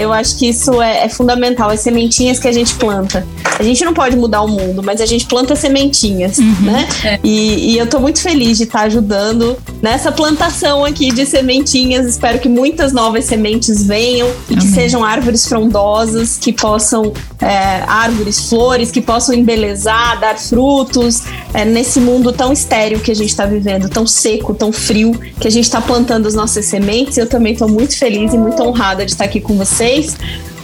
[0.00, 3.26] eu acho que isso é, é fundamental, as sementinhas que a gente planta.
[3.58, 6.88] A gente não pode mudar o mundo, mas a gente planta sementinhas, né?
[7.04, 7.20] É.
[7.22, 12.06] E, e eu tô muito feliz de estar ajudando nessa plantação aqui de sementinhas.
[12.06, 14.74] Espero que muitas novas sementes venham e que Amém.
[14.74, 21.22] sejam árvores frondosas, que possam, é, árvores, flores, que possam embelezar, dar frutos
[21.52, 25.46] é, nesse mundo tão estéril que a gente está vivendo, tão seco, tão frio, que
[25.46, 27.18] a gente está plantando as nossas sementes.
[27.18, 30.16] Eu também estou muito feliz e muito honrada de estar aqui com vocês.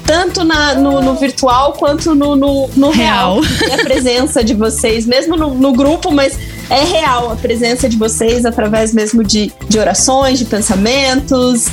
[0.07, 3.41] Tanto na- no, no virtual quanto no, no, no real.
[3.41, 3.69] Real.
[3.69, 6.39] E a presença de vocês, mesmo no, no grupo, mas
[6.71, 11.67] é real a presença de vocês através mesmo de, de orações, de pensamentos.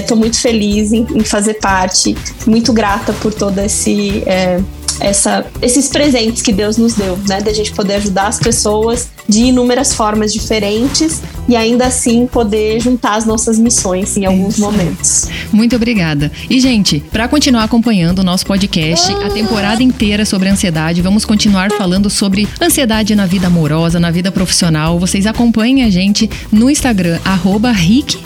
[0.00, 4.22] Estou muito feliz em, em fazer parte, muito grata por todo esse.
[4.26, 4.60] é,
[5.00, 7.40] essa, esses presentes que Deus nos deu, né?
[7.40, 13.14] Da gente poder ajudar as pessoas de inúmeras formas diferentes e ainda assim poder juntar
[13.14, 14.62] as nossas missões em alguns Isso.
[14.62, 15.28] momentos.
[15.52, 16.30] Muito obrigada.
[16.48, 21.70] E, gente, para continuar acompanhando o nosso podcast, a temporada inteira sobre ansiedade, vamos continuar
[21.72, 24.98] falando sobre ansiedade na vida amorosa, na vida profissional.
[24.98, 27.72] Vocês acompanhem a gente no Instagram, arroba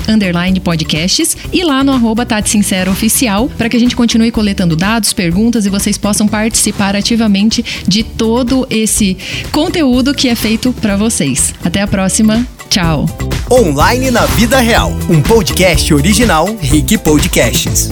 [0.08, 4.76] underline podcasts, e lá no arroba Tati Sincero Oficial, para que a gente continue coletando
[4.76, 6.26] dados, perguntas e vocês possam
[6.64, 9.16] participar ativamente de todo esse
[9.52, 11.52] conteúdo que é feito para vocês.
[11.64, 12.46] Até a próxima.
[12.70, 13.06] Tchau.
[13.50, 17.90] Online na Vida Real, um podcast original Rick Podcasts.